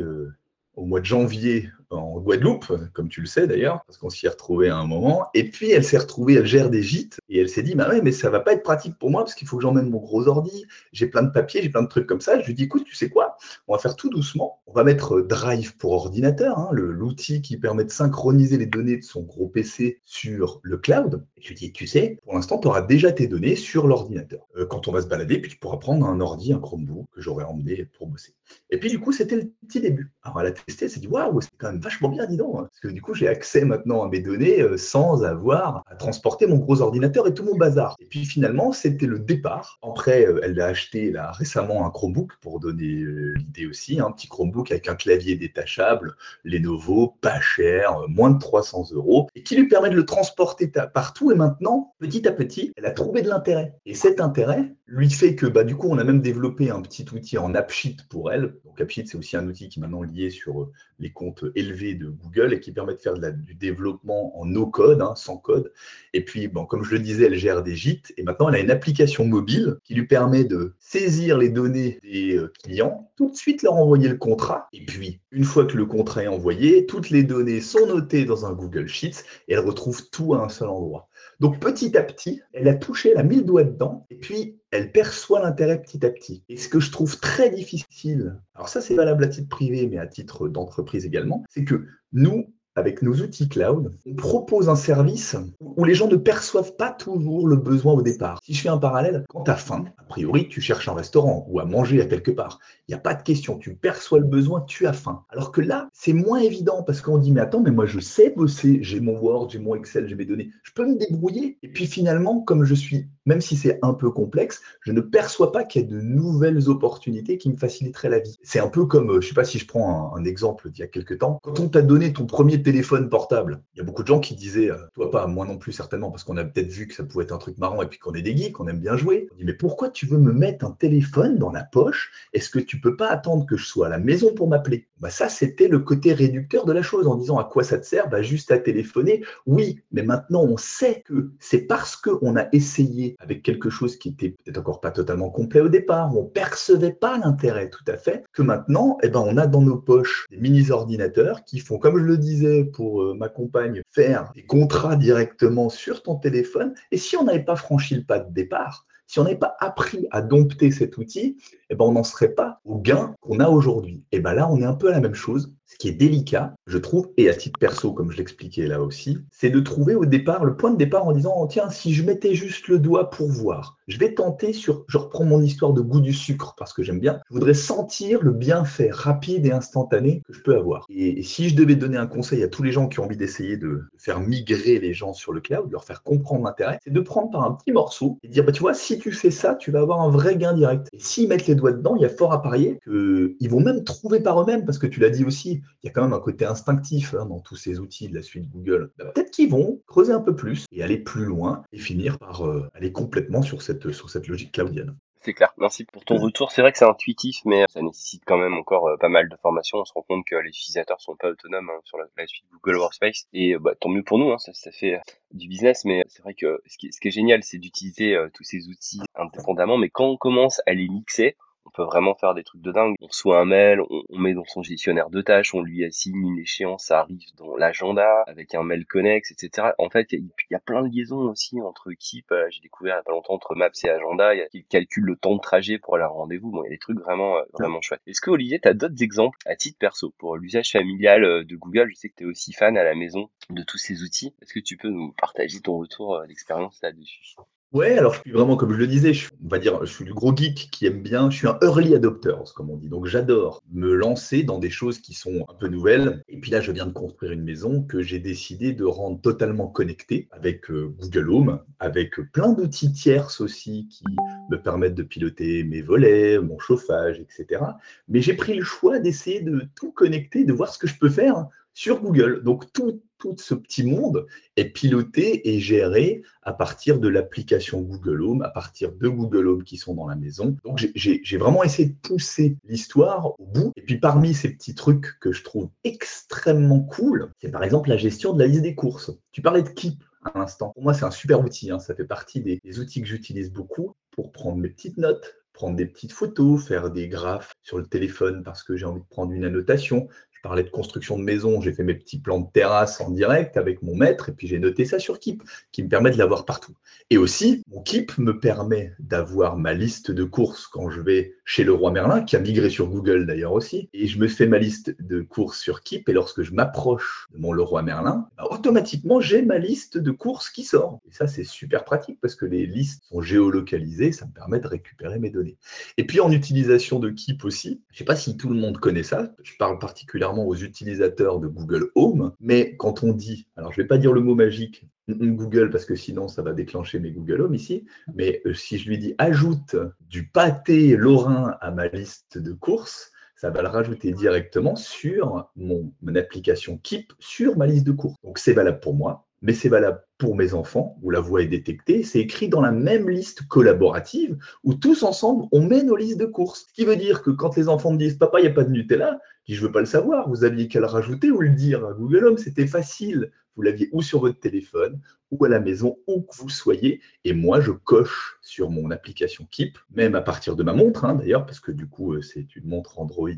au 0.75 0.85
mois 0.85 0.99
de 0.99 1.05
janvier 1.05 1.71
en 1.89 2.19
Guadeloupe, 2.19 2.71
comme 2.93 3.09
tu 3.09 3.21
le 3.21 3.27
sais 3.27 3.47
d'ailleurs, 3.47 3.83
parce 3.85 3.97
qu'on 3.97 4.09
s'y 4.09 4.25
est 4.25 4.29
retrouvé 4.29 4.69
à 4.69 4.77
un 4.77 4.85
moment. 4.85 5.27
Et 5.33 5.49
puis 5.49 5.71
elle 5.71 5.83
s'est 5.83 5.97
retrouvée, 5.97 6.35
elle 6.35 6.45
gère 6.45 6.69
des 6.69 6.83
gîtes, 6.83 7.19
et 7.29 7.39
elle 7.39 7.49
s'est 7.49 7.63
dit, 7.63 7.75
bah 7.75 7.89
mais 8.03 8.11
ça 8.11 8.29
va 8.29 8.39
pas 8.39 8.53
être 8.53 8.63
pratique 8.63 8.97
pour 8.97 9.09
moi 9.09 9.23
parce 9.23 9.35
qu'il 9.35 9.47
faut 9.47 9.57
que 9.57 9.63
j'emmène 9.63 9.89
mon 9.89 9.99
gros 9.99 10.27
ordi, 10.27 10.65
j'ai 10.91 11.07
plein 11.07 11.23
de 11.23 11.31
papiers, 11.31 11.61
j'ai 11.61 11.69
plein 11.69 11.83
de 11.83 11.87
trucs 11.87 12.07
comme 12.07 12.21
ça. 12.21 12.39
Je 12.39 12.45
lui 12.45 12.53
dis, 12.53 12.63
écoute, 12.63 12.83
tu 12.85 12.95
sais 12.95 13.09
quoi, 13.09 13.37
on 13.67 13.73
va 13.73 13.79
faire 13.79 13.95
tout 13.95 14.09
doucement. 14.09 14.61
On 14.67 14.73
va 14.73 14.83
mettre 14.83 15.21
Drive 15.21 15.77
pour 15.77 15.93
ordinateur, 15.93 16.57
hein, 16.57 16.69
l'outil 16.71 17.41
qui 17.41 17.57
permet 17.57 17.85
de 17.85 17.91
synchroniser 17.91 18.57
les 18.57 18.65
données 18.65 18.97
de 18.97 19.03
son 19.03 19.21
gros 19.21 19.47
PC 19.47 20.01
sur 20.03 20.59
le 20.63 20.77
cloud. 20.77 21.25
Je 21.39 21.49
lui 21.49 21.55
dis, 21.55 21.71
tu 21.71 21.87
sais, 21.87 22.19
pour 22.23 22.35
l'instant, 22.35 22.59
tu 22.59 22.67
auras 22.67 22.81
déjà 22.81 23.11
tes 23.11 23.27
données 23.27 23.55
sur 23.55 23.87
l'ordinateur. 23.87 24.45
Euh, 24.57 24.65
quand 24.65 24.87
on 24.87 24.91
va 24.91 25.01
se 25.01 25.07
balader, 25.07 25.39
puis 25.39 25.51
tu 25.51 25.57
pourras 25.57 25.77
prendre 25.77 26.05
un 26.05 26.19
ordi, 26.19 26.53
un 26.53 26.59
Chromebook 26.59 27.07
que 27.11 27.21
j'aurais 27.21 27.45
emmené 27.45 27.85
pour 27.97 28.07
bosser. 28.07 28.33
Et 28.69 28.79
puis 28.79 28.89
du 28.89 28.99
coup, 28.99 29.11
c'était 29.11 29.35
le 29.35 29.51
petit 29.67 29.79
début. 29.79 30.13
Alors 30.23 30.41
elle 30.41 30.47
a 30.47 30.51
testé, 30.51 30.85
elle 30.85 30.91
s'est 30.91 30.99
dit, 30.99 31.07
waouh, 31.07 31.41
c'est 31.41 31.49
quand 31.57 31.71
même 31.71 31.76
vachement 31.79 32.09
bien, 32.09 32.25
dis 32.25 32.37
donc. 32.37 32.55
Hein. 32.55 32.67
Parce 32.69 32.79
que 32.81 32.87
du 32.87 33.01
coup, 33.01 33.13
j'ai 33.13 33.27
accès 33.27 33.65
maintenant 33.65 34.03
à 34.03 34.09
mes 34.09 34.19
données 34.19 34.61
euh, 34.61 34.77
sans 34.77 35.23
avoir 35.23 35.83
à 35.87 35.95
transporter 35.95 36.47
mon 36.47 36.57
gros 36.57 36.81
ordinateur 36.81 37.27
et 37.27 37.33
tout 37.33 37.43
mon 37.43 37.55
bazar. 37.55 37.95
Et 37.99 38.05
puis 38.05 38.25
finalement, 38.25 38.71
c'était 38.71 39.05
le 39.05 39.19
départ. 39.19 39.79
Après, 39.81 40.25
euh, 40.25 40.39
elle 40.43 40.59
a 40.59 40.67
acheté 40.67 41.11
là, 41.11 41.31
récemment 41.31 41.85
un 41.85 41.89
Chromebook 41.89 42.33
pour 42.41 42.59
donner 42.59 43.01
euh, 43.01 43.33
l'idée 43.37 43.67
aussi. 43.67 43.99
Un 43.99 44.11
petit 44.11 44.27
Chromebook 44.27 44.71
avec 44.71 44.87
un 44.87 44.95
clavier 44.95 45.35
détachable, 45.35 46.15
Lenovo, 46.43 47.15
pas 47.21 47.39
cher, 47.39 48.01
moins 48.07 48.31
de 48.31 48.39
300 48.39 48.89
euros, 48.91 49.27
et 49.35 49.43
qui 49.43 49.55
lui 49.55 49.67
permet 49.67 49.89
de 49.89 49.95
le 49.95 50.05
transporter 50.05 50.71
partout. 50.93 51.31
Et 51.31 51.35
maintenant, 51.35 51.93
petit 51.99 52.27
à 52.27 52.31
petit, 52.31 52.73
elle 52.77 52.85
a 52.85 52.91
trouvé 52.91 53.21
de 53.21 53.29
l'intérêt. 53.29 53.75
Et 53.85 53.93
cet 53.93 54.21
intérêt 54.21 54.73
lui 54.87 55.09
fait 55.09 55.35
que, 55.35 55.45
bah, 55.45 55.63
du 55.63 55.75
coup, 55.75 55.87
on 55.89 55.97
a 55.97 56.03
même 56.03 56.21
développé 56.21 56.69
un 56.69 56.81
petit 56.81 57.05
outil 57.13 57.37
en 57.37 57.53
AppSheet 57.53 57.97
pour 58.09 58.31
elle. 58.31 58.55
Donc 58.65 58.79
AppSheet, 58.79 59.05
c'est 59.05 59.17
aussi 59.17 59.35
un 59.37 59.47
outil 59.47 59.69
qui 59.69 59.79
est 59.79 59.81
maintenant 59.81 60.03
lié 60.03 60.29
sur 60.29 60.69
les 60.99 61.11
comptes 61.11 61.43
de 61.69 62.09
Google 62.09 62.53
et 62.53 62.59
qui 62.59 62.71
permet 62.71 62.93
de 62.93 62.99
faire 62.99 63.15
du 63.17 63.55
développement 63.55 64.39
en 64.39 64.45
no-code, 64.45 65.01
hein, 65.01 65.13
sans 65.15 65.37
code. 65.37 65.71
Et 66.13 66.23
puis, 66.23 66.47
bon, 66.47 66.65
comme 66.65 66.83
je 66.83 66.91
le 66.91 66.99
disais, 66.99 67.25
elle 67.25 67.35
gère 67.35 67.63
des 67.63 67.75
gîtes 67.75 68.13
et 68.17 68.23
maintenant 68.23 68.49
elle 68.49 68.55
a 68.55 68.59
une 68.59 68.71
application 68.71 69.25
mobile 69.25 69.77
qui 69.83 69.93
lui 69.93 70.07
permet 70.07 70.43
de 70.43 70.75
saisir 70.79 71.37
les 71.37 71.49
données 71.49 71.99
des 72.03 72.35
euh, 72.35 72.51
clients, 72.63 73.11
tout 73.17 73.29
de 73.29 73.35
suite 73.35 73.63
leur 73.63 73.73
envoyer 73.73 74.09
le 74.09 74.17
contrat. 74.17 74.67
Et 74.73 74.85
puis, 74.85 75.19
une 75.31 75.43
fois 75.43 75.65
que 75.65 75.77
le 75.77 75.85
contrat 75.85 76.23
est 76.23 76.27
envoyé, 76.27 76.85
toutes 76.85 77.09
les 77.09 77.23
données 77.23 77.61
sont 77.61 77.85
notées 77.87 78.25
dans 78.25 78.45
un 78.45 78.53
Google 78.53 78.87
Sheets 78.87 79.23
et 79.47 79.53
elle 79.53 79.59
retrouve 79.59 80.09
tout 80.09 80.33
à 80.33 80.43
un 80.43 80.49
seul 80.49 80.69
endroit. 80.69 81.09
Donc 81.39 81.59
petit 81.59 81.95
à 81.97 82.03
petit, 82.03 82.41
elle 82.53 82.67
a 82.67 82.73
touché, 82.73 83.11
elle 83.11 83.19
a 83.19 83.23
mis 83.23 83.37
le 83.37 83.43
doigt 83.43 83.63
dedans, 83.63 84.05
et 84.09 84.15
puis 84.15 84.59
elle 84.71 84.91
perçoit 84.91 85.41
l'intérêt 85.41 85.81
petit 85.81 86.05
à 86.05 86.09
petit. 86.09 86.43
Et 86.49 86.57
ce 86.57 86.67
que 86.67 86.79
je 86.79 86.91
trouve 86.91 87.19
très 87.19 87.49
difficile, 87.49 88.41
alors 88.55 88.69
ça 88.69 88.81
c'est 88.81 88.95
valable 88.95 89.23
à 89.23 89.27
titre 89.27 89.49
privé, 89.49 89.87
mais 89.87 89.99
à 89.99 90.07
titre 90.07 90.47
d'entreprise 90.47 91.05
également, 91.05 91.43
c'est 91.49 91.63
que 91.63 91.85
nous, 92.11 92.53
avec 92.77 93.01
nos 93.01 93.15
outils 93.15 93.49
cloud, 93.49 93.91
on 94.05 94.13
propose 94.13 94.69
un 94.69 94.75
service 94.75 95.35
où 95.59 95.83
les 95.83 95.95
gens 95.95 96.07
ne 96.07 96.15
perçoivent 96.15 96.75
pas 96.75 96.91
toujours 96.91 97.47
le 97.47 97.55
besoin 97.55 97.93
au 97.93 98.03
départ. 98.03 98.39
Si 98.43 98.53
je 98.53 98.61
fais 98.61 98.69
un 98.69 98.77
parallèle, 98.77 99.25
quand 99.29 99.43
tu 99.43 99.51
as 99.51 99.55
faim, 99.55 99.85
a 99.97 100.03
priori, 100.03 100.47
tu 100.47 100.61
cherches 100.61 100.87
un 100.87 100.93
restaurant 100.93 101.47
ou 101.49 101.59
à 101.59 101.65
manger 101.65 102.01
à 102.01 102.05
quelque 102.05 102.29
part. 102.29 102.59
Il 102.87 102.91
n'y 102.91 102.95
a 102.95 103.01
pas 103.01 103.15
de 103.15 103.23
question, 103.23 103.57
tu 103.57 103.73
perçois 103.73 104.19
le 104.19 104.25
besoin, 104.25 104.61
tu 104.61 104.85
as 104.85 104.93
faim. 104.93 105.23
Alors 105.29 105.51
que 105.51 105.59
là, 105.59 105.89
c'est 105.91 106.13
moins 106.13 106.39
évident 106.39 106.83
parce 106.83 107.01
qu'on 107.01 107.17
dit, 107.17 107.31
mais 107.31 107.41
attends, 107.41 107.61
mais 107.61 107.71
moi 107.71 107.87
je 107.87 107.99
sais 107.99 108.29
bosser, 108.29 108.77
j'ai 108.83 108.99
mon 108.99 109.19
Word, 109.19 109.49
j'ai 109.49 109.59
mon 109.59 109.73
Excel, 109.73 110.07
j'ai 110.07 110.15
mes 110.15 110.25
données, 110.25 110.51
je 110.61 110.71
peux 110.71 110.85
me 110.85 110.97
débrouiller. 110.97 111.57
Et 111.63 111.69
puis 111.69 111.87
finalement, 111.87 112.41
comme 112.41 112.63
je 112.63 112.75
suis, 112.75 113.07
même 113.25 113.41
si 113.41 113.57
c'est 113.57 113.79
un 113.81 113.93
peu 113.95 114.11
complexe, 114.11 114.61
je 114.81 114.91
ne 114.91 115.01
perçois 115.01 115.51
pas 115.51 115.63
qu'il 115.63 115.81
y 115.81 115.85
a 115.85 115.87
de 115.87 115.99
nouvelles 115.99 116.69
opportunités 116.69 117.39
qui 117.39 117.49
me 117.49 117.57
faciliteraient 117.57 118.09
la 118.09 118.19
vie. 118.19 118.37
C'est 118.43 118.59
un 118.59 118.69
peu 118.69 118.85
comme, 118.85 119.09
euh, 119.09 119.21
je 119.21 119.25
ne 119.25 119.29
sais 119.29 119.35
pas 119.35 119.43
si 119.43 119.57
je 119.57 119.67
prends 119.67 120.13
un, 120.15 120.21
un 120.21 120.25
exemple 120.25 120.69
d'il 120.69 120.81
y 120.81 120.83
a 120.83 120.87
quelques 120.87 121.17
temps, 121.17 121.39
quand 121.41 121.59
on 121.59 121.67
t'a 121.69 121.81
donné 121.81 122.13
ton 122.13 122.25
premier 122.25 122.57
téléphone 122.67 123.07
portable. 123.07 123.61
Il 123.73 123.77
y 123.77 123.81
a 123.81 123.85
beaucoup 123.85 124.03
de 124.03 124.07
gens 124.09 124.19
qui 124.19 124.35
disaient, 124.35 124.69
euh, 124.69 124.75
toi 124.93 125.09
pas, 125.09 125.25
moi 125.25 125.45
non 125.45 125.57
plus 125.57 125.71
certainement, 125.71 126.11
parce 126.11 126.25
qu'on 126.25 126.35
a 126.35 126.43
peut-être 126.43 126.67
vu 126.67 126.85
que 126.85 126.93
ça 126.93 127.05
pouvait 127.05 127.23
être 127.23 127.31
un 127.31 127.37
truc 127.37 127.57
marrant 127.57 127.81
et 127.81 127.85
puis 127.85 127.97
qu'on 127.97 128.13
est 128.13 128.21
des 128.21 128.35
geeks, 128.35 128.51
qu'on 128.51 128.67
aime 128.67 128.81
bien 128.81 128.97
jouer. 128.97 129.29
On 129.31 129.37
dit, 129.37 129.45
mais 129.45 129.53
pourquoi 129.53 129.89
tu 129.89 130.05
veux 130.05 130.17
me 130.17 130.33
mettre 130.33 130.65
un 130.65 130.71
téléphone 130.71 131.37
dans 131.37 131.49
la 131.49 131.63
poche? 131.63 132.11
Est-ce 132.33 132.49
que 132.49 132.59
tu 132.59 132.81
peux 132.81 132.97
pas 132.97 133.07
attendre 133.07 133.45
que 133.45 133.55
je 133.55 133.65
sois 133.65 133.87
à 133.87 133.89
la 133.89 133.99
maison 133.99 134.33
pour 134.33 134.49
m'appeler? 134.49 134.85
Bah 134.99 135.09
Ça, 135.09 135.29
c'était 135.29 135.69
le 135.69 135.79
côté 135.79 136.11
réducteur 136.11 136.65
de 136.65 136.73
la 136.73 136.81
chose 136.81 137.07
en 137.07 137.15
disant 137.15 137.37
à 137.37 137.45
quoi 137.45 137.63
ça 137.63 137.77
te 137.77 137.85
sert? 137.85 138.09
Bah, 138.09 138.21
Juste 138.21 138.51
à 138.51 138.57
téléphoner. 138.57 139.23
Oui, 139.45 139.79
mais 139.93 140.03
maintenant 140.03 140.43
on 140.43 140.57
sait 140.57 141.03
que 141.05 141.31
c'est 141.39 141.61
parce 141.61 141.95
qu'on 141.95 142.35
a 142.35 142.47
essayé 142.51 143.15
avec 143.19 143.43
quelque 143.43 143.69
chose 143.69 143.97
qui 143.97 144.09
était 144.09 144.31
peut-être 144.31 144.57
encore 144.57 144.81
pas 144.81 144.91
totalement 144.91 145.29
complet 145.29 145.61
au 145.61 145.69
départ, 145.69 146.17
on 146.17 146.25
percevait 146.25 146.91
pas 146.91 147.17
l'intérêt 147.17 147.69
tout 147.69 147.85
à 147.87 147.95
fait, 147.95 148.25
que 148.33 148.41
maintenant, 148.41 148.97
eh 149.03 149.07
ben, 149.07 149.21
on 149.25 149.37
a 149.37 149.47
dans 149.47 149.61
nos 149.61 149.77
poches 149.77 150.25
des 150.29 150.37
mini-ordinateurs 150.37 151.45
qui 151.45 151.59
font, 151.59 151.79
comme 151.79 151.97
je 151.97 152.03
le 152.03 152.17
disais, 152.17 152.56
pour 152.63 153.01
euh, 153.01 153.13
ma 153.13 153.29
compagne 153.29 153.81
faire 153.91 154.31
des 154.35 154.45
contrats 154.45 154.95
directement 154.95 155.69
sur 155.69 156.03
ton 156.03 156.15
téléphone. 156.15 156.73
Et 156.91 156.97
si 156.97 157.17
on 157.17 157.23
n'avait 157.23 157.43
pas 157.43 157.55
franchi 157.55 157.95
le 157.95 158.03
pas 158.03 158.19
de 158.19 158.31
départ, 158.33 158.85
si 159.07 159.19
on 159.19 159.23
n'avait 159.23 159.37
pas 159.37 159.55
appris 159.59 160.07
à 160.11 160.21
dompter 160.21 160.71
cet 160.71 160.97
outil, 160.97 161.37
eh 161.69 161.75
ben 161.75 161.85
on 161.85 161.93
n'en 161.93 162.03
serait 162.03 162.33
pas 162.33 162.59
au 162.65 162.77
gain 162.77 163.15
qu'on 163.21 163.39
a 163.39 163.47
aujourd'hui. 163.47 164.03
Et 164.11 164.19
ben 164.19 164.33
là, 164.33 164.49
on 164.51 164.61
est 164.61 164.65
un 164.65 164.73
peu 164.73 164.89
à 164.89 164.91
la 164.91 164.99
même 164.99 165.15
chose. 165.15 165.53
Ce 165.67 165.75
qui 165.75 165.89
est 165.89 165.93
délicat, 165.93 166.55
je 166.65 166.77
trouve, 166.77 167.09
et 167.17 167.29
à 167.29 167.33
titre 167.33 167.59
perso, 167.59 167.91
comme 167.91 168.09
je 168.09 168.17
l'expliquais 168.17 168.67
là 168.67 168.81
aussi, 168.81 169.19
c'est 169.31 169.49
de 169.49 169.59
trouver 169.59 169.95
au 169.95 170.05
départ 170.05 170.45
le 170.45 170.55
point 170.55 170.71
de 170.71 170.77
départ 170.77 171.05
en 171.05 171.11
disant 171.11 171.33
oh, 171.37 171.45
tiens, 171.49 171.69
si 171.69 171.93
je 171.93 172.03
mettais 172.03 172.35
juste 172.35 172.69
le 172.69 172.79
doigt 172.79 173.09
pour 173.09 173.27
voir, 173.27 173.77
je 173.87 173.97
vais 173.97 174.13
tenter 174.13 174.53
sur, 174.53 174.85
je 174.87 174.97
reprends 174.97 175.25
mon 175.25 175.41
histoire 175.41 175.73
de 175.73 175.81
goût 175.81 175.99
du 175.99 176.13
sucre 176.13 176.55
parce 176.57 176.73
que 176.73 176.83
j'aime 176.83 176.99
bien, 176.99 177.19
je 177.29 177.33
voudrais 177.33 177.53
sentir 177.53 178.23
le 178.23 178.31
bienfait 178.31 178.89
rapide 178.91 179.45
et 179.45 179.51
instantané 179.51 180.21
que 180.25 180.33
je 180.33 180.41
peux 180.41 180.55
avoir. 180.55 180.85
Et, 180.89 181.21
si 181.23 181.49
je 181.49 181.55
devais 181.55 181.75
donner 181.75 181.97
un 181.97 182.07
conseil 182.07 182.43
à 182.43 182.47
tous 182.47 182.63
les 182.63 182.71
gens 182.71 182.87
qui 182.87 182.99
ont 183.01 183.03
envie 183.03 183.17
d'essayer 183.17 183.57
de 183.57 183.83
faire 183.97 184.21
migrer 184.21 184.79
les 184.79 184.93
gens 184.93 185.13
sur 185.13 185.33
le 185.33 185.41
cloud, 185.41 185.67
de 185.67 185.73
leur 185.73 185.83
faire 185.83 186.01
comprendre 186.01 186.45
l'intérêt, 186.45 186.79
c'est 186.83 186.93
de 186.93 187.01
prendre 187.01 187.29
par 187.29 187.43
un 187.43 187.51
petit 187.51 187.73
morceau 187.73 188.17
et 188.23 188.29
dire 188.29 188.45
bah 188.45 188.53
tu 188.53 188.61
vois, 188.61 188.73
si 188.73 188.99
tu 188.99 189.11
fais 189.11 189.31
ça, 189.31 189.55
tu 189.55 189.71
vas 189.71 189.81
avoir 189.81 190.01
un 190.01 190.09
vrai 190.09 190.37
gain 190.37 190.53
direct. 190.53 190.87
Et 190.93 190.99
s'ils 190.99 191.27
mettent 191.27 191.47
les 191.47 191.55
doigts 191.55 191.73
dedans, 191.73 191.95
il 191.97 192.01
y 192.01 192.05
a 192.05 192.09
fort 192.09 192.31
à 192.31 192.41
parier 192.41 192.79
qu'ils 192.83 193.49
vont 193.49 193.59
même 193.59 193.83
trouver 193.83 194.21
par 194.21 194.41
eux-mêmes 194.41 194.63
parce 194.63 194.77
que 194.77 194.87
tu 194.87 194.99
l'as 195.01 195.09
dit 195.09 195.25
aussi 195.25 195.56
il 195.83 195.87
y 195.87 195.89
a 195.89 195.91
quand 195.91 196.03
même 196.03 196.13
un 196.13 196.19
côté 196.19 196.45
instinctif 196.45 197.13
hein, 197.13 197.25
dans 197.25 197.39
tous 197.39 197.55
ces 197.55 197.79
outils 197.79 198.09
de 198.09 198.15
la 198.15 198.21
suite 198.21 198.49
Google. 198.49 198.91
Bah, 198.97 199.05
peut-être 199.13 199.31
qu'ils 199.31 199.49
vont 199.49 199.81
creuser 199.87 200.13
un 200.13 200.21
peu 200.21 200.35
plus 200.35 200.65
et 200.71 200.83
aller 200.83 200.97
plus 200.97 201.25
loin 201.25 201.63
et 201.71 201.77
finir 201.77 202.17
par 202.19 202.45
euh, 202.45 202.69
aller 202.73 202.91
complètement 202.91 203.41
sur 203.41 203.61
cette, 203.61 203.91
sur 203.91 204.09
cette 204.09 204.27
logique 204.27 204.51
cloudienne. 204.51 204.95
C'est 205.27 205.33
clair. 205.33 205.53
Merci 205.57 205.83
pour 205.83 206.05
ton 206.05 206.17
retour. 206.17 206.51
C'est 206.51 206.61
vrai 206.61 206.71
que 206.71 206.77
c'est 206.77 206.85
intuitif, 206.85 207.41
mais 207.43 207.65
ça 207.69 207.81
nécessite 207.81 208.23
quand 208.25 208.37
même 208.37 208.53
encore 208.53 208.87
euh, 208.87 208.95
pas 208.95 209.09
mal 209.09 209.27
de 209.27 209.35
formation. 209.35 209.79
On 209.79 209.83
se 209.83 209.91
rend 209.91 210.03
compte 210.03 210.25
que 210.25 210.35
les 210.35 210.49
utilisateurs 210.49 211.01
sont 211.01 211.17
pas 211.17 211.29
autonomes 211.29 211.69
hein, 211.69 211.81
sur 211.83 211.97
la, 211.97 212.27
suite 212.27 212.45
Google 212.53 212.77
Workspace. 212.77 213.25
Et 213.33 213.57
bah, 213.57 213.73
tant 213.77 213.89
mieux 213.89 214.03
pour 214.03 214.19
nous, 214.19 214.31
hein, 214.31 214.37
ça, 214.37 214.53
ça 214.53 214.71
fait 214.71 215.01
du 215.33 215.49
business. 215.49 215.83
Mais 215.83 216.05
c'est 216.07 216.21
vrai 216.21 216.33
que 216.33 216.61
ce 216.65 216.77
qui, 216.77 216.93
ce 216.93 217.01
qui 217.01 217.09
est 217.09 217.11
génial, 217.11 217.43
c'est 217.43 217.57
d'utiliser 217.57 218.15
euh, 218.15 218.29
tous 218.33 218.43
ces 218.43 218.69
outils 218.69 219.01
indépendamment. 219.15 219.77
Mais 219.77 219.89
quand 219.89 220.05
on 220.05 220.15
commence 220.15 220.61
à 220.65 220.73
les 220.73 220.87
mixer, 220.87 221.35
on 221.67 221.71
peut 221.71 221.83
vraiment 221.83 222.15
faire 222.15 222.33
des 222.33 222.43
trucs 222.43 222.61
de 222.61 222.71
dingue. 222.71 222.95
On 223.01 223.07
reçoit 223.07 223.39
un 223.39 223.45
mail, 223.45 223.81
on, 223.89 224.17
met 224.17 224.33
dans 224.33 224.45
son 224.45 224.63
gestionnaire 224.63 225.09
de 225.09 225.21
tâches, 225.21 225.53
on 225.53 225.61
lui 225.61 225.83
assigne 225.83 226.25
une 226.25 226.39
échéance, 226.39 226.85
ça 226.85 227.01
arrive 227.01 227.19
dans 227.35 227.55
l'agenda 227.55 228.23
avec 228.27 228.55
un 228.55 228.63
mail 228.63 228.85
connex, 228.85 229.31
etc. 229.31 229.69
En 229.77 229.89
fait, 229.89 230.13
il 230.13 230.29
y, 230.49 230.55
a 230.55 230.59
plein 230.59 230.81
de 230.81 230.87
liaisons 230.87 231.29
aussi 231.29 231.61
entre 231.61 231.91
équipes. 231.91 232.31
Euh, 232.31 232.47
j'ai 232.49 232.61
découvert 232.61 232.95
il 232.95 232.97
y 232.97 233.01
a 233.01 233.03
pas 233.03 233.11
longtemps 233.11 233.33
entre 233.33 233.55
Maps 233.55 233.69
et 233.83 233.89
agenda, 233.89 234.33
il 234.33 234.39
y 234.39 234.41
a 234.41 234.47
qui 234.47 234.63
calcule 234.63 235.03
le 235.03 235.15
temps 235.17 235.35
de 235.35 235.41
trajet 235.41 235.77
pour 235.77 235.95
aller 235.95 236.03
à 236.03 236.07
un 236.07 236.11
rendez-vous. 236.11 236.51
Bon, 236.51 236.63
il 236.63 236.67
y 236.67 236.69
a 236.69 236.71
des 236.71 236.79
trucs 236.79 236.99
vraiment 236.99 237.37
euh, 237.37 237.43
vraiment 237.53 237.81
chouettes. 237.81 238.01
Est-ce 238.07 238.21
que 238.21 238.31
Olivier, 238.31 238.59
tu 238.59 238.67
as 238.67 238.73
d'autres 238.73 239.03
exemples 239.03 239.37
à 239.45 239.55
titre 239.55 239.77
perso 239.77 240.13
pour 240.17 240.37
l'usage 240.37 240.71
familial 240.71 241.23
euh, 241.23 241.43
de 241.43 241.55
Google? 241.55 241.89
Je 241.89 241.95
sais 241.95 242.09
que 242.09 242.15
tu 242.15 242.23
es 242.23 242.27
aussi 242.27 242.53
fan 242.53 242.77
à 242.77 242.83
la 242.83 242.95
maison 242.95 243.29
de 243.49 243.63
tous 243.63 243.77
ces 243.77 244.03
outils. 244.03 244.33
Est-ce 244.41 244.53
que 244.53 244.59
tu 244.59 244.77
peux 244.77 244.89
nous 244.89 245.13
partager 245.13 245.59
ton 245.59 245.77
retour 245.77 246.23
d'expérience 246.27 246.79
là-dessus? 246.81 247.35
Ouais, 247.73 247.97
alors 247.97 248.13
je 248.13 248.21
suis 248.21 248.31
vraiment, 248.31 248.55
comme 248.55 248.71
je 248.71 248.77
le 248.77 248.87
disais, 248.87 249.13
je, 249.13 249.29
on 249.43 249.49
va 249.49 249.59
dire, 249.59 249.85
je 249.85 249.91
suis 249.91 250.05
le 250.05 250.13
gros 250.13 250.33
geek 250.33 250.69
qui 250.71 250.85
aime 250.85 251.01
bien, 251.03 251.29
je 251.29 251.35
suis 251.37 251.47
un 251.47 251.59
early 251.61 251.93
adopter, 251.95 252.35
comme 252.55 252.69
on 252.69 252.77
dit. 252.77 252.87
Donc 252.87 253.07
j'adore 253.07 253.61
me 253.73 253.93
lancer 253.93 254.43
dans 254.43 254.57
des 254.57 254.69
choses 254.69 254.99
qui 254.99 255.13
sont 255.13 255.45
un 255.49 255.53
peu 255.53 255.67
nouvelles. 255.67 256.23
Et 256.29 256.39
puis 256.39 256.49
là, 256.49 256.61
je 256.61 256.71
viens 256.71 256.85
de 256.85 256.93
construire 256.93 257.33
une 257.33 257.43
maison 257.43 257.83
que 257.83 258.01
j'ai 258.01 258.19
décidé 258.19 258.71
de 258.71 258.85
rendre 258.85 259.19
totalement 259.19 259.67
connectée 259.67 260.29
avec 260.31 260.71
euh, 260.71 260.95
Google 260.97 261.29
Home, 261.29 261.59
avec 261.79 262.15
plein 262.31 262.53
d'outils 262.53 262.93
tierces 262.93 263.41
aussi 263.41 263.89
qui 263.89 264.05
me 264.49 264.61
permettent 264.61 264.95
de 264.95 265.03
piloter 265.03 265.65
mes 265.65 265.81
volets, 265.81 266.39
mon 266.39 266.59
chauffage, 266.59 267.19
etc. 267.19 267.61
Mais 268.07 268.21
j'ai 268.21 268.33
pris 268.33 268.53
le 268.53 268.63
choix 268.63 268.99
d'essayer 268.99 269.41
de 269.41 269.67
tout 269.75 269.91
connecter, 269.91 270.45
de 270.45 270.53
voir 270.53 270.73
ce 270.73 270.79
que 270.79 270.87
je 270.87 270.97
peux 270.97 271.09
faire 271.09 271.47
sur 271.73 272.01
Google. 272.01 272.43
Donc 272.43 272.71
tout, 272.71 273.01
tout 273.19 273.35
ce 273.37 273.53
petit 273.53 273.83
monde 273.83 274.27
est 274.55 274.65
piloté 274.65 275.49
et 275.49 275.59
géré 275.59 276.21
à 276.43 276.53
partir 276.53 276.99
de 276.99 277.07
l'application 277.07 277.81
Google 277.81 278.21
Home, 278.21 278.41
à 278.41 278.49
partir 278.49 278.91
de 278.91 279.07
Google 279.07 279.47
Home 279.47 279.63
qui 279.63 279.77
sont 279.77 279.95
dans 279.95 280.07
la 280.07 280.15
maison. 280.15 280.57
Donc 280.63 280.85
j'ai 280.95 281.37
vraiment 281.37 281.63
essayé 281.63 281.89
de 281.89 281.95
pousser 281.95 282.57
l'histoire 282.65 283.39
au 283.39 283.45
bout. 283.45 283.71
Et 283.75 283.81
puis 283.81 283.97
parmi 283.97 284.33
ces 284.33 284.53
petits 284.53 284.75
trucs 284.75 285.19
que 285.19 285.31
je 285.31 285.43
trouve 285.43 285.69
extrêmement 285.83 286.81
cool, 286.81 287.31
c'est 287.41 287.51
par 287.51 287.63
exemple 287.63 287.89
la 287.89 287.97
gestion 287.97 288.33
de 288.33 288.39
la 288.39 288.47
liste 288.47 288.61
des 288.61 288.75
courses. 288.75 289.11
Tu 289.31 289.41
parlais 289.41 289.63
de 289.63 289.69
Keep 289.69 290.03
à 290.23 290.39
l'instant. 290.39 290.71
Pour 290.73 290.83
moi, 290.83 290.93
c'est 290.93 291.05
un 291.05 291.11
super 291.11 291.39
outil. 291.41 291.71
Hein. 291.71 291.79
Ça 291.79 291.95
fait 291.95 292.05
partie 292.05 292.41
des, 292.41 292.59
outils 292.79 293.01
que 293.01 293.07
j'utilise 293.07 293.51
beaucoup 293.51 293.95
pour 294.11 294.31
prendre 294.31 294.57
mes 294.57 294.69
petites 294.69 294.97
notes, 294.97 295.35
prendre 295.53 295.75
des 295.75 295.85
petites 295.85 296.11
photos, 296.11 296.65
faire 296.65 296.91
des 296.91 297.07
graphes 297.07 297.53
sur 297.63 297.77
le 297.77 297.85
téléphone 297.85 298.43
parce 298.43 298.63
que 298.63 298.75
j'ai 298.75 298.85
envie 298.85 299.01
de 299.01 299.07
prendre 299.07 299.31
une 299.31 299.45
annotation, 299.45 300.07
de 300.55 300.69
construction 300.69 301.17
de 301.17 301.23
maison, 301.23 301.61
j'ai 301.61 301.73
fait 301.73 301.83
mes 301.83 301.93
petits 301.93 302.19
plans 302.19 302.39
de 302.39 302.51
terrasse 302.51 303.01
en 303.01 303.09
direct 303.09 303.57
avec 303.57 303.81
mon 303.81 303.95
maître 303.95 304.29
et 304.29 304.31
puis 304.31 304.47
j'ai 304.47 304.59
noté 304.59 304.85
ça 304.85 304.99
sur 304.99 305.19
Keep, 305.19 305.43
qui 305.71 305.83
me 305.83 305.89
permet 305.89 306.11
de 306.11 306.17
l'avoir 306.17 306.45
partout. 306.45 306.73
Et 307.09 307.17
aussi, 307.17 307.63
mon 307.69 307.81
Keep 307.81 308.17
me 308.17 308.39
permet 308.39 308.93
d'avoir 308.99 309.57
ma 309.57 309.73
liste 309.73 310.11
de 310.11 310.23
courses 310.23 310.67
quand 310.67 310.89
je 310.89 311.01
vais 311.01 311.36
chez 311.47 311.63
le 311.63 311.71
roi 311.71 311.91
Merlin, 311.91 312.23
qui 312.23 312.35
a 312.35 312.39
migré 312.39 312.69
sur 312.69 312.89
Google 312.89 313.25
d'ailleurs 313.25 313.53
aussi. 313.53 313.89
Et 313.93 314.05
je 314.07 314.19
me 314.19 314.27
fais 314.27 314.47
ma 314.47 314.59
liste 314.59 314.93
de 314.99 315.21
courses 315.21 315.57
sur 315.59 315.81
Keep 315.81 316.09
et 316.09 316.13
lorsque 316.13 316.41
je 316.41 316.53
m'approche 316.53 317.29
de 317.33 317.39
mon 317.39 317.53
le 317.53 317.61
roi 317.61 317.83
Merlin, 317.83 318.27
bah, 318.37 318.43
automatiquement 318.51 319.21
j'ai 319.21 319.41
ma 319.41 319.57
liste 319.57 319.97
de 319.97 320.11
courses 320.11 320.49
qui 320.49 320.63
sort. 320.63 320.99
Et 321.07 321.13
ça, 321.13 321.25
c'est 321.25 321.45
super 321.45 321.85
pratique 321.85 322.19
parce 322.21 322.35
que 322.35 322.45
les 322.45 322.65
listes 322.65 323.01
sont 323.05 323.21
géolocalisées, 323.21 324.11
ça 324.11 324.25
me 324.25 324.33
permet 324.33 324.59
de 324.59 324.67
récupérer 324.67 325.19
mes 325.19 325.29
données. 325.29 325.55
Et 325.95 326.05
puis 326.05 326.19
en 326.19 326.31
utilisation 326.31 326.99
de 326.99 327.09
Keep 327.09 327.45
aussi, 327.45 327.81
je 327.91 327.95
ne 327.95 327.97
sais 327.99 328.05
pas 328.05 328.17
si 328.17 328.35
tout 328.35 328.49
le 328.49 328.59
monde 328.59 328.77
connaît 328.77 329.01
ça, 329.01 329.33
je 329.41 329.53
parle 329.57 329.79
particulièrement 329.79 330.45
aux 330.45 330.55
utilisateurs 330.55 331.39
de 331.39 331.47
Google 331.47 331.91
Home, 331.95 332.33
mais 332.41 332.75
quand 332.75 333.03
on 333.03 333.13
dit, 333.13 333.47
alors 333.55 333.71
je 333.71 333.79
ne 333.79 333.83
vais 333.85 333.87
pas 333.87 333.97
dire 333.97 334.11
le 334.11 334.19
mot 334.19 334.35
magique 334.35 334.85
Google 335.09 335.69
parce 335.69 335.85
que 335.85 335.95
sinon 335.95 336.27
ça 336.27 336.41
va 336.41 336.53
déclencher 336.53 336.99
mes 336.99 337.11
Google 337.11 337.41
Home 337.41 337.53
ici, 337.53 337.85
mais 338.13 338.41
euh, 338.45 338.53
si 338.53 338.77
je 338.77 338.89
lui 338.89 338.97
dis 338.97 339.15
ajoute 339.17 339.75
du 340.01 340.27
pâté 340.27 340.95
lorrain 340.95 341.55
à 341.61 341.71
ma 341.71 341.87
liste 341.87 342.37
de 342.37 342.51
courses, 342.51 343.11
ça 343.37 343.51
va 343.51 343.61
le 343.61 343.67
rajouter 343.67 344.11
directement 344.11 344.75
sur 344.75 345.49
mon, 345.55 345.93
application 346.15 346.77
Keep 346.77 347.13
sur 347.19 347.55
ma 347.57 347.67
liste 347.67 347.85
de 347.85 347.91
courses. 347.91 348.15
Donc 348.23 348.39
c'est 348.39 348.53
valable 348.53 348.79
pour 348.79 348.95
moi, 348.95 349.27
mais 349.43 349.53
c'est 349.53 349.69
valable 349.69 350.03
pour 350.17 350.35
mes 350.35 350.55
enfants, 350.55 350.97
où 351.03 351.11
la 351.11 351.19
voix 351.19 351.43
est 351.43 351.47
détectée. 351.47 352.01
C'est 352.01 352.19
écrit 352.19 352.49
dans 352.49 352.61
la 352.61 352.71
même 352.71 353.07
liste 353.07 353.47
collaborative, 353.47 354.37
où 354.63 354.73
tous 354.73 355.03
ensemble, 355.03 355.45
on 355.51 355.61
met 355.61 355.83
nos 355.83 355.95
listes 355.95 356.19
de 356.19 356.25
courses. 356.25 356.65
Ce 356.67 356.73
qui 356.73 356.85
veut 356.85 356.95
dire 356.95 357.21
que 357.21 357.29
quand 357.29 357.55
les 357.55 357.69
enfants 357.69 357.91
me 357.91 357.99
disent 357.99 358.17
Papa, 358.17 358.39
il 358.39 358.43
n'y 358.43 358.49
a 358.49 358.53
pas 358.53 358.63
de 358.63 358.71
Nutella, 358.71 359.19
je 359.55 359.61
ne 359.61 359.67
veux 359.67 359.71
pas 359.71 359.79
le 359.79 359.85
savoir, 359.85 360.29
vous 360.29 360.43
aviez 360.43 360.67
qu'à 360.67 360.79
le 360.79 360.85
rajouter 360.85 361.31
ou 361.31 361.39
le 361.39 361.49
dire 361.49 361.81
Google 361.97 362.25
Home, 362.25 362.37
c'était 362.37 362.67
facile. 362.67 363.31
Vous 363.55 363.63
l'aviez 363.63 363.89
ou 363.91 364.03
sur 364.03 364.19
votre 364.19 364.39
téléphone, 364.39 365.01
ou 365.31 365.43
à 365.43 365.49
la 365.49 365.59
maison, 365.59 365.97
où 366.05 366.21
que 366.21 366.35
vous 366.35 366.49
soyez. 366.49 367.01
Et 367.23 367.33
moi, 367.33 367.59
je 367.59 367.71
coche 367.71 368.37
sur 368.41 368.69
mon 368.69 368.91
application 368.91 369.47
Keep, 369.49 369.79
même 369.89 370.13
à 370.13 370.21
partir 370.21 370.55
de 370.55 370.61
ma 370.61 370.73
montre, 370.73 371.05
hein, 371.05 371.15
d'ailleurs, 371.15 371.45
parce 371.45 371.59
que 371.59 371.71
du 371.71 371.87
coup, 371.87 372.13
euh, 372.13 372.21
c'est 372.21 372.55
une 372.55 372.65
montre 372.65 372.99
Android 372.99 373.31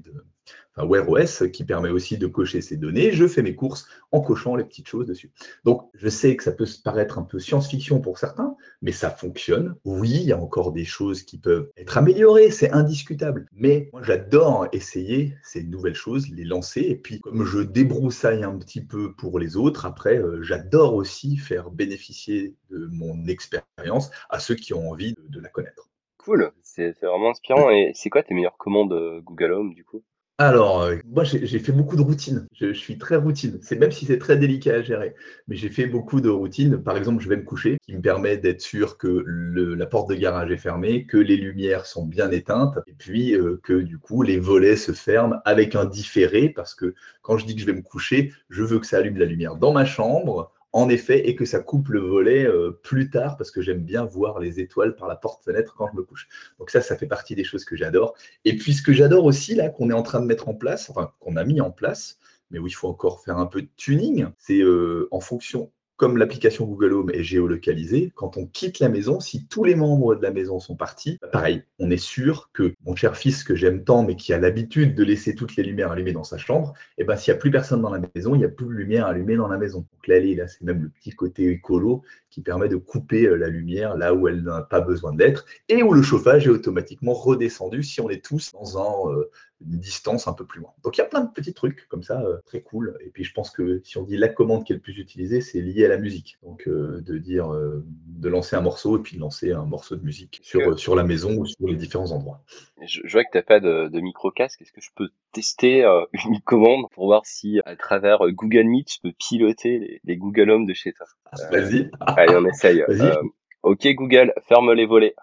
enfin 0.76 0.88
Wear 0.88 1.08
OS 1.10 1.44
qui 1.52 1.64
permet 1.64 1.90
aussi 1.90 2.18
de 2.18 2.28
cocher 2.28 2.62
ces 2.62 2.78
données. 2.78 3.12
Je 3.12 3.28
fais 3.28 3.42
mes 3.42 3.56
courses 3.56 3.88
en 4.12 4.22
cochant 4.22 4.56
les 4.56 4.64
petites 4.64 4.88
choses 4.88 5.08
dessus. 5.08 5.32
Donc, 5.64 5.90
je 5.94 6.10
sais 6.10 6.36
que 6.36 6.44
ça 6.44 6.52
peut 6.52 6.68
paraître 6.84 7.20
un 7.20 7.24
peu 7.24 7.40
science-fiction 7.40 8.02
pour 8.02 8.18
certains, 8.18 8.56
mais 8.82 8.92
ça 8.92 9.10
fonctionne. 9.10 9.76
Oui, 9.84 10.12
il 10.12 10.24
y 10.24 10.32
a 10.32 10.40
encore 10.40 10.72
des 10.72 10.86
choses 10.86 11.24
qui 11.24 11.38
peuvent 11.38 11.70
être 11.78 11.98
améliorées, 11.98 12.52
c'est 12.52 12.72
indiscutable. 12.72 13.48
Mais 13.52 13.90
moi, 13.94 14.02
j'adore 14.04 14.68
essayer 14.72 15.36
ces 15.44 15.64
nouvelles 15.64 15.96
les 16.08 16.46
lancer. 16.46 16.82
Et 16.82 16.96
puis, 16.96 17.20
comme 17.20 17.46
je 17.46 17.60
débroussaille 17.60 18.44
un 18.44 18.58
petit 18.58 18.82
peu 18.82 19.14
pour 19.14 19.40
les 19.40 19.58
autres, 19.58 19.86
après, 19.86 20.18
euh, 20.18 20.42
j'adore 20.42 20.96
aussi 20.96 21.38
faire 21.38 21.72
bénéficier 21.72 22.56
de 22.70 22.88
mon 22.92 23.26
expérience 23.28 24.12
à 24.30 24.40
ceux 24.40 24.56
qui 24.56 24.74
ont 24.74 24.90
envie 24.90 25.14
de, 25.14 25.22
de 25.28 25.40
la 25.40 25.50
connaître. 25.50 25.90
Cool, 26.18 26.52
c'est 26.62 27.00
vraiment 27.02 27.32
inspirant. 27.32 27.70
Et 27.70 27.92
c'est 27.96 28.10
quoi 28.10 28.24
tes 28.24 28.34
meilleures 28.34 28.58
commandes 28.58 28.94
euh, 28.94 29.22
Google 29.22 29.54
Home 29.54 29.74
du 29.74 29.84
coup? 29.84 30.04
Alors, 30.42 30.84
euh, 30.84 30.96
moi, 31.06 31.26
j'ai 31.26 31.60
fait 31.60 31.74
beaucoup 31.74 31.98
de 31.98 32.02
routines. 32.02 32.48
Je, 32.54 32.72
suis 32.72 32.98
très 32.98 33.18
routine. 33.18 33.60
C'est 33.62 33.76
même 33.78 33.92
si 33.92 34.06
c'est 34.06 34.18
très 34.18 34.38
délicat 34.38 34.76
à 34.76 34.82
gérer. 34.82 35.14
Mais 35.50 35.58
j'ai 35.58 35.68
fait 35.68 35.86
beaucoup 35.86 36.22
de 36.22 36.30
routines. 36.30 36.82
Par 36.82 36.96
exemple, 36.96 37.22
je 37.22 37.28
vais 37.28 37.36
me 37.36 37.44
coucher, 37.44 37.78
qui 37.82 37.94
me 37.94 38.02
permet 38.02 38.38
d'être 38.38 38.62
sûr 38.62 38.98
que 38.98 39.26
la 39.28 39.86
porte 39.86 40.10
de 40.10 40.16
garage 40.16 40.50
est 40.50 40.58
fermée, 40.58 41.06
que 41.06 41.18
les 41.18 41.36
lumières 41.36 41.86
sont 41.86 42.06
bien 42.06 42.32
éteintes, 42.32 42.80
et 42.88 42.94
puis 42.98 43.36
euh, 43.36 43.60
que 43.64 43.74
du 43.74 43.98
coup, 43.98 44.24
les 44.24 44.40
volets 44.40 44.78
se 44.78 44.94
ferment 44.94 45.42
avec 45.44 45.76
un 45.76 45.84
différé, 45.84 46.48
parce 46.48 46.74
que 46.74 46.96
quand 47.22 47.38
je 47.38 47.46
dis 47.46 47.56
que 47.56 47.62
je 47.62 47.66
vais 47.66 47.74
me 47.74 47.82
coucher, 47.82 48.32
je 48.50 48.64
veux 48.64 48.80
que 48.80 48.88
ça 48.88 49.00
allume 49.00 49.18
la 49.18 49.26
lumière 49.26 49.58
dans 49.58 49.74
ma 49.74 49.84
chambre, 49.84 50.54
en 50.72 50.90
effet, 50.90 51.28
et 51.28 51.36
que 51.36 51.46
ça 51.46 51.60
coupe 51.60 51.90
le 51.90 52.00
volet 52.00 52.46
euh, 52.46 52.80
plus 52.84 53.10
tard 53.10 53.38
parce 53.38 53.52
que 53.52 53.62
j'aime 53.62 53.84
bien 53.84 54.06
voir 54.06 54.40
les 54.40 54.60
étoiles 54.60 54.96
par 54.96 55.08
la 55.08 55.16
porte-fenêtre 55.16 55.76
quand 55.76 55.88
je 55.92 55.98
me 55.98 56.04
couche. 56.04 56.28
Donc 56.60 56.70
ça, 56.70 56.82
ça 56.82 56.96
fait 56.96 57.08
partie 57.08 57.36
des 57.36 57.44
choses 57.44 57.66
que 57.66 57.76
j'adore. 57.76 58.16
Et 58.46 58.56
puis 58.56 58.74
ce 58.74 58.82
que 58.82 58.94
j'adore 58.94 59.26
aussi, 59.26 59.56
là, 59.56 59.70
qu'on 59.70 59.90
est 59.90 59.94
en 59.94 60.04
train 60.04 60.20
de 60.20 60.26
mettre 60.26 60.48
en 60.48 60.54
place, 60.54 60.90
enfin 60.90 61.12
qu'on 61.20 61.36
a 61.38 61.44
mis 61.44 61.60
en 61.62 61.72
place, 61.72 62.20
mais 62.52 62.60
où 62.60 62.68
il 62.68 62.74
faut 62.74 62.88
encore 62.88 63.24
faire 63.24 63.38
un 63.38 63.48
peu 63.48 63.62
de 63.62 63.70
tuning, 63.78 64.28
c'est 64.38 64.62
euh, 64.62 65.08
en 65.12 65.20
fonction 65.20 65.72
comme 66.00 66.16
l'application 66.16 66.66
Google 66.66 66.94
Home 66.94 67.10
est 67.14 67.24
géolocalisée, 67.24 68.14
quand 68.16 68.38
on 68.38 68.46
quitte 68.46 68.80
la 68.80 68.88
maison, 68.88 69.20
si 69.20 69.46
tous 69.48 69.66
les 69.66 69.76
membres 69.76 70.16
de 70.16 70.22
la 70.22 70.32
maison 70.32 70.62
sont 70.62 70.78
partis, 70.78 71.18
bah, 71.22 71.28
pareil, 71.28 71.64
on 71.78 71.92
est 71.92 71.98
sûr 71.98 72.52
que 72.54 72.74
mon 72.86 72.96
cher 72.96 73.18
fils 73.18 73.44
que 73.44 73.54
j'aime 73.54 73.84
tant, 73.84 74.04
mais 74.04 74.16
qui 74.16 74.32
a 74.32 74.40
l'habitude 74.40 74.96
de 74.96 75.04
laisser 75.04 75.36
toutes 75.36 75.58
les 75.58 75.64
lumières 75.64 75.92
allumées 75.92 76.14
dans 76.14 76.24
sa 76.24 76.38
chambre, 76.38 76.74
eh 76.98 77.04
ben 77.04 77.18
s'il 77.18 77.34
n'y 77.34 77.38
a 77.38 77.42
plus 77.42 77.52
personne 77.52 77.82
dans 77.82 77.90
la 77.90 78.00
maison, 78.16 78.34
il 78.34 78.38
n'y 78.38 78.46
a 78.46 78.50
plus 78.50 78.68
de 78.68 78.72
lumière 78.72 79.08
allumée 79.08 79.36
dans 79.36 79.50
la 79.50 79.58
maison. 79.58 79.80
Donc 79.80 80.08
là, 80.08 80.22
là, 80.22 80.48
c'est 80.48 80.62
même 80.62 80.84
le 80.84 80.90
petit 80.90 81.12
côté 81.12 81.50
écolo 81.50 82.02
qui 82.30 82.42
permet 82.42 82.70
de 82.70 82.78
couper 82.78 83.26
euh, 83.26 83.36
la 83.36 83.50
lumière 83.50 83.98
là 83.98 84.14
où 84.14 84.30
elle 84.30 84.44
n'a 84.44 84.62
pas 84.62 84.80
besoin 84.80 85.14
d'être 85.14 85.46
et 85.68 85.84
où 85.84 85.94
le 85.94 86.02
chauffage 86.02 86.48
est 86.48 86.52
automatiquement 86.52 87.14
redescendu 87.14 87.84
si 87.84 88.00
on 88.00 88.10
est 88.10 88.24
tous 88.24 88.54
dans 88.54 88.78
un, 88.78 89.12
euh, 89.12 89.30
une 89.62 89.80
distance 89.80 90.28
un 90.28 90.34
peu 90.34 90.46
plus 90.46 90.62
loin. 90.62 90.72
Donc 90.84 90.98
il 90.98 91.00
y 91.00 91.04
a 91.04 91.08
plein 91.08 91.22
de 91.22 91.30
petits 91.30 91.54
trucs 91.54 91.88
comme 91.88 92.04
ça, 92.04 92.22
euh, 92.22 92.38
très 92.46 92.62
cool. 92.62 92.98
Et 93.06 93.10
puis 93.10 93.24
je 93.24 93.34
pense 93.34 93.52
que 93.52 93.82
si 93.84 93.98
on 93.98 94.04
dit 94.04 94.18
la 94.18 94.30
commande 94.30 94.66
qui 94.66 94.74
est 94.74 94.76
le 94.76 94.82
plus 94.82 94.98
utilisée, 94.98 95.42
c'est 95.42 95.62
lié 95.62 95.86
à 95.86 95.90
la 95.90 95.98
musique. 95.98 96.38
Donc 96.44 96.68
de 96.68 97.18
dire 97.18 97.50
de 97.50 98.30
lancer 98.30 98.56
un 98.56 98.62
morceau 98.62 98.98
et 98.98 99.02
puis 99.02 99.16
de 99.16 99.22
lancer 99.22 99.52
un 99.52 99.66
morceau 99.66 99.96
de 99.96 100.04
musique 100.04 100.40
sur, 100.44 100.78
sur 100.80 100.96
la 100.96 101.04
maison 101.04 101.36
ou 101.38 101.46
sur 101.46 101.68
les 101.68 101.76
différents 101.76 102.12
endroits. 102.12 102.42
Je, 102.82 103.02
vois 103.12 103.24
que 103.24 103.32
tu 103.32 103.38
n'as 103.38 103.44
pas 103.44 103.60
de, 103.60 103.88
de 103.88 104.00
micro-casque. 104.00 104.62
Est-ce 104.62 104.72
que 104.72 104.82
je 104.82 104.90
peux 104.96 105.10
tester 105.32 105.84
une 106.26 106.42
commande 106.42 106.86
pour 106.92 107.08
voir 107.08 107.26
si 107.26 107.60
à 107.66 107.76
travers 107.76 108.20
Google 108.32 108.66
Meet, 108.66 108.94
je 108.94 109.00
peux 109.02 109.14
piloter 109.18 109.80
les, 109.80 110.02
les 110.04 110.18
Google 110.18 110.52
Home 110.52 110.66
de 110.66 110.74
chez 110.74 110.94
toi? 110.94 111.06
Vas-y. 111.52 111.90
Allez, 112.00 112.36
on 112.36 112.46
essaye. 112.46 112.84
Euh, 113.00 113.24
ok 113.64 113.88
Google, 113.96 114.34
ferme 114.48 114.74
les 114.74 114.86
volets. 114.86 115.16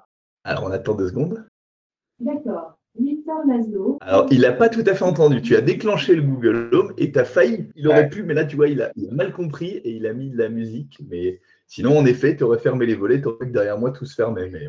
Alors 0.45 0.65
on 0.65 0.71
attend 0.71 0.95
deux 0.95 1.09
secondes. 1.09 1.47
D'accord. 2.21 2.79
Alors, 4.01 4.27
il 4.31 4.41
n'a 4.41 4.53
pas 4.53 4.69
tout 4.69 4.85
à 4.87 4.95
fait 4.95 5.05
entendu. 5.05 5.43
Tu 5.43 5.57
as 5.57 5.61
déclenché 5.61 6.15
le 6.15 6.23
Google 6.23 6.71
Home 6.73 6.95
et 6.97 7.13
tu 7.13 7.19
as 7.19 7.25
failli. 7.25 7.69
Il 7.77 7.89
aurait 7.89 8.09
pu, 8.09 8.23
mais 8.23 8.35
là, 8.35 8.45
tu 8.45 8.57
vois, 8.57 8.69
il 8.69 8.83
a, 8.83 8.93
mal 9.11 9.33
compris 9.33 9.79
et 9.85 9.91
il 9.91 10.07
a 10.07 10.13
mis 10.13 10.31
de 10.31 10.39
la 10.39 10.49
musique. 10.49 10.99
Mais 11.09 11.41
sinon, 11.67 11.99
en 11.99 12.07
effet, 12.07 12.37
tu 12.37 12.45
aurais 12.45 12.59
fermé 12.59 12.87
les 12.87 12.95
volets, 12.95 13.21
tu 13.21 13.29
aurais 13.29 13.47
que 13.47 13.53
derrière 13.53 13.79
moi 13.79 13.91
tout 13.91 14.05
se 14.05 14.15
fermait. 14.15 14.49
Mais... 14.49 14.69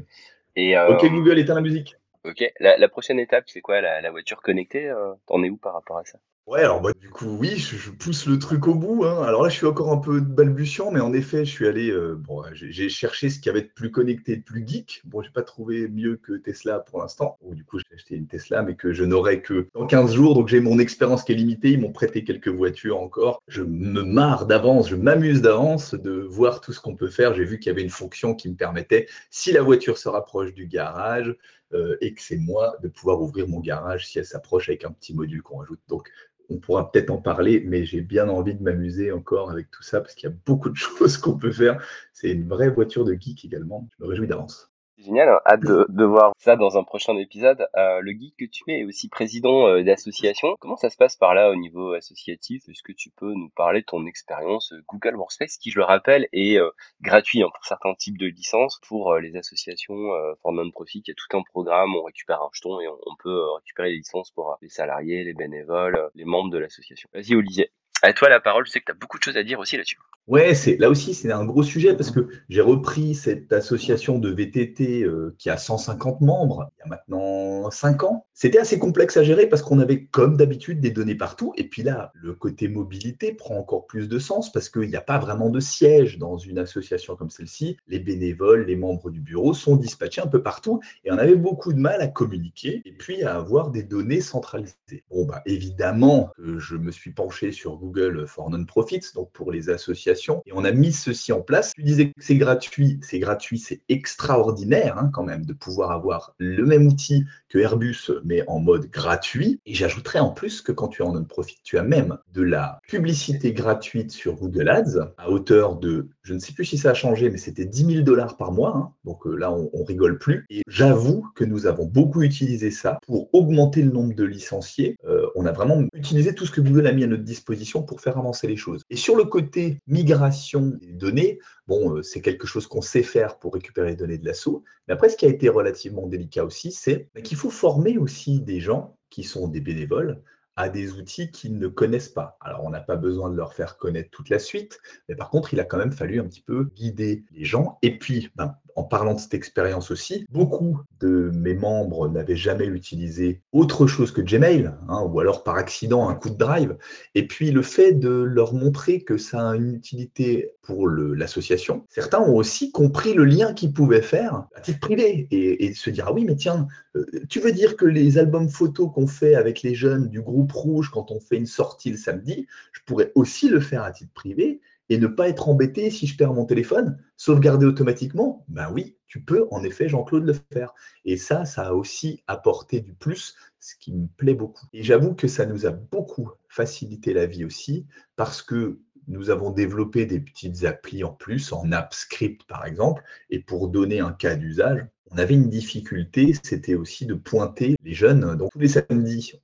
Et 0.55 0.77
euh, 0.77 0.89
Ok, 0.89 1.05
Google, 1.09 1.39
éteins 1.39 1.55
la 1.55 1.61
musique. 1.61 1.95
Ok, 2.25 2.43
la, 2.59 2.89
prochaine 2.89 3.19
étape, 3.19 3.45
c'est 3.47 3.61
quoi 3.61 3.79
la, 3.79 4.11
voiture 4.11 4.41
connectée 4.41 4.89
euh, 4.89 5.13
T'en 5.27 5.43
es 5.43 5.49
où 5.49 5.57
par 5.57 5.73
rapport 5.73 5.97
à 5.97 6.03
ça? 6.03 6.19
Ouais, 6.47 6.61
alors 6.61 6.79
bah, 6.79 6.91
du 6.97 7.09
coup, 7.09 7.35
oui, 7.37 7.57
je, 7.57 7.91
pousse 7.91 8.25
le 8.25 8.39
truc 8.39 8.67
au 8.69 8.73
bout. 8.73 9.03
Hein. 9.03 9.21
Alors 9.21 9.43
là, 9.43 9.49
je 9.49 9.55
suis 9.55 9.65
encore 9.65 9.91
un 9.91 9.97
peu 9.97 10.21
balbutiant, 10.21 10.91
mais 10.91 11.01
en 11.01 11.11
effet, 11.11 11.43
je 11.43 11.51
suis 11.51 11.67
allé. 11.67 11.91
Euh, 11.91 12.15
bon, 12.15 12.41
j'ai 12.53 12.87
cherché 12.87 13.29
ce 13.29 13.37
qui 13.41 13.49
avait 13.49 13.63
de 13.63 13.67
plus 13.67 13.91
connecté, 13.91 14.37
de 14.37 14.43
plus 14.43 14.65
geek. 14.65 15.01
Bon, 15.03 15.21
j'ai 15.21 15.29
pas 15.29 15.41
trouvé 15.41 15.89
mieux 15.89 16.15
que 16.15 16.37
Tesla 16.37 16.79
pour 16.79 17.01
l'instant. 17.01 17.37
du 17.51 17.65
coup, 17.65 17.79
j'ai 17.79 17.95
acheté 17.95 18.15
une 18.15 18.27
Tesla, 18.27 18.61
mais 18.61 18.75
que 18.75 18.93
je 18.93 19.03
n'aurai 19.03 19.41
que 19.41 19.67
dans 19.73 19.85
15 19.85 20.13
jours. 20.13 20.35
Donc, 20.35 20.47
j'ai 20.47 20.61
mon 20.61 20.79
expérience 20.79 21.25
qui 21.25 21.33
est 21.33 21.35
limitée. 21.35 21.71
Ils 21.71 21.81
m'ont 21.81 21.91
prêté 21.91 22.23
quelques 22.23 22.47
voitures 22.47 23.01
encore. 23.01 23.43
Je 23.49 23.63
me 23.63 24.03
marre 24.03 24.45
d'avance, 24.45 24.87
je 24.87 24.95
m'amuse 24.95 25.41
d'avance 25.41 25.95
de 25.95 26.13
voir 26.29 26.61
tout 26.61 26.71
ce 26.71 26.79
qu'on 26.79 26.95
peut 26.95 27.09
faire. 27.09 27.33
J'ai 27.33 27.43
vu 27.43 27.59
qu'il 27.59 27.71
y 27.71 27.73
avait 27.73 27.83
une 27.83 27.89
fonction 27.89 28.33
qui 28.33 28.47
me 28.49 28.55
permettait, 28.55 29.07
si 29.31 29.51
la 29.51 29.61
voiture 29.61 29.97
se 29.97 30.07
rapproche 30.07 30.53
du 30.53 30.65
garage, 30.65 31.35
euh, 31.73 31.97
et 31.99 32.13
que 32.13 32.21
c'est 32.21 32.37
moi 32.37 32.77
de 32.81 32.87
pouvoir 32.87 33.21
ouvrir 33.21 33.45
mon 33.45 33.59
garage 33.59 34.07
si 34.07 34.19
elle 34.19 34.25
s'approche 34.25 34.69
avec 34.69 34.85
un 34.85 34.91
petit 34.91 35.13
module 35.13 35.41
qu'on 35.41 35.61
ajoute. 35.61 35.81
Donc 35.89 36.09
on 36.49 36.57
pourra 36.57 36.91
peut-être 36.91 37.09
en 37.09 37.17
parler, 37.17 37.63
mais 37.65 37.85
j'ai 37.85 38.01
bien 38.01 38.29
envie 38.29 38.55
de 38.55 38.63
m'amuser 38.63 39.11
encore 39.11 39.51
avec 39.51 39.69
tout 39.71 39.83
ça 39.83 40.01
parce 40.01 40.15
qu'il 40.15 40.29
y 40.29 40.31
a 40.31 40.35
beaucoup 40.45 40.69
de 40.69 40.75
choses 40.97 41.17
qu'on 41.17 41.37
peut 41.37 41.51
faire. 41.51 41.83
C'est 42.13 42.31
une 42.31 42.47
vraie 42.47 42.69
voiture 42.69 43.05
de 43.05 43.13
geek 43.13 43.45
également. 43.45 43.87
Je 43.97 44.03
me 44.03 44.09
réjouis 44.09 44.27
d'avance. 44.27 44.71
Génial, 44.97 45.29
hein. 45.29 45.39
hâte 45.45 45.61
de, 45.61 46.03
voir 46.05 46.33
ça 46.39 46.55
dans 46.55 46.77
un 46.77 46.83
prochain 46.83 47.15
épisode. 47.17 47.67
Euh, 47.75 47.99
le 48.01 48.11
geek 48.13 48.35
que 48.35 48.45
tu 48.45 48.63
es 48.67 48.79
est 48.79 48.83
aussi 48.83 49.09
président 49.09 49.67
euh, 49.67 49.83
d'association. 49.83 50.55
Comment 50.59 50.75
ça 50.75 50.89
se 50.89 50.97
passe 50.97 51.15
par 51.15 51.35
là 51.35 51.51
au 51.51 51.55
niveau 51.55 51.93
associatif? 51.93 52.67
Est-ce 52.67 52.81
que 52.81 52.93
tu 52.93 53.11
peux 53.11 53.31
nous 53.33 53.49
parler 53.49 53.81
de 53.81 53.85
ton 53.85 54.07
expérience 54.07 54.73
euh, 54.73 54.83
Google 54.87 55.15
Workspace, 55.15 55.57
qui 55.57 55.69
je 55.69 55.77
le 55.77 55.85
rappelle 55.85 56.27
est 56.33 56.57
gratuit 57.01 57.43
hein, 57.43 57.49
pour 57.53 57.65
certains 57.65 57.93
types 57.93 58.17
de 58.17 58.25
licences. 58.25 58.79
Pour 58.87 59.15
les 59.17 59.35
associations 59.35 60.11
for 60.41 60.51
non-profit, 60.51 61.03
il 61.05 61.09
y 61.09 61.11
a 61.11 61.15
tout 61.15 61.37
un 61.37 61.43
programme, 61.43 61.95
on 61.95 62.03
récupère 62.03 62.41
un 62.41 62.49
jeton 62.53 62.79
et 62.79 62.87
on, 62.87 62.97
on 63.05 63.15
peut 63.17 63.51
récupérer 63.55 63.89
les 63.91 63.97
licences 63.97 64.31
pour 64.31 64.57
les 64.61 64.69
salariés, 64.69 65.23
les 65.23 65.33
bénévoles, 65.33 66.09
les 66.15 66.25
membres 66.25 66.49
de 66.49 66.57
l'association. 66.57 67.09
Vas-y 67.13 67.35
Olivier. 67.35 67.71
À 68.03 68.13
toi 68.13 68.29
la 68.29 68.39
parole, 68.39 68.65
je 68.65 68.71
sais 68.71 68.79
que 68.79 68.85
tu 68.85 68.91
as 68.91 68.95
beaucoup 68.95 69.17
de 69.17 69.23
choses 69.23 69.37
à 69.37 69.43
dire 69.43 69.59
aussi 69.59 69.75
là-dessus. 69.75 69.97
Ouais, 70.27 70.53
c'est 70.55 70.75
là 70.75 70.89
aussi 70.89 71.13
c'est 71.13 71.31
un 71.31 71.45
gros 71.45 71.63
sujet 71.63 71.95
parce 71.95 72.11
que 72.11 72.27
j'ai 72.49 72.59
repris 72.59 73.15
cette 73.15 73.53
association 73.53 74.19
de 74.19 74.29
VTT 74.29 75.03
euh, 75.03 75.33
qui 75.37 75.49
a 75.49 75.55
150 75.55 76.19
membres 76.19 76.69
il 76.75 76.79
y 76.81 76.83
a 76.83 76.89
maintenant 76.89 77.71
5 77.71 78.03
ans. 78.03 78.25
C'était 78.33 78.59
assez 78.59 78.77
complexe 78.77 79.15
à 79.15 79.23
gérer 79.23 79.47
parce 79.47 79.61
qu'on 79.61 79.79
avait 79.79 80.03
comme 80.03 80.35
d'habitude 80.35 80.81
des 80.81 80.91
données 80.91 81.15
partout 81.15 81.53
et 81.55 81.63
puis 81.63 81.81
là 81.81 82.11
le 82.13 82.33
côté 82.33 82.67
mobilité 82.67 83.31
prend 83.31 83.55
encore 83.55 83.87
plus 83.87 84.09
de 84.09 84.19
sens 84.19 84.51
parce 84.51 84.67
qu'il 84.67 84.89
n'y 84.89 84.97
a 84.97 85.01
pas 85.01 85.17
vraiment 85.17 85.49
de 85.49 85.61
siège 85.61 86.17
dans 86.17 86.37
une 86.37 86.59
association 86.59 87.15
comme 87.15 87.29
celle-ci. 87.29 87.77
Les 87.87 87.99
bénévoles, 87.99 88.65
les 88.65 88.75
membres 88.75 89.09
du 89.09 89.21
bureau 89.21 89.53
sont 89.53 89.77
dispatchés 89.77 90.19
un 90.19 90.27
peu 90.27 90.43
partout 90.43 90.81
et 91.05 91.11
on 91.13 91.17
avait 91.17 91.35
beaucoup 91.35 91.71
de 91.71 91.79
mal 91.79 92.01
à 92.01 92.07
communiquer 92.07 92.81
et 92.83 92.91
puis 92.91 93.23
à 93.23 93.35
avoir 93.35 93.71
des 93.71 93.83
données 93.83 94.19
centralisées. 94.19 95.05
Bon 95.09 95.23
bah 95.23 95.41
évidemment 95.45 96.31
je 96.37 96.75
me 96.75 96.91
suis 96.91 97.13
penché 97.13 97.53
sur 97.53 97.77
Google 97.77 97.86
for 98.27 98.49
Non-Profits 98.49 99.13
donc 99.15 99.31
pour 99.31 99.51
les 99.51 99.69
associations 99.69 100.41
et 100.45 100.51
on 100.53 100.63
a 100.63 100.71
mis 100.71 100.91
ceci 100.91 101.31
en 101.31 101.41
place. 101.41 101.73
Tu 101.75 101.83
disais 101.83 102.07
que 102.07 102.13
c'est 102.17 102.37
gratuit, 102.37 102.99
c'est 103.01 103.19
gratuit, 103.19 103.59
c'est 103.59 103.81
extraordinaire 103.89 104.97
hein, 104.97 105.09
quand 105.13 105.23
même 105.23 105.45
de 105.45 105.53
pouvoir 105.53 105.91
avoir 105.91 106.33
le 106.37 106.65
même 106.65 106.87
outil 106.87 107.25
que 107.49 107.59
Airbus, 107.59 108.11
mais 108.23 108.43
en 108.47 108.59
mode 108.59 108.87
gratuit. 108.87 109.59
Et 109.65 109.73
j'ajouterais 109.73 110.19
en 110.19 110.31
plus 110.31 110.61
que 110.61 110.71
quand 110.71 110.87
tu 110.89 111.01
es 111.01 111.05
en 111.05 111.13
non-profit, 111.13 111.57
tu 111.63 111.77
as 111.77 111.83
même 111.83 112.17
de 112.33 112.41
la 112.41 112.79
publicité 112.87 113.53
gratuite 113.53 114.11
sur 114.11 114.35
Google 114.35 114.69
Ads 114.69 115.13
à 115.17 115.29
hauteur 115.29 115.77
de, 115.77 116.09
je 116.23 116.33
ne 116.33 116.39
sais 116.39 116.53
plus 116.53 116.65
si 116.65 116.77
ça 116.77 116.91
a 116.91 116.93
changé, 116.93 117.29
mais 117.29 117.37
c'était 117.37 117.65
10 117.65 117.85
000 117.85 118.01
dollars 118.01 118.37
par 118.37 118.51
mois. 118.51 118.75
Hein. 118.75 118.93
donc 119.05 119.25
euh, 119.25 119.35
là, 119.35 119.51
on, 119.51 119.83
rigole 119.87 120.17
plus. 120.17 120.45
Et 120.49 120.63
j'avoue 120.67 121.25
que 121.35 121.45
nous 121.45 121.65
avons 121.65 121.85
beaucoup 121.85 122.21
utilisé 122.21 122.71
ça 122.71 122.99
pour 123.05 123.33
augmenter 123.33 123.81
le 123.81 123.91
nombre 123.91 124.13
de 124.13 124.25
licenciés. 124.25 124.97
Euh, 125.07 125.27
on 125.35 125.45
a 125.45 125.53
vraiment 125.53 125.81
utilisé 125.93 126.35
tout 126.35 126.45
ce 126.45 126.51
que 126.51 126.59
Google 126.59 126.87
a 126.87 126.91
mis 126.91 127.05
à 127.05 127.07
notre 127.07 127.23
disposition 127.23 127.76
pour 127.81 128.01
faire 128.01 128.17
avancer 128.17 128.47
les 128.47 128.55
choses. 128.55 128.83
Et 128.89 128.95
sur 128.95 129.15
le 129.15 129.25
côté 129.25 129.81
migration 129.87 130.73
des 130.79 130.93
données, 130.93 131.39
euh, 131.69 132.01
c'est 132.01 132.21
quelque 132.21 132.47
chose 132.47 132.67
qu'on 132.67 132.81
sait 132.81 133.03
faire 133.03 133.37
pour 133.37 133.53
récupérer 133.53 133.89
les 133.91 133.95
données 133.95 134.17
de 134.17 134.25
l'assaut. 134.25 134.63
Mais 134.87 134.93
après, 134.93 135.09
ce 135.09 135.17
qui 135.17 135.25
a 135.25 135.29
été 135.29 135.49
relativement 135.49 136.07
délicat 136.07 136.45
aussi, 136.45 136.71
c'est 136.71 137.09
qu'il 137.23 137.37
faut 137.37 137.49
former 137.49 137.97
aussi 137.97 138.39
des 138.41 138.59
gens 138.59 138.97
qui 139.09 139.23
sont 139.23 139.47
des 139.47 139.61
bénévoles 139.61 140.21
à 140.57 140.69
des 140.69 140.93
outils 140.93 141.29
qu'ils 141.29 141.59
ne 141.59 141.67
connaissent 141.67 142.09
pas. 142.09 142.37
Alors, 142.41 142.63
on 142.63 142.71
n'a 142.71 142.81
pas 142.81 142.95
besoin 142.95 143.29
de 143.29 143.35
leur 143.35 143.53
faire 143.53 143.77
connaître 143.77 144.09
toute 144.09 144.29
la 144.29 144.39
suite, 144.39 144.79
mais 145.07 145.15
par 145.15 145.29
contre, 145.29 145.53
il 145.53 145.59
a 145.59 145.63
quand 145.63 145.77
même 145.77 145.91
fallu 145.91 146.19
un 146.19 146.25
petit 146.25 146.41
peu 146.41 146.71
guider 146.75 147.23
les 147.31 147.45
gens. 147.45 147.77
Et 147.83 147.99
puis, 147.99 148.29
ben, 148.35 148.55
en 148.77 148.83
parlant 148.83 149.15
de 149.15 149.19
cette 149.19 149.33
expérience 149.33 149.89
aussi, 149.89 150.27
beaucoup 150.29 150.81
de 150.99 151.31
mes 151.33 151.55
membres 151.55 152.07
n'avaient 152.07 152.35
jamais 152.35 152.67
utilisé 152.67 153.41
autre 153.51 153.87
chose 153.87 154.11
que 154.11 154.21
Gmail, 154.21 154.71
hein, 154.87 155.01
ou 155.01 155.19
alors 155.19 155.43
par 155.43 155.55
accident 155.55 156.07
un 156.07 156.13
coup 156.13 156.29
de 156.29 156.37
drive. 156.37 156.77
Et 157.15 157.25
puis 157.25 157.49
le 157.49 157.63
fait 157.63 157.93
de 157.93 158.09
leur 158.09 158.53
montrer 158.53 159.01
que 159.01 159.17
ça 159.17 159.49
a 159.49 159.55
une 159.55 159.73
utilité 159.73 160.51
pour 160.61 160.87
l'association, 160.87 161.85
certains 161.89 162.19
ont 162.19 162.35
aussi 162.35 162.71
compris 162.71 163.15
le 163.15 163.25
lien 163.25 163.53
qu'ils 163.53 163.73
pouvaient 163.73 164.03
faire 164.03 164.45
à 164.53 164.61
titre 164.61 164.79
privé 164.79 165.27
et, 165.31 165.73
se 165.73 165.89
dire 165.89 166.05
ah 166.07 166.13
oui 166.13 166.23
mais 166.23 166.35
tiens, 166.35 166.67
euh, 166.95 167.05
tu 167.29 167.39
veux 167.39 167.51
dire 167.51 167.77
que 167.77 167.85
les 167.85 168.19
albums 168.19 168.47
photos 168.47 168.91
qu'on 168.93 169.07
fait 169.07 169.33
avec 169.33 169.63
les 169.63 169.73
jeunes 169.73 170.07
du 170.07 170.21
groupe 170.21 170.51
rouge 170.51 170.91
quand 170.91 171.09
on 171.09 171.19
fait 171.19 171.37
une 171.37 171.47
sortie 171.47 171.89
le 171.89 171.97
samedi, 171.97 172.45
je 172.73 172.81
pourrais 172.85 173.11
aussi 173.15 173.49
le 173.49 173.59
faire 173.59 173.81
à 173.83 173.91
titre 173.91 174.13
privé 174.13 174.61
et 174.89 174.97
ne 174.97 175.07
pas 175.07 175.29
être 175.29 175.49
embêté 175.49 175.89
si 175.89 176.07
je 176.07 176.17
perds 176.17 176.33
mon 176.33 176.45
téléphone, 176.45 177.01
sauvegarder 177.17 177.65
automatiquement, 177.65 178.45
ben 178.47 178.71
oui, 178.71 178.97
tu 179.07 179.21
peux 179.21 179.47
en 179.51 179.63
effet, 179.63 179.89
Jean-Claude, 179.89 180.25
le 180.25 180.35
faire. 180.53 180.73
Et 181.05 181.17
ça, 181.17 181.45
ça 181.45 181.67
a 181.67 181.73
aussi 181.73 182.23
apporté 182.27 182.81
du 182.81 182.93
plus, 182.93 183.35
ce 183.59 183.75
qui 183.79 183.93
me 183.93 184.07
plaît 184.17 184.33
beaucoup. 184.33 184.65
Et 184.73 184.83
j'avoue 184.83 185.13
que 185.13 185.27
ça 185.27 185.45
nous 185.45 185.65
a 185.65 185.71
beaucoup 185.71 186.29
facilité 186.49 187.13
la 187.13 187.25
vie 187.25 187.45
aussi, 187.45 187.85
parce 188.15 188.41
que 188.41 188.79
nous 189.07 189.29
avons 189.29 189.51
développé 189.51 190.05
des 190.05 190.19
petites 190.19 190.65
applis 190.65 191.03
en 191.03 191.13
plus, 191.13 191.53
en 191.53 191.71
AppScript 191.71 192.43
par 192.47 192.65
exemple, 192.65 193.03
et 193.29 193.39
pour 193.39 193.69
donner 193.69 193.99
un 193.99 194.11
cas 194.11 194.35
d'usage, 194.35 194.85
on 195.11 195.17
avait 195.17 195.35
une 195.35 195.49
difficulté, 195.49 196.33
c'était 196.43 196.75
aussi 196.75 197.05
de 197.05 197.13
pointer 197.13 197.77
les 197.83 197.93
jeunes. 197.93 198.35
Donc 198.35 198.51
tous 198.51 198.59
les 198.59 198.67
samedis, 198.67 199.39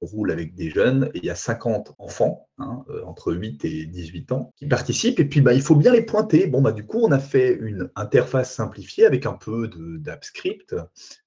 roule 0.00 0.30
avec 0.30 0.54
des 0.54 0.70
jeunes 0.70 1.10
et 1.14 1.18
il 1.18 1.24
y 1.24 1.30
a 1.30 1.34
50 1.34 1.94
enfants 1.98 2.48
hein, 2.58 2.84
euh, 2.90 3.04
entre 3.04 3.32
8 3.32 3.64
et 3.64 3.86
18 3.86 4.32
ans 4.32 4.52
qui 4.56 4.66
participent 4.66 5.20
et 5.20 5.24
puis 5.24 5.40
bah, 5.40 5.54
il 5.54 5.62
faut 5.62 5.76
bien 5.76 5.92
les 5.92 6.02
pointer. 6.02 6.46
Bon 6.46 6.60
bah 6.60 6.72
du 6.72 6.84
coup 6.84 7.00
on 7.02 7.12
a 7.12 7.18
fait 7.18 7.54
une 7.54 7.90
interface 7.96 8.54
simplifiée 8.54 9.06
avec 9.06 9.26
un 9.26 9.34
peu 9.34 9.70
d'AppScript. 9.98 10.74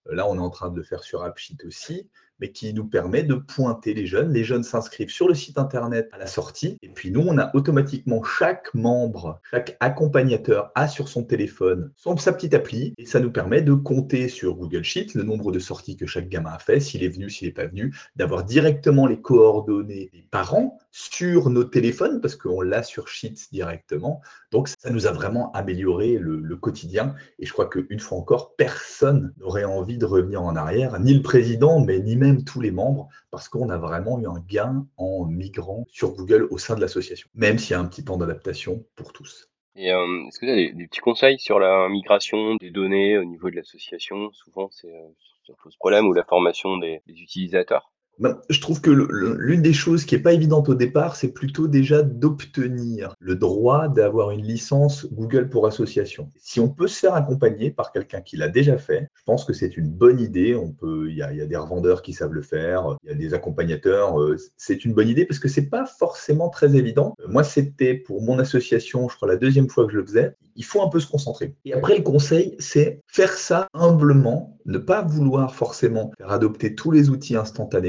Euh, 0.10 0.16
là 0.16 0.28
on 0.28 0.36
est 0.36 0.40
en 0.40 0.50
train 0.50 0.70
de 0.70 0.78
le 0.78 0.84
faire 0.84 1.04
sur 1.04 1.24
AppSheet 1.24 1.66
aussi 1.66 2.10
mais 2.40 2.52
qui 2.52 2.74
nous 2.74 2.86
permet 2.86 3.24
de 3.24 3.36
pointer 3.36 3.94
les 3.94 4.06
jeunes. 4.06 4.34
Les 4.34 4.44
jeunes 4.44 4.64
s'inscrivent 4.64 5.10
sur 5.10 5.28
le 5.28 5.34
site 5.34 5.58
internet 5.58 6.10
à 6.12 6.18
la 6.18 6.28
sortie, 6.28 6.78
et 6.82 6.90
puis 6.90 7.12
nous, 7.12 7.22
on 7.22 7.38
a 7.38 7.56
automatiquement 7.56 8.24
chaque 8.24 8.74
membre, 8.74 9.40
chaque 9.52 9.78
accompagnateur 9.80 10.72
a 10.76 10.88
sur 10.88 11.10
son 11.10 11.24
téléphone 11.24 11.92
son, 11.96 12.18
sa 12.18 12.34
petite 12.34 12.54
appli, 12.54 12.94
et 12.98 13.06
ça 13.06 13.20
nous 13.20 13.32
permet 13.32 13.62
de 13.62 13.74
compter 13.74 14.30
sur 14.30 14.56
Google 14.56 14.84
Sheet 14.84 15.14
le 15.16 15.24
nombre 15.24 15.52
de 15.52 15.60
sorties 15.60 15.98
que 15.98 16.06
chaque 16.06 16.30
gamin 16.30 16.52
a 16.52 16.60
fait, 16.60 16.80
s'il 16.80 17.04
est 17.04 17.10
venu, 17.10 17.30
s'il 17.30 17.48
n'est 17.48 17.54
pas 17.54 17.68
venu, 17.68 17.96
d'avoir 18.16 18.44
directement 18.44 19.06
les 19.06 19.22
coordonnées 19.22 20.10
des 20.14 20.26
parents 20.32 20.78
sur 20.92 21.50
nos 21.50 21.64
téléphones, 21.64 22.22
parce 22.22 22.36
qu'on 22.36 22.62
l'a 22.62 22.84
sur 22.84 23.08
Sheets 23.08 23.50
directement. 23.52 24.22
Donc 24.52 24.70
ça 24.70 24.90
nous 24.90 25.08
a 25.08 25.12
vraiment 25.12 25.52
amélioré 25.52 26.18
le, 26.18 26.40
le 26.40 26.56
quotidien, 26.56 27.16
et 27.38 27.46
je 27.46 27.54
crois 27.54 27.70
qu'une 27.70 28.00
fois 28.00 28.18
encore, 28.18 28.56
personne 28.56 29.34
n'aurait 29.38 29.66
envie 29.66 29.98
de 30.00 30.06
revenir 30.06 30.42
en 30.42 30.56
arrière, 30.56 31.00
ni 31.00 31.14
le 31.14 31.22
président, 31.22 31.80
mais 31.80 32.00
ni 32.00 32.16
même 32.16 32.44
tous 32.44 32.62
les 32.62 32.72
membres, 32.72 33.10
parce 33.32 33.50
qu'on 33.50 33.70
a 33.70 33.78
vraiment 33.78 34.20
eu 34.20 34.28
un 34.28 34.44
gain 34.48 34.88
en 34.98 35.26
migrant 35.26 35.86
sur 35.90 36.14
Google 36.16 36.48
au 36.50 36.58
sein 36.58 36.76
de 36.76 36.82
l'association, 36.82 37.30
même 37.36 37.60
s'il 37.60 37.72
y 37.72 37.74
a 37.76 37.80
un 37.80 37.86
petit 37.86 38.04
temps 38.04 38.18
d'adaptation 38.18 38.84
pour 38.96 39.14
tous. 39.14 39.50
Et 39.76 39.92
euh, 39.92 40.28
est-ce 40.28 40.40
que 40.40 40.46
tu 40.46 40.52
as 40.52 40.74
des, 40.74 40.88
petits 40.88 41.00
conseils 41.00 41.40
sur 41.40 41.60
la 41.60 41.88
migration 41.90 42.56
des 42.56 42.72
données 42.72 43.18
au 43.18 43.24
niveau 43.24 43.50
de 43.50 43.56
l'association? 43.56 44.32
Souvent, 44.34 44.70
c'est, 44.72 44.88
euh, 44.88 45.54
pose 45.64 45.76
problème 45.78 46.06
ou 46.08 46.14
la 46.14 46.24
formation 46.24 46.78
des 46.78 47.02
utilisateurs? 47.08 47.92
Ben, 48.20 48.38
je 48.50 48.60
trouve 48.60 48.82
que 48.82 48.92
l'une 48.92 49.62
des 49.62 49.74
choses 49.74 50.04
qui 50.04 50.16
n'est 50.16 50.22
pas 50.22 50.34
évidente 50.34 50.68
au 50.68 50.76
départ, 50.76 51.16
c'est 51.16 51.32
plutôt 51.32 51.68
déjà 51.68 52.04
d'obtenir 52.04 53.16
le 53.20 53.36
droit 53.36 53.88
d'avoir 53.88 54.32
une 54.32 54.46
licence 54.46 55.08
Google 55.14 55.48
pour 55.48 55.66
association. 55.68 56.30
Si 56.38 56.60
on 56.60 56.68
peut 56.68 56.88
se 56.88 57.00
faire 57.00 57.14
accompagner 57.14 57.72
par 57.72 57.92
quelqu'un 57.94 58.20
qui 58.20 58.36
l'a 58.36 58.50
déjà 58.50 58.78
fait, 58.78 59.10
je 59.16 59.24
pense 59.24 59.46
que 59.46 59.54
c'est 59.54 59.78
une 59.78 59.90
bonne 59.90 60.20
idée. 60.20 60.56
On 60.56 60.72
peut, 60.72 61.08
il 61.10 61.16
y, 61.16 61.22
a, 61.22 61.46
des 61.46 61.56
revendeurs 61.56 62.02
qui 62.02 62.14
savent 62.14 62.34
le 62.34 62.42
faire, 62.42 62.98
il 63.04 63.10
y 63.10 63.14
a 63.14 63.16
des 63.16 63.34
accompagnateurs. 63.34 64.20
Euh, 64.20 64.36
c'est 64.58 64.84
une 64.84 64.94
bonne 64.94 65.08
idée 65.08 65.26
parce 65.26 65.40
que 65.40 65.48
c'est 65.48 65.70
pas 65.70 65.86
forcément 65.86 66.50
très 66.50 66.76
évident. 66.76 67.16
Euh, 67.22 67.28
moi, 67.30 67.44
c'était 67.44 67.94
pour 67.94 68.22
mon 68.22 68.38
association, 68.40 69.08
je 69.08 69.16
crois 69.16 69.30
la 69.30 69.38
deuxième 69.38 69.70
fois 69.70 69.86
que 69.86 69.94
je 69.94 69.98
le 69.98 70.06
faisais. 70.06 70.36
Il 70.60 70.66
faut 70.66 70.84
un 70.84 70.90
peu 70.90 71.00
se 71.00 71.08
concentrer. 71.08 71.56
Et 71.66 71.74
après, 71.74 71.98
le 71.98 72.04
conseil, 72.04 72.56
c'est 72.60 73.00
faire 73.08 73.34
ça 73.34 73.68
humblement, 73.74 74.58
ne 74.66 74.78
pas 74.78 75.02
vouloir 75.02 75.56
forcément 75.56 76.12
faire 76.18 76.32
adopter 76.32 76.76
tous 76.76 76.92
les 76.92 77.10
outils 77.10 77.36
instantanément 77.36 77.80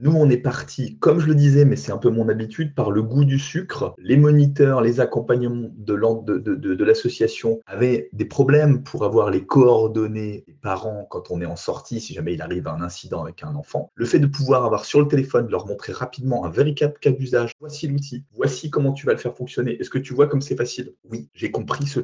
nous, 0.00 0.12
on 0.12 0.30
est 0.30 0.36
parti, 0.36 0.96
comme 0.98 1.20
je 1.20 1.26
le 1.26 1.34
disais, 1.34 1.64
mais 1.64 1.76
c'est 1.76 1.92
un 1.92 1.98
peu 1.98 2.10
mon 2.10 2.28
habitude, 2.28 2.74
par 2.74 2.90
le 2.90 3.02
goût 3.02 3.24
du 3.24 3.38
sucre. 3.38 3.94
Les 3.98 4.16
moniteurs, 4.16 4.80
les 4.80 5.00
accompagnements 5.00 5.70
de, 5.76 6.84
l'association 6.84 7.60
avaient 7.66 8.08
des 8.12 8.24
problèmes 8.24 8.82
pour 8.82 9.04
avoir 9.04 9.30
les 9.30 9.44
coordonnées 9.44 10.44
des 10.46 10.54
parents 10.54 11.06
quand 11.10 11.30
on 11.30 11.40
est 11.40 11.46
en 11.46 11.56
sortie, 11.56 12.00
si 12.00 12.14
jamais 12.14 12.34
il 12.34 12.42
arrive 12.42 12.68
un 12.68 12.80
incident 12.80 13.22
avec 13.22 13.42
un 13.42 13.54
enfant. 13.54 13.90
Le 13.94 14.06
fait 14.06 14.18
de 14.18 14.26
pouvoir 14.26 14.64
avoir 14.64 14.84
sur 14.84 15.00
le 15.00 15.08
téléphone, 15.08 15.48
leur 15.50 15.66
montrer 15.66 15.92
rapidement 15.92 16.44
un 16.44 16.50
véritable 16.50 16.94
cas 17.00 17.10
d'usage. 17.10 17.52
Voici 17.60 17.88
l'outil, 17.88 18.24
voici 18.32 18.70
comment 18.70 18.92
tu 18.92 19.06
vas 19.06 19.12
le 19.12 19.18
faire 19.18 19.34
fonctionner. 19.34 19.80
Est-ce 19.80 19.90
que 19.90 19.98
tu 19.98 20.14
vois 20.14 20.28
comme 20.28 20.40
c'est 20.40 20.56
facile? 20.56 20.94
Oui, 21.10 21.28
j'ai 21.34 21.50
compris 21.50 21.86
ce 21.86 22.00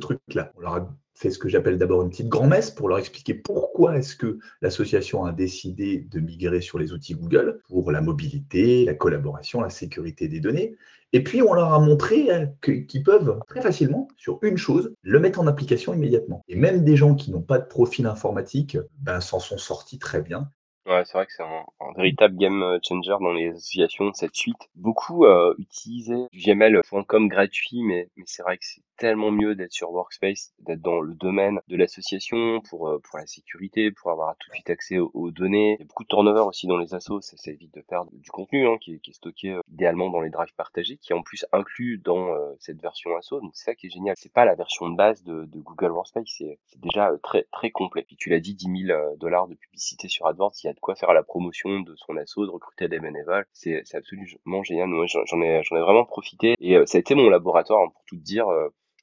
On 0.57 0.61
leur 0.61 0.74
a 0.74 0.96
fait 1.14 1.31
ce 1.31 1.38
que 1.38 1.48
j'appelle 1.48 1.79
d'abord 1.79 2.02
une 2.02 2.11
petite 2.11 2.29
grand-messe 2.29 2.70
pour 2.70 2.88
leur 2.88 2.98
expliquer 2.98 3.35
pourquoi 3.35 3.96
est-ce 3.96 4.14
que 4.14 4.38
l'association 4.61 5.24
a 5.24 5.33
décidé 5.33 5.98
de 5.98 6.20
migrer 6.20 6.61
sur 6.61 6.79
les 6.79 6.92
outils 6.92 7.14
Google 7.14 7.61
pour 7.68 7.90
la 7.90 8.00
mobilité, 8.00 8.85
la 8.85 8.94
collaboration, 8.94 9.62
la 9.62 9.70
sécurité 9.70 10.29
des 10.29 10.40
données. 10.40 10.76
Et 11.12 11.22
puis 11.22 11.40
on 11.40 11.55
leur 11.55 11.72
a 11.72 11.79
montré 11.79 12.31
euh, 12.31 12.46
qu'ils 12.61 13.02
peuvent 13.02 13.40
très 13.48 13.62
facilement, 13.62 14.09
sur 14.16 14.38
une 14.42 14.59
chose, 14.59 14.92
le 15.02 15.18
mettre 15.18 15.40
en 15.40 15.46
application 15.46 15.94
immédiatement. 15.94 16.44
Et 16.48 16.57
même 16.57 16.85
des 16.85 16.96
gens 16.96 17.14
qui 17.14 17.31
n'ont 17.31 17.42
pas 17.42 17.59
de 17.59 17.66
profil 17.66 18.07
informatique 18.07 18.76
ben, 18.98 19.20
s'en 19.20 19.40
sont 19.40 19.59
sortis 19.59 19.98
très 19.98 20.20
bien. 20.20 20.50
Ouais, 20.87 21.02
c'est 21.05 21.14
vrai 21.14 21.26
que 21.26 21.33
c'est 21.33 21.43
un, 21.43 21.64
véritable 21.97 22.36
game 22.36 22.78
changer 22.86 23.11
dans 23.20 23.32
les 23.32 23.49
associations, 23.49 24.12
cette 24.12 24.36
suite. 24.36 24.68
Beaucoup 24.76 25.24
euh, 25.24 25.53
utilisaient 25.59 26.28
du 26.30 26.38
gmail.com 26.38 27.28
gratuit, 27.28 27.82
mais 27.82 28.09
c'est 28.24 28.43
vrai 28.43 28.57
que 28.57 28.64
c'est 28.64 28.82
tellement 28.97 29.30
mieux 29.30 29.55
d'être 29.55 29.72
sur 29.72 29.90
Workspace, 29.90 30.53
d'être 30.61 30.80
dans 30.80 31.01
le 31.01 31.14
domaine 31.14 31.61
de 31.68 31.76
l'association 31.76 32.61
pour, 32.68 32.88
euh, 32.88 32.99
pour 32.99 33.18
la 33.18 33.26
sécurité, 33.26 33.90
pour 33.90 34.11
avoir 34.11 34.36
tout 34.38 34.49
de 34.51 34.55
suite 34.55 34.70
accès 34.70 34.99
aux, 34.99 35.30
données. 35.30 35.78
Beaucoup 35.86 36.05
de 36.05 36.09
turnover 36.09 36.40
aussi 36.40 36.66
dans 36.66 36.78
les 36.78 36.94
assos, 36.94 37.20
ça, 37.20 37.36
évite 37.51 37.74
de 37.74 37.80
perdre 37.80 38.11
du 38.12 38.30
contenu 38.30 38.66
hein, 38.66 38.78
qui, 38.80 38.94
est, 38.94 38.99
qui, 38.99 39.11
est 39.11 39.14
stocké 39.14 39.51
euh, 39.51 39.61
idéalement 39.72 40.11
dans 40.11 40.20
les 40.20 40.30
drives 40.30 40.55
partagés, 40.57 40.97
qui 40.99 41.12
est 41.12 41.16
en 41.16 41.22
plus 41.22 41.44
inclus 41.53 41.99
dans 41.99 42.34
cette 42.59 42.80
version 42.80 43.16
asso. 43.16 43.32
Donc 43.32 43.51
c'est 43.55 43.64
ça 43.64 43.74
qui 43.74 43.86
est 43.86 43.90
génial. 43.90 44.14
C'est 44.18 44.32
pas 44.32 44.44
la 44.44 44.55
version 44.55 44.88
de 44.88 44.97
base 44.97 45.22
de, 45.24 45.44
de 45.44 45.61
Google 45.61 45.90
Workspace, 45.92 46.24
c'est 46.26 46.59
déjà 46.78 47.11
très 47.22 47.44
très 47.53 47.70
complet. 47.70 48.03
Puis 48.03 48.16
tu 48.16 48.30
l'as 48.30 48.40
dit, 48.40 48.55
10 48.55 48.86
000 48.86 49.16
dollars 49.18 49.49
de 49.49 49.55
publicité 49.55 50.09
sur 50.09 50.26
AdWords, 50.26 50.55
il 50.62 50.66
y 50.66 50.70
a 50.70 50.72
de 50.72 50.80
quoi 50.80 50.94
faire 50.94 51.12
la 51.12 51.22
promotion 51.22 51.80
de 51.80 51.94
son 51.97 52.16
assaut, 52.16 52.47
de 52.47 52.51
recruter 52.51 52.88
des 52.88 52.99
bénévoles. 52.99 53.47
C'est 53.53 53.82
absolument 53.94 54.62
génial. 54.62 54.88
Moi, 54.88 55.07
j'en 55.07 55.40
ai, 55.40 55.62
j'en 55.62 55.76
ai 55.76 55.80
vraiment 55.80 56.05
profité. 56.05 56.55
Et 56.61 56.76
euh, 56.76 56.86
ça 56.86 56.99
a 56.99 57.01
été 57.01 57.14
mon 57.14 57.28
laboratoire, 57.28 57.82
hein, 57.82 57.90
pour 57.92 58.05
tout 58.07 58.16
dire. 58.16 58.49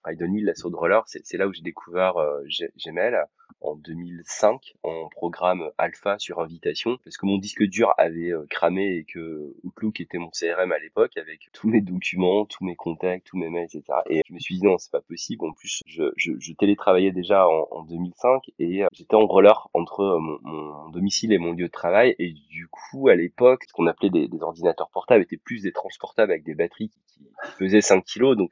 Euh, 0.08 0.14
Idonil, 0.14 0.46
l'assaut 0.46 0.70
de 0.70 0.76
roller, 0.76 1.04
c'est 1.06 1.38
là 1.38 1.48
où 1.48 1.54
j'ai 1.54 1.62
découvert 1.62 2.18
euh, 2.18 2.44
Gmail 2.78 3.26
en 3.64 3.76
2005 3.76 4.76
en 4.84 5.10
programme 5.10 5.70
alpha 5.78 6.20
sur 6.20 6.40
invitation 6.40 6.98
parce 7.04 7.18
que 7.18 7.26
mon 7.26 7.38
disque 7.38 7.64
dur 7.64 7.94
avait 7.98 8.32
euh, 8.32 8.46
cramé 8.50 8.98
et 8.98 9.06
que 9.06 9.56
Outlook 9.64 10.02
était 10.02 10.18
mon 10.18 10.30
CRM 10.30 10.72
à 10.72 10.80
l'époque 10.80 11.18
avec 11.18 11.50
tous 11.54 11.70
mes 11.70 11.82
documents, 11.82 12.46
tous 12.46 12.64
mes 12.64 12.76
contacts, 12.76 13.26
tous 13.28 13.38
mes 13.38 13.50
mails, 13.50 13.66
etc. 13.74 14.00
Et 14.10 14.22
je 14.28 14.34
me 14.34 14.40
suis 14.40 14.56
dit 14.56 14.66
non, 14.66 14.78
c'est 14.78 14.92
pas 14.92 15.02
possible. 15.02 15.46
En 15.46 15.54
plus, 15.54 15.82
je, 15.86 16.04
je, 16.18 16.34
je 16.40 16.54
télétravaillais 16.54 17.12
déjà 17.12 17.48
en, 17.48 17.68
en 17.72 17.84
2005 17.84 18.44
et 18.60 18.84
euh, 18.84 18.88
j'étais 18.92 19.16
en 19.16 19.26
roller 19.26 19.70
entre 19.74 20.02
euh, 20.02 20.20
mon, 20.20 20.40
mon, 20.44 20.90
domicile 20.90 21.34
et 21.34 21.38
mon 21.38 21.54
lieu 21.54 21.68
de 21.68 21.72
travail 21.72 22.16
et 22.20 22.34
du 22.50 22.68
coup, 22.68 23.08
à 23.08 23.16
l'époque, 23.16 23.64
ce 23.68 23.74
qu'on 23.74 23.88
appelait 23.88 24.10
des, 24.10 24.28
des, 24.28 24.42
ordinateurs 24.42 24.90
portables 24.90 25.24
étaient 25.24 25.38
plus 25.38 25.62
des 25.62 25.72
transportables 25.72 26.32
avec 26.32 26.44
des 26.44 26.54
batteries 26.56 26.90
qui, 26.90 27.02
qui 27.16 27.52
pesaient 27.58 27.82
5 27.82 28.04
kilos. 28.04 28.38
Donc, 28.38 28.52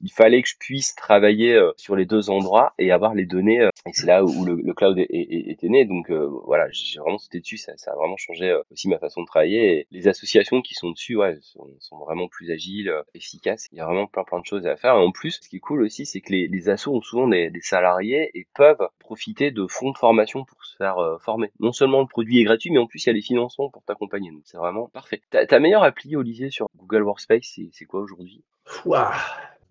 il, 0.00 0.12
fallait 0.12 0.42
que 0.42 0.48
je 0.48 0.56
puisse 0.58 0.94
travailler 0.94 1.60
sur 1.76 1.96
les 1.96 2.06
deux 2.06 2.30
endroits 2.30 2.72
et 2.78 2.90
avoir 2.90 3.14
les 3.14 3.26
données. 3.26 3.68
et 3.86 3.92
c'est 3.92 4.06
là 4.06 4.24
où 4.24 4.38
où 4.38 4.44
le, 4.44 4.74
cloud 4.74 4.98
était 5.08 5.68
né. 5.68 5.84
Donc 5.84 6.10
euh, 6.10 6.28
voilà, 6.44 6.68
j'ai 6.70 7.00
vraiment 7.00 7.18
sauté 7.18 7.40
dessus. 7.40 7.56
Ça, 7.56 7.76
ça, 7.76 7.92
a 7.92 7.96
vraiment 7.96 8.16
changé 8.16 8.50
euh, 8.50 8.62
aussi 8.70 8.88
ma 8.88 8.98
façon 8.98 9.22
de 9.22 9.26
travailler. 9.26 9.78
Et 9.78 9.86
les 9.90 10.08
associations 10.08 10.62
qui 10.62 10.74
sont 10.74 10.90
dessus, 10.90 11.16
ouais, 11.16 11.38
sont, 11.40 11.98
vraiment 11.98 12.28
plus 12.28 12.50
agiles, 12.50 12.88
euh, 12.88 13.02
efficaces. 13.14 13.68
Il 13.72 13.78
y 13.78 13.80
a 13.80 13.86
vraiment 13.86 14.06
plein 14.06 14.24
plein 14.24 14.40
de 14.40 14.46
choses 14.46 14.66
à 14.66 14.76
faire. 14.76 14.94
Et 14.94 15.04
en 15.04 15.10
plus, 15.10 15.40
ce 15.42 15.48
qui 15.48 15.56
est 15.56 15.60
cool 15.60 15.82
aussi, 15.82 16.06
c'est 16.06 16.20
que 16.20 16.32
les, 16.32 16.48
les 16.48 16.68
assos 16.68 16.94
ont 16.94 17.02
souvent 17.02 17.28
des, 17.28 17.50
salariés 17.60 18.30
et 18.34 18.46
peuvent 18.54 18.88
profiter 19.00 19.50
de 19.50 19.66
fonds 19.66 19.90
de 19.90 19.98
formation 19.98 20.44
pour 20.44 20.64
se 20.64 20.76
faire 20.76 20.96
former. 21.20 21.50
Non 21.58 21.72
seulement 21.72 22.00
le 22.00 22.06
produit 22.06 22.38
est 22.40 22.44
gratuit, 22.44 22.70
mais 22.70 22.78
en 22.78 22.86
plus 22.86 23.04
il 23.04 23.08
y 23.08 23.10
a 23.10 23.12
les 23.12 23.20
financements 23.20 23.68
pour 23.68 23.82
t'accompagner. 23.82 24.30
Donc 24.30 24.42
c'est 24.44 24.56
vraiment 24.56 24.88
parfait. 24.88 25.20
Ta, 25.30 25.44
ta 25.44 25.58
meilleure 25.58 25.82
appli, 25.82 26.14
Olivier, 26.14 26.50
sur 26.50 26.68
Google 26.76 27.02
Workspace, 27.02 27.58
c'est 27.72 27.84
quoi 27.84 28.00
aujourd'hui? 28.00 28.44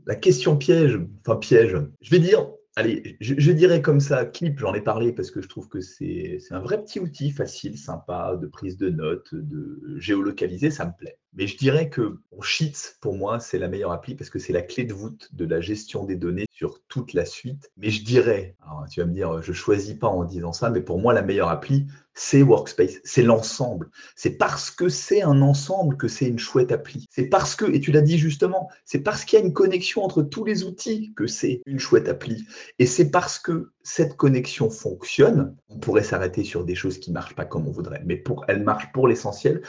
La 0.08 0.16
question 0.16 0.56
piège, 0.56 1.00
enfin 1.20 1.36
piège. 1.36 1.76
Je 2.02 2.10
vais 2.10 2.20
dire 2.20 2.48
Allez, 2.78 3.18
je, 3.20 3.52
dirais 3.52 3.82
comme 3.82 4.00
ça, 4.00 4.24
Clip, 4.24 4.60
j'en 4.60 4.76
ai 4.76 4.82
parlé 4.82 5.12
parce 5.12 5.32
que 5.32 5.42
je 5.42 5.50
trouve 5.50 5.68
que 5.68 5.82
c'est 5.82 6.38
un 6.52 6.60
vrai 6.60 6.80
petit 6.80 7.00
outil 7.00 7.32
facile, 7.32 7.76
sympa, 7.76 8.38
de 8.40 8.46
prise 8.46 8.78
de 8.78 8.92
notes, 8.92 9.34
de 9.34 9.98
géolocaliser, 9.98 10.70
ça 10.70 10.86
me 10.86 10.92
plaît. 10.96 11.18
Mais 11.34 11.48
je 11.48 11.58
dirais 11.58 11.90
que 11.90 12.20
Sheets, 12.40 12.98
pour 13.02 13.16
moi, 13.16 13.40
c'est 13.40 13.58
la 13.58 13.68
meilleure 13.68 13.92
appli 13.92 14.14
parce 14.14 14.30
que 14.30 14.38
c'est 14.38 14.54
la 14.54 14.62
clé 14.62 14.84
de 14.84 14.94
voûte 14.94 15.30
de 15.34 15.46
la 15.46 15.60
gestion 15.60 16.04
des 16.04 16.16
données 16.16 16.46
sur 16.52 16.84
toute 16.88 17.14
la 17.14 17.26
suite. 17.26 17.72
Mais 17.78 17.90
je 17.90 18.04
dirais, 18.04 18.56
tu 18.92 19.00
vas 19.00 19.08
me 19.08 19.14
dire, 19.14 19.42
je 19.42 19.54
choisis 19.54 19.96
pas 19.96 20.08
en 20.08 20.24
disant 20.24 20.54
ça, 20.54 20.70
mais 20.70 20.82
pour 20.82 21.00
moi, 21.00 21.16
la 21.16 21.24
meilleure 21.24 21.50
appli, 21.50 21.88
c'est 22.18 22.42
Workspace, 22.42 23.00
c'est 23.04 23.22
l'ensemble. 23.22 23.92
C'est 24.16 24.32
parce 24.32 24.72
que 24.72 24.90
c'est 24.90 25.22
un 25.22 25.42
ensemble 25.44 25.98
que 25.98 26.08
c'est 26.08 26.26
une 26.26 26.40
chouette 26.40 26.72
appli. 26.72 27.06
C'est 27.12 27.28
parce 27.28 27.56
que, 27.56 27.66
et 27.66 27.80
tu 27.80 27.92
l'as 27.92 28.02
dit 28.02 28.18
justement, 28.18 28.70
c'est 28.86 29.02
parce 29.02 29.24
qu'il 29.24 29.38
y 29.38 29.42
a 29.42 29.46
une 29.46 29.54
connexion 29.54 30.04
entre 30.04 30.24
tous 30.24 30.44
les 30.44 30.64
outils 30.64 31.14
que 31.16 31.28
c'est 31.28 31.62
une 31.68 31.80
chouette 31.80 32.10
appli. 32.10 32.48
Et 32.80 32.88
c'est 32.88 33.12
parce 33.12 33.38
que 33.38 33.72
cette 33.84 34.18
connexion 34.18 34.72
fonctionne, 34.72 35.56
on 35.70 35.78
pourrait 35.78 36.04
s'arrêter 36.04 36.44
sur 36.44 36.66
des 36.66 36.76
choses 36.76 36.98
qui 36.98 37.12
marchent 37.12 37.36
pas 37.36 37.46
comme 37.46 37.68
on 37.68 37.72
voudrait, 37.72 38.02
mais 38.04 38.18
pour 38.18 38.46
elle 38.48 38.64
marche 38.64 38.92
pour 38.92 39.08
l'essentiel, 39.08 39.62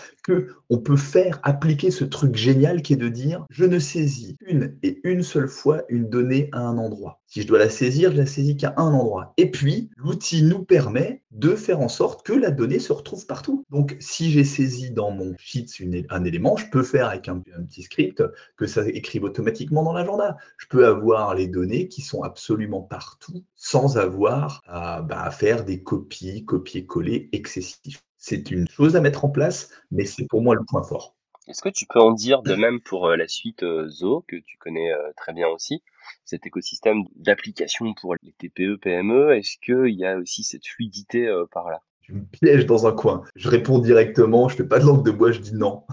on 0.71 0.79
peut 0.79 0.97
faire 0.97 1.41
appliquer 1.43 1.91
ce 1.91 2.05
truc 2.05 2.37
génial 2.37 2.83
qui 2.83 2.93
est 2.93 2.97
de 2.97 3.09
dire 3.09 3.47
je 3.51 3.65
ne 3.65 3.79
saisis 3.79 4.37
une 4.41 4.77
et 4.83 5.01
une 5.05 5.23
seule 5.23 5.49
fois 5.49 5.83
une 5.89 6.09
donnée 6.09 6.49
à 6.53 6.61
un 6.61 6.79
endroit. 6.79 7.21
Si 7.27 7.43
je 7.43 7.47
dois 7.47 7.59
la 7.59 7.69
saisir, 7.69 8.11
je 8.11 8.17
la 8.17 8.27
saisis 8.27 8.57
qu'à 8.57 8.73
un 8.79 8.93
endroit. 8.95 9.35
Et 9.37 9.51
puis, 9.51 9.91
l'outil 9.97 10.43
nous 10.43 10.65
permet 10.65 11.23
de 11.31 11.55
faire 11.57 11.81
en 11.81 11.89
sorte 11.89 12.25
que 12.25 12.33
la 12.33 12.51
donnée 12.51 12.79
se 12.79 12.91
retrouve 12.91 13.27
partout. 13.27 13.67
Donc, 13.71 13.97
si 14.01 14.31
j'ai 14.31 14.45
saisi 14.45 14.91
dans 14.91 15.11
mon 15.11 15.35
Sheets 15.39 15.85
un 16.09 16.25
élément, 16.25 16.57
je 16.57 16.71
peux 16.71 16.83
faire 16.83 17.09
avec 17.09 17.29
un, 17.29 17.41
petit 17.41 17.83
script 17.83 18.23
que 18.57 18.67
ça 18.67 18.89
écrive 18.89 19.25
automatiquement 19.25 19.83
dans 19.83 19.93
l'agenda. 19.93 20.39
Je 20.57 20.67
peux 20.69 20.87
avoir 20.87 21.35
les 21.35 21.49
données 21.49 21.89
qui 21.89 22.01
sont 22.01 22.23
absolument 22.23 22.81
partout 22.81 23.45
sans 23.57 23.99
avoir 23.99 24.63
à, 24.67 25.03
bah, 25.03 25.31
faire 25.31 25.67
des 25.67 25.83
copies, 25.83 26.47
copier-coller 26.47 27.29
excessifs. 27.33 28.03
C'est 28.19 28.51
une 28.51 28.69
chose 28.69 28.97
à 28.97 29.01
mettre 29.01 29.25
en 29.25 29.31
place, 29.31 29.71
mais 29.93 30.05
c'est 30.05 30.27
pour 30.27 30.43
moi 30.43 30.57
le 30.57 30.65
point 30.65 30.83
fort. 30.83 31.15
Est-ce 31.47 31.63
que 31.63 31.69
tu 31.69 31.87
peux 31.87 32.01
en 32.01 32.13
dire 32.13 32.43
de 32.43 32.55
même 32.55 32.81
pour 32.81 33.07
euh, 33.07 33.17
la 33.17 33.27
suite 33.27 33.63
euh, 33.63 33.89
Zo, 33.89 34.25
que 34.29 34.37
tu 34.37 34.59
connais 34.59 34.93
euh, 34.93 35.13
très 35.17 35.33
bien 35.33 35.49
aussi 35.49 35.83
cet 36.25 36.45
écosystème 36.45 37.05
d'applications 37.17 37.95
pour 37.95 38.15
les 38.23 38.33
TPE, 38.33 38.77
PME 38.77 39.35
Est-ce 39.35 39.57
qu'il 39.59 39.95
y 39.95 40.05
a 40.05 40.19
aussi 40.19 40.43
cette 40.43 40.67
fluidité 40.67 41.33
par 41.51 41.71
là? 41.71 41.81
Tu 42.09 42.15
me 42.15 42.25
pièges 42.25 42.65
dans 42.65 42.87
un 42.87 42.93
coin. 42.93 43.23
Je 43.37 43.51
réponds 43.51 43.81
directement, 43.81 44.49
je 44.49 44.57
fais 44.57 44.65
pas 44.65 44.79
de 44.79 44.87
langue 44.87 45.05
de 45.05 45.11
bois, 45.11 45.31
je 45.31 45.41
dis 45.41 45.55
non. 45.55 45.85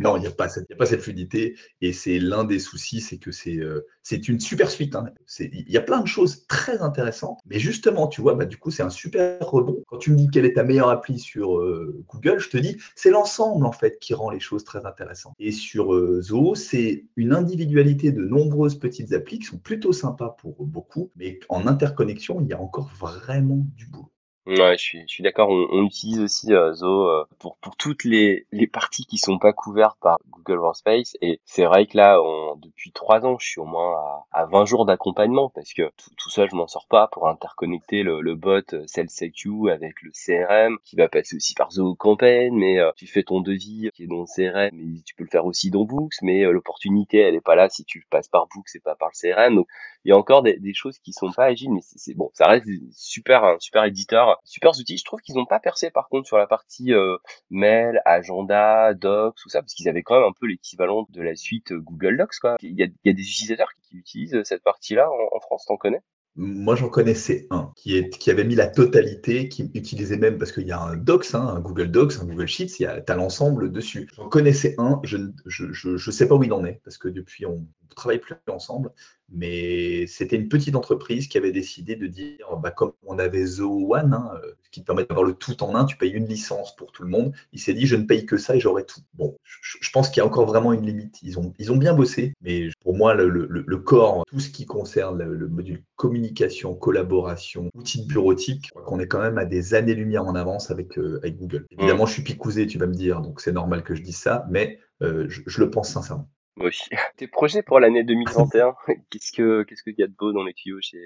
non, 0.00 0.16
il 0.16 0.20
n'y 0.20 0.26
a, 0.26 0.30
pas 0.30 0.48
cette, 0.48 0.70
a 0.70 0.74
pas 0.74 0.86
cette 0.86 1.02
fluidité. 1.02 1.54
Et 1.82 1.92
c'est 1.92 2.18
l'un 2.18 2.44
des 2.44 2.58
soucis, 2.58 3.02
c'est 3.02 3.18
que 3.18 3.30
c'est 3.30 3.58
euh, 3.58 3.86
une 4.10 4.40
super 4.40 4.70
suite. 4.70 4.96
Hein. 4.96 5.04
Il 5.38 5.70
y 5.70 5.76
a 5.76 5.82
plein 5.82 6.00
de 6.00 6.06
choses 6.06 6.46
très 6.46 6.80
intéressantes. 6.80 7.40
Mais 7.44 7.58
justement, 7.58 8.06
tu 8.06 8.22
vois, 8.22 8.36
bah, 8.36 8.46
du 8.46 8.56
coup, 8.56 8.70
c'est 8.70 8.82
un 8.82 8.88
super 8.88 9.38
rebond. 9.40 9.84
Quand 9.86 9.98
tu 9.98 10.12
me 10.12 10.16
dis 10.16 10.30
quelle 10.30 10.46
est 10.46 10.54
ta 10.54 10.64
meilleure 10.64 10.88
appli 10.88 11.18
sur 11.18 11.58
euh, 11.58 12.02
Google, 12.08 12.38
je 12.38 12.48
te 12.48 12.56
dis, 12.56 12.78
c'est 12.96 13.10
l'ensemble, 13.10 13.66
en 13.66 13.72
fait, 13.72 13.98
qui 13.98 14.14
rend 14.14 14.30
les 14.30 14.40
choses 14.40 14.64
très 14.64 14.86
intéressantes. 14.86 15.34
Et 15.38 15.52
sur 15.52 15.92
euh, 15.92 16.22
Zoho, 16.22 16.54
c'est 16.54 17.04
une 17.16 17.34
individualité 17.34 18.12
de 18.12 18.24
nombreuses 18.24 18.78
petites 18.78 19.12
applis 19.12 19.40
qui 19.40 19.44
sont 19.44 19.58
plutôt 19.58 19.92
sympas 19.92 20.36
pour 20.40 20.64
beaucoup. 20.64 21.10
Mais 21.16 21.38
en 21.50 21.66
interconnexion, 21.66 22.40
il 22.40 22.46
y 22.46 22.54
a 22.54 22.60
encore 22.60 22.90
vraiment 22.98 23.66
du 23.76 23.88
boulot. 23.88 24.10
Ouais, 24.48 24.78
je 24.78 25.04
suis, 25.06 25.22
d'accord. 25.22 25.50
On, 25.50 25.84
utilise 25.84 26.20
aussi 26.20 26.54
euh, 26.54 26.72
Zo 26.72 27.06
euh, 27.06 27.26
pour, 27.38 27.58
pour 27.58 27.76
toutes 27.76 28.04
les, 28.04 28.46
les 28.50 28.66
parties 28.66 29.04
qui 29.04 29.18
sont 29.18 29.38
pas 29.38 29.52
couvertes 29.52 29.98
par 30.00 30.18
Google 30.30 30.60
Workspace. 30.60 31.18
Et 31.20 31.42
c'est 31.44 31.66
vrai 31.66 31.84
que 31.86 31.98
là, 31.98 32.18
on, 32.22 32.56
depuis 32.56 32.90
trois 32.92 33.26
ans, 33.26 33.36
je 33.38 33.46
suis 33.46 33.60
au 33.60 33.66
moins 33.66 33.92
à, 33.92 34.26
à 34.32 34.46
20 34.46 34.64
jours 34.64 34.86
d'accompagnement 34.86 35.50
parce 35.50 35.74
que 35.74 35.92
tout, 35.98 36.10
tout 36.16 36.30
ça, 36.30 36.46
je 36.46 36.56
m'en 36.56 36.66
sors 36.66 36.86
pas 36.86 37.08
pour 37.08 37.28
interconnecter 37.28 38.02
le, 38.02 38.22
le 38.22 38.36
bot 38.36 38.62
euh, 38.72 38.86
SalesIQ 38.86 39.70
avec 39.70 40.00
le 40.00 40.12
CRM 40.12 40.78
qui 40.82 40.96
va 40.96 41.08
passer 41.08 41.36
aussi 41.36 41.52
par 41.52 41.70
Zo 41.70 41.94
Campaign. 41.94 42.56
Mais 42.56 42.78
tu 42.96 43.06
fais 43.06 43.24
ton 43.24 43.42
devis 43.42 43.90
qui 43.92 44.04
est 44.04 44.06
dans 44.06 44.20
le 44.20 44.24
CRM, 44.24 44.70
mais 44.72 45.02
tu 45.04 45.14
peux 45.14 45.24
le 45.24 45.30
faire 45.30 45.44
aussi 45.44 45.70
dans 45.70 45.84
Books. 45.84 46.14
Mais 46.22 46.44
l'opportunité, 46.44 47.18
elle 47.18 47.34
est 47.34 47.42
pas 47.42 47.54
là 47.54 47.68
si 47.68 47.84
tu 47.84 48.06
passes 48.08 48.28
par 48.28 48.46
Books 48.46 48.74
et 48.74 48.80
pas 48.80 48.94
par 48.94 49.10
le 49.12 49.34
CRM. 49.34 49.56
Donc, 49.56 49.68
il 50.08 50.12
y 50.12 50.14
a 50.14 50.16
encore 50.16 50.42
des, 50.42 50.72
choses 50.72 50.98
qui 51.00 51.12
sont 51.12 51.30
pas 51.32 51.44
agiles, 51.44 51.70
mais 51.70 51.82
c'est 51.82 52.14
bon, 52.14 52.30
ça 52.32 52.46
reste 52.46 52.66
super, 52.92 53.56
super 53.60 53.84
éditeur 53.84 54.40
super 54.42 54.70
outils. 54.70 54.96
Je 54.96 55.04
trouve 55.04 55.20
qu'ils 55.20 55.34
n'ont 55.34 55.44
pas 55.44 55.60
percé 55.60 55.90
par 55.90 56.08
contre 56.08 56.26
sur 56.26 56.38
la 56.38 56.46
partie 56.46 56.94
euh, 56.94 57.18
mail, 57.50 58.00
agenda, 58.06 58.94
docs, 58.94 59.34
tout 59.36 59.50
ça, 59.50 59.60
parce 59.60 59.74
qu'ils 59.74 59.86
avaient 59.86 60.02
quand 60.02 60.14
même 60.14 60.26
un 60.26 60.32
peu 60.32 60.46
l'équivalent 60.46 61.06
de 61.10 61.20
la 61.20 61.36
suite 61.36 61.72
euh, 61.72 61.80
Google 61.80 62.16
Docs. 62.16 62.56
Il, 62.62 62.74
y 62.78 62.84
a, 62.84 62.86
des 62.86 63.20
utilisateurs 63.20 63.68
qui, 63.82 63.98
utilisent 63.98 64.42
cette 64.44 64.62
partie-là 64.62 65.10
en, 65.10 65.40
France, 65.40 65.66
t'en 65.66 65.76
connais? 65.76 66.00
Moi, 66.36 66.74
j'en 66.74 66.88
connaissais 66.88 67.46
un 67.50 67.72
qui, 67.76 68.30
avait 68.30 68.44
mis 68.44 68.54
la 68.54 68.68
totalité, 68.68 69.50
qui 69.50 69.70
utilisait 69.74 70.16
même, 70.16 70.38
parce 70.38 70.52
qu'il 70.52 70.66
y 70.66 70.72
a 70.72 70.80
un 70.80 70.96
Docs, 70.96 71.34
hein, 71.34 71.46
un 71.54 71.60
Google 71.60 71.90
Docs, 71.90 72.14
un 72.22 72.24
Google 72.24 72.46
Sheets, 72.46 72.82
a, 72.86 73.02
as 73.06 73.14
l'ensemble 73.14 73.70
dessus. 73.70 74.08
J'en 74.16 74.30
connaissais 74.30 74.74
un, 74.78 75.02
je 75.04 75.18
ne 75.18 75.98
sais 75.98 76.28
pas 76.28 76.34
où 76.34 76.42
il 76.42 76.52
en 76.54 76.64
est, 76.64 76.80
parce 76.82 76.96
que 76.96 77.08
depuis, 77.08 77.44
on 77.44 77.56
ne 77.56 77.94
travaille 77.94 78.20
plus 78.20 78.36
ensemble, 78.48 78.90
mais 79.30 80.06
c'était 80.06 80.36
une 80.36 80.48
petite 80.48 80.74
entreprise 80.74 81.28
qui 81.28 81.36
avait 81.38 81.52
décidé 81.52 81.96
de 81.96 82.06
dire, 82.06 82.56
bah, 82.62 82.70
comme 82.70 82.92
on 83.06 83.18
avait 83.18 83.44
Zoho 83.44 83.94
One, 83.94 84.14
hein, 84.14 84.30
euh, 84.42 84.52
qui 84.70 84.80
te 84.80 84.86
permet 84.86 85.04
d'avoir 85.04 85.24
le 85.24 85.34
tout 85.34 85.62
en 85.62 85.74
un, 85.74 85.84
tu 85.84 85.96
payes 85.96 86.12
une 86.12 86.26
licence 86.26 86.74
pour 86.76 86.92
tout 86.92 87.02
le 87.02 87.08
monde. 87.08 87.32
Il 87.52 87.60
s'est 87.60 87.74
dit, 87.74 87.86
je 87.86 87.96
ne 87.96 88.04
paye 88.04 88.26
que 88.26 88.36
ça 88.36 88.56
et 88.56 88.60
j'aurai 88.60 88.84
tout. 88.84 89.00
Bon, 89.14 89.36
je, 89.42 89.90
pense 89.90 90.08
qu'il 90.08 90.20
y 90.20 90.24
a 90.24 90.26
encore 90.26 90.46
vraiment 90.46 90.72
une 90.72 90.86
limite. 90.86 91.18
Ils 91.22 91.38
ont, 91.38 91.52
ils 91.58 91.72
ont 91.72 91.76
bien 91.76 91.94
bossé, 91.94 92.34
mais 92.42 92.68
pour 92.82 92.96
moi, 92.96 93.14
le, 93.14 93.28
le, 93.28 93.46
le 93.66 93.76
corps, 93.78 94.24
tout 94.26 94.40
ce 94.40 94.50
qui 94.50 94.66
concerne 94.66 95.22
le, 95.22 95.48
module 95.48 95.82
communication, 95.96 96.74
collaboration, 96.74 97.70
outils 97.74 98.02
de 98.02 98.06
bureautique, 98.06 98.66
je 98.66 98.70
crois 98.70 98.82
qu'on 98.82 99.00
est 99.00 99.08
quand 99.08 99.20
même 99.20 99.38
à 99.38 99.44
des 99.44 99.74
années-lumière 99.74 100.24
en 100.24 100.34
avance 100.34 100.70
avec, 100.70 100.98
euh, 100.98 101.18
avec 101.22 101.36
Google. 101.36 101.66
Évidemment, 101.70 102.06
je 102.06 102.12
suis 102.12 102.22
picousé, 102.22 102.66
tu 102.66 102.78
vas 102.78 102.86
me 102.86 102.94
dire, 102.94 103.20
donc 103.20 103.40
c'est 103.40 103.52
normal 103.52 103.82
que 103.82 103.94
je 103.94 104.02
dise 104.02 104.16
ça, 104.16 104.46
mais 104.50 104.78
euh, 105.02 105.26
je, 105.28 105.42
je 105.46 105.60
le 105.60 105.70
pense 105.70 105.90
sincèrement. 105.90 106.28
Oui. 106.60 106.76
Tes 107.16 107.26
projets 107.26 107.62
pour 107.62 107.80
l'année 107.80 108.04
2021, 108.04 108.74
qu'est-ce 109.10 109.32
que 109.32 109.62
qu'est-ce 109.62 109.82
qu'il 109.82 109.94
y 109.98 110.02
a 110.02 110.06
de 110.06 110.14
beau 110.18 110.32
dans 110.32 110.44
les 110.44 110.54
tuyaux 110.54 110.80
chez 110.80 111.02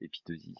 Epitosi 0.00 0.54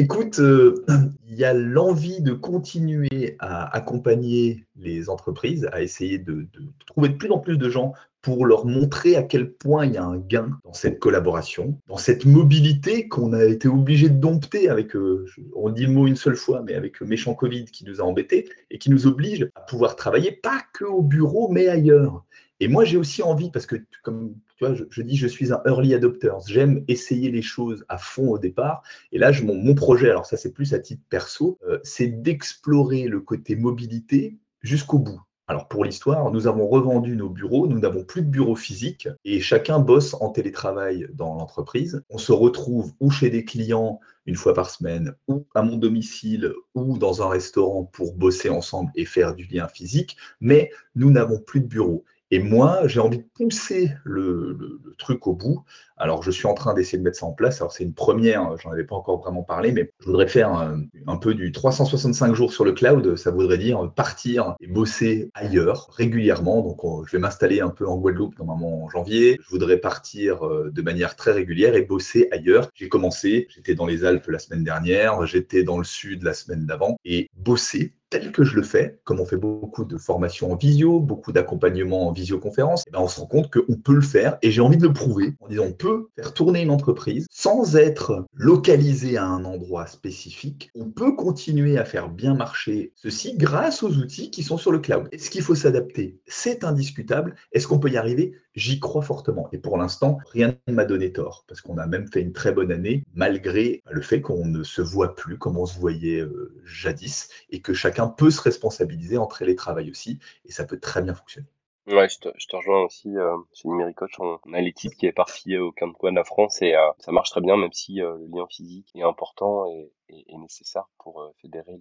Écoute, 0.00 0.38
euh, 0.38 0.84
il 1.26 1.34
y 1.34 1.44
a 1.44 1.52
l'envie 1.52 2.22
de 2.22 2.32
continuer 2.32 3.36
à 3.40 3.74
accompagner 3.76 4.64
les 4.76 5.10
entreprises, 5.10 5.68
à 5.72 5.82
essayer 5.82 6.18
de, 6.18 6.46
trouver 6.86 7.08
de 7.08 7.16
plus 7.16 7.32
en 7.32 7.40
plus 7.40 7.58
de 7.58 7.68
gens 7.68 7.94
pour 8.22 8.46
leur 8.46 8.64
montrer 8.64 9.16
à 9.16 9.24
quel 9.24 9.52
point 9.52 9.86
il 9.86 9.94
y 9.94 9.96
a 9.96 10.04
un 10.04 10.18
gain 10.18 10.50
dans 10.64 10.72
cette 10.72 11.00
collaboration, 11.00 11.80
dans 11.88 11.96
cette 11.96 12.26
mobilité 12.26 13.08
qu'on 13.08 13.32
a 13.32 13.44
été 13.44 13.66
obligé 13.66 14.08
de 14.08 14.20
dompter 14.20 14.68
avec, 14.68 14.94
euh, 14.94 15.26
on 15.56 15.68
dit 15.68 15.86
le 15.86 15.92
mot 15.92 16.06
une 16.06 16.14
seule 16.14 16.36
fois, 16.36 16.62
mais 16.64 16.74
avec 16.74 17.00
le 17.00 17.06
méchant 17.08 17.34
Covid 17.34 17.64
qui 17.64 17.84
nous 17.84 18.00
a 18.00 18.04
embêtés 18.04 18.48
et 18.70 18.78
qui 18.78 18.90
nous 18.90 19.08
oblige 19.08 19.48
à 19.56 19.62
pouvoir 19.62 19.96
travailler 19.96 20.30
pas 20.30 20.62
que 20.74 20.84
au 20.84 21.02
bureau, 21.02 21.48
mais 21.48 21.66
ailleurs. 21.66 22.24
Et 22.60 22.68
moi, 22.68 22.84
j'ai 22.84 22.96
aussi 22.96 23.22
envie, 23.22 23.50
parce 23.50 23.66
que 23.66 23.76
comme 24.02 24.34
tu 24.56 24.66
vois, 24.66 24.74
je, 24.74 25.02
dis, 25.02 25.16
je 25.16 25.26
suis 25.26 25.52
un 25.52 25.62
early 25.64 25.94
adopter. 25.94 26.32
J'aime 26.46 26.84
essayer 26.88 27.30
les 27.30 27.42
choses 27.42 27.84
à 27.88 27.98
fond 27.98 28.30
au 28.30 28.38
départ. 28.38 28.82
Et 29.12 29.18
là, 29.18 29.30
je, 29.30 29.44
mon, 29.44 29.74
projet, 29.74 30.10
alors 30.10 30.26
ça, 30.26 30.36
c'est 30.36 30.52
plus 30.52 30.74
à 30.74 30.80
titre 30.80 31.02
perso, 31.08 31.58
euh, 31.68 31.78
c'est 31.84 32.08
d'explorer 32.08 33.06
le 33.06 33.20
côté 33.20 33.54
mobilité 33.54 34.38
jusqu'au 34.62 34.98
bout. 34.98 35.20
Alors 35.50 35.66
pour 35.66 35.86
l'histoire, 35.86 36.30
nous 36.30 36.46
avons 36.46 36.68
revendu 36.68 37.16
nos 37.16 37.30
bureaux, 37.30 37.66
nous 37.66 37.78
n'avons 37.78 38.04
plus 38.04 38.20
de 38.20 38.28
bureau 38.28 38.54
physique 38.54 39.08
et 39.24 39.40
chacun 39.40 39.78
bosse 39.78 40.14
en 40.20 40.28
télétravail 40.28 41.08
dans 41.14 41.36
l'entreprise. 41.36 42.02
On 42.10 42.18
se 42.18 42.32
retrouve 42.32 42.92
ou 43.00 43.10
chez 43.10 43.30
des 43.30 43.46
clients 43.46 43.98
une 44.26 44.36
fois 44.36 44.52
par 44.52 44.68
semaine, 44.68 45.14
ou 45.26 45.46
à 45.54 45.62
mon 45.62 45.78
domicile, 45.78 46.52
ou 46.74 46.98
dans 46.98 47.22
un 47.22 47.30
restaurant 47.30 47.84
pour 47.84 48.14
bosser 48.14 48.50
ensemble 48.50 48.92
et 48.94 49.06
faire 49.06 49.34
du 49.34 49.46
lien 49.46 49.68
physique, 49.68 50.18
mais 50.38 50.70
nous 50.94 51.10
n'avons 51.10 51.38
plus 51.40 51.60
de 51.60 51.66
bureau. 51.66 52.04
Et 52.30 52.40
moi, 52.40 52.86
j'ai 52.86 53.00
envie 53.00 53.18
de 53.18 53.28
pousser 53.34 53.92
le, 54.04 54.80
truc 54.98 55.26
au 55.26 55.32
bout. 55.32 55.64
Alors, 55.96 56.22
je 56.22 56.30
suis 56.30 56.46
en 56.46 56.54
train 56.54 56.74
d'essayer 56.74 56.98
de 56.98 57.02
mettre 57.02 57.18
ça 57.18 57.26
en 57.26 57.32
place. 57.32 57.60
Alors, 57.60 57.72
c'est 57.72 57.84
une 57.84 57.94
première, 57.94 58.56
j'en 58.58 58.70
avais 58.70 58.84
pas 58.84 58.96
encore 58.96 59.20
vraiment 59.20 59.42
parlé, 59.42 59.72
mais 59.72 59.92
je 60.00 60.06
voudrais 60.06 60.28
faire 60.28 60.52
un, 60.52 61.16
peu 61.16 61.34
du 61.34 61.52
365 61.52 62.34
jours 62.34 62.52
sur 62.52 62.64
le 62.64 62.72
cloud. 62.72 63.16
Ça 63.16 63.30
voudrait 63.30 63.58
dire 63.58 63.90
partir 63.94 64.54
et 64.60 64.66
bosser 64.66 65.30
ailleurs 65.34 65.88
régulièrement. 65.96 66.62
Donc, 66.62 67.06
je 67.06 67.12
vais 67.12 67.18
m'installer 67.18 67.60
un 67.60 67.70
peu 67.70 67.86
en 67.86 67.96
Guadeloupe 67.96 68.38
normalement 68.38 68.84
en 68.84 68.88
janvier. 68.90 69.38
Je 69.42 69.50
voudrais 69.50 69.78
partir 69.78 70.46
euh, 70.46 70.70
de 70.70 70.82
manière 70.82 71.16
très 71.16 71.32
régulière 71.32 71.74
et 71.74 71.82
bosser 71.82 72.28
ailleurs. 72.30 72.68
J'ai 72.74 72.88
commencé, 72.88 73.46
j'étais 73.50 73.74
dans 73.74 73.86
les 73.86 74.04
Alpes 74.04 74.28
la 74.28 74.38
semaine 74.38 74.64
dernière, 74.64 75.26
j'étais 75.26 75.62
dans 75.62 75.78
le 75.78 75.84
sud 75.84 76.22
la 76.22 76.34
semaine 76.34 76.66
d'avant 76.66 76.98
et 77.04 77.28
bosser 77.36 77.94
tel 78.10 78.32
que 78.32 78.44
je 78.44 78.56
le 78.56 78.62
fais, 78.62 78.98
comme 79.04 79.20
on 79.20 79.26
fait 79.26 79.36
beaucoup 79.36 79.84
de 79.84 79.96
formations 79.96 80.52
en 80.52 80.56
visio, 80.56 81.00
beaucoup 81.00 81.32
d'accompagnement 81.32 82.08
en 82.08 82.12
visioconférence, 82.12 82.84
eh 82.86 82.90
ben 82.90 83.00
on 83.00 83.08
se 83.08 83.20
rend 83.20 83.26
compte 83.26 83.50
qu'on 83.50 83.76
peut 83.76 83.94
le 83.94 84.00
faire 84.00 84.38
et 84.42 84.50
j'ai 84.50 84.60
envie 84.60 84.76
de 84.76 84.86
le 84.86 84.92
prouver 84.92 85.34
en 85.40 85.48
disant 85.48 85.64
on 85.66 85.72
peut 85.72 86.08
faire 86.16 86.32
tourner 86.34 86.62
une 86.62 86.70
entreprise 86.70 87.26
sans 87.30 87.76
être 87.76 88.26
localisé 88.34 89.16
à 89.16 89.26
un 89.26 89.44
endroit 89.44 89.86
spécifique. 89.86 90.70
On 90.74 90.90
peut 90.90 91.14
continuer 91.14 91.78
à 91.78 91.84
faire 91.84 92.08
bien 92.08 92.34
marcher 92.34 92.92
ceci 92.94 93.36
grâce 93.36 93.82
aux 93.82 93.96
outils 93.96 94.30
qui 94.30 94.42
sont 94.42 94.58
sur 94.58 94.72
le 94.72 94.78
cloud. 94.78 95.08
Est-ce 95.12 95.30
qu'il 95.30 95.42
faut 95.42 95.54
s'adapter? 95.54 96.18
C'est 96.26 96.64
indiscutable. 96.64 97.34
Est-ce 97.52 97.66
qu'on 97.66 97.78
peut 97.78 97.90
y 97.90 97.96
arriver? 97.96 98.34
J'y 98.58 98.80
crois 98.80 99.02
fortement. 99.02 99.48
Et 99.52 99.58
pour 99.58 99.78
l'instant, 99.78 100.18
rien 100.32 100.56
ne 100.66 100.72
m'a 100.72 100.84
donné 100.84 101.12
tort 101.12 101.44
parce 101.46 101.60
qu'on 101.60 101.78
a 101.78 101.86
même 101.86 102.08
fait 102.08 102.20
une 102.20 102.32
très 102.32 102.50
bonne 102.50 102.72
année 102.72 103.04
malgré 103.14 103.82
le 103.88 104.02
fait 104.02 104.20
qu'on 104.20 104.44
ne 104.44 104.64
se 104.64 104.82
voit 104.82 105.14
plus 105.14 105.38
comme 105.38 105.56
on 105.56 105.64
se 105.64 105.78
voyait 105.78 106.20
euh, 106.20 106.60
jadis 106.64 107.30
et 107.50 107.60
que 107.62 107.72
chacun 107.72 108.08
peut 108.08 108.32
se 108.32 108.42
responsabiliser 108.42 109.16
entre 109.16 109.44
les 109.44 109.54
travail 109.54 109.92
aussi, 109.92 110.18
et 110.44 110.50
ça 110.50 110.64
peut 110.64 110.80
très 110.80 111.02
bien 111.02 111.14
fonctionner. 111.14 111.46
Ouais, 111.86 112.08
je 112.08 112.18
te, 112.18 112.56
rejoins 112.56 112.82
aussi 112.82 113.16
euh, 113.16 113.36
chez 113.54 113.68
Numéricoach. 113.68 114.18
On, 114.18 114.38
a 114.52 114.60
l'équipe 114.60 114.94
qui 114.96 115.06
est 115.06 115.10
éparpillée 115.10 115.58
au 115.58 115.70
camp 115.72 115.86
de 115.86 116.10
la 116.10 116.24
France 116.24 116.60
et 116.60 116.74
euh, 116.74 116.90
ça 116.98 117.12
marche 117.12 117.30
très 117.30 117.40
bien, 117.40 117.56
même 117.56 117.72
si 117.72 118.02
euh, 118.02 118.18
le 118.18 118.26
lien 118.26 118.46
physique 118.50 118.90
est 118.96 119.02
important 119.02 119.66
et, 119.66 119.90
nécessaire 120.36 120.88
pour 120.98 121.22
euh, 121.22 121.30
fédérer 121.40 121.78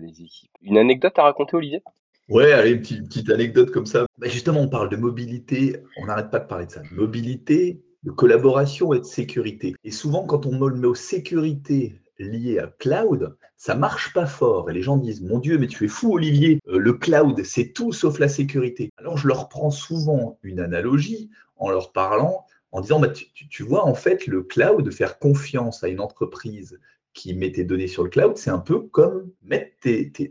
les 0.00 0.22
équipes. 0.22 0.50
Une 0.62 0.78
anecdote 0.78 1.18
à 1.18 1.24
raconter, 1.24 1.56
Olivier? 1.56 1.82
Ouais, 2.28 2.52
allez, 2.52 2.70
une 2.70 2.80
petite, 2.80 3.28
anecdote 3.30 3.70
comme 3.70 3.84
ça. 3.84 4.06
Bah 4.18 4.28
justement, 4.28 4.60
on 4.60 4.68
parle 4.68 4.88
de 4.88 4.96
mobilité, 4.96 5.82
on 5.98 6.06
n'arrête 6.06 6.30
pas 6.30 6.38
de 6.38 6.46
parler 6.46 6.66
de 6.66 6.70
ça. 6.70 6.82
Mobilité, 6.92 7.82
de 8.02 8.10
collaboration 8.10 8.94
et 8.94 9.00
de 9.00 9.04
sécurité. 9.04 9.74
Et 9.84 9.90
souvent, 9.90 10.24
quand 10.24 10.46
on 10.46 10.52
met 10.52 10.74
le 10.74 10.80
mot 10.80 10.94
sécurité 10.94 12.00
lié 12.18 12.58
à 12.58 12.66
cloud, 12.78 13.36
ça 13.56 13.74
marche 13.74 14.14
pas 14.14 14.26
fort. 14.26 14.70
Et 14.70 14.72
les 14.72 14.82
gens 14.82 14.96
disent, 14.96 15.22
mon 15.22 15.38
Dieu, 15.38 15.58
mais 15.58 15.66
tu 15.66 15.84
es 15.84 15.88
fou, 15.88 16.14
Olivier, 16.14 16.60
euh, 16.68 16.78
le 16.78 16.94
cloud, 16.94 17.42
c'est 17.44 17.72
tout 17.72 17.92
sauf 17.92 18.18
la 18.18 18.28
sécurité. 18.28 18.90
Alors 18.96 19.18
je 19.18 19.28
leur 19.28 19.48
prends 19.48 19.70
souvent 19.70 20.38
une 20.42 20.60
analogie 20.60 21.30
en 21.56 21.70
leur 21.70 21.92
parlant, 21.92 22.46
en 22.72 22.80
disant, 22.80 23.00
bah, 23.00 23.08
tu, 23.08 23.62
vois, 23.62 23.84
en 23.86 23.94
fait, 23.94 24.26
le 24.26 24.42
cloud, 24.42 24.90
faire 24.92 25.18
confiance 25.18 25.84
à 25.84 25.88
une 25.88 26.00
entreprise 26.00 26.80
qui 27.14 27.32
met 27.34 27.52
tes 27.52 27.64
données 27.64 27.86
sur 27.86 28.02
le 28.02 28.10
cloud, 28.10 28.36
c'est 28.36 28.50
un 28.50 28.58
peu 28.58 28.80
comme 28.80 29.30
mettre 29.42 29.70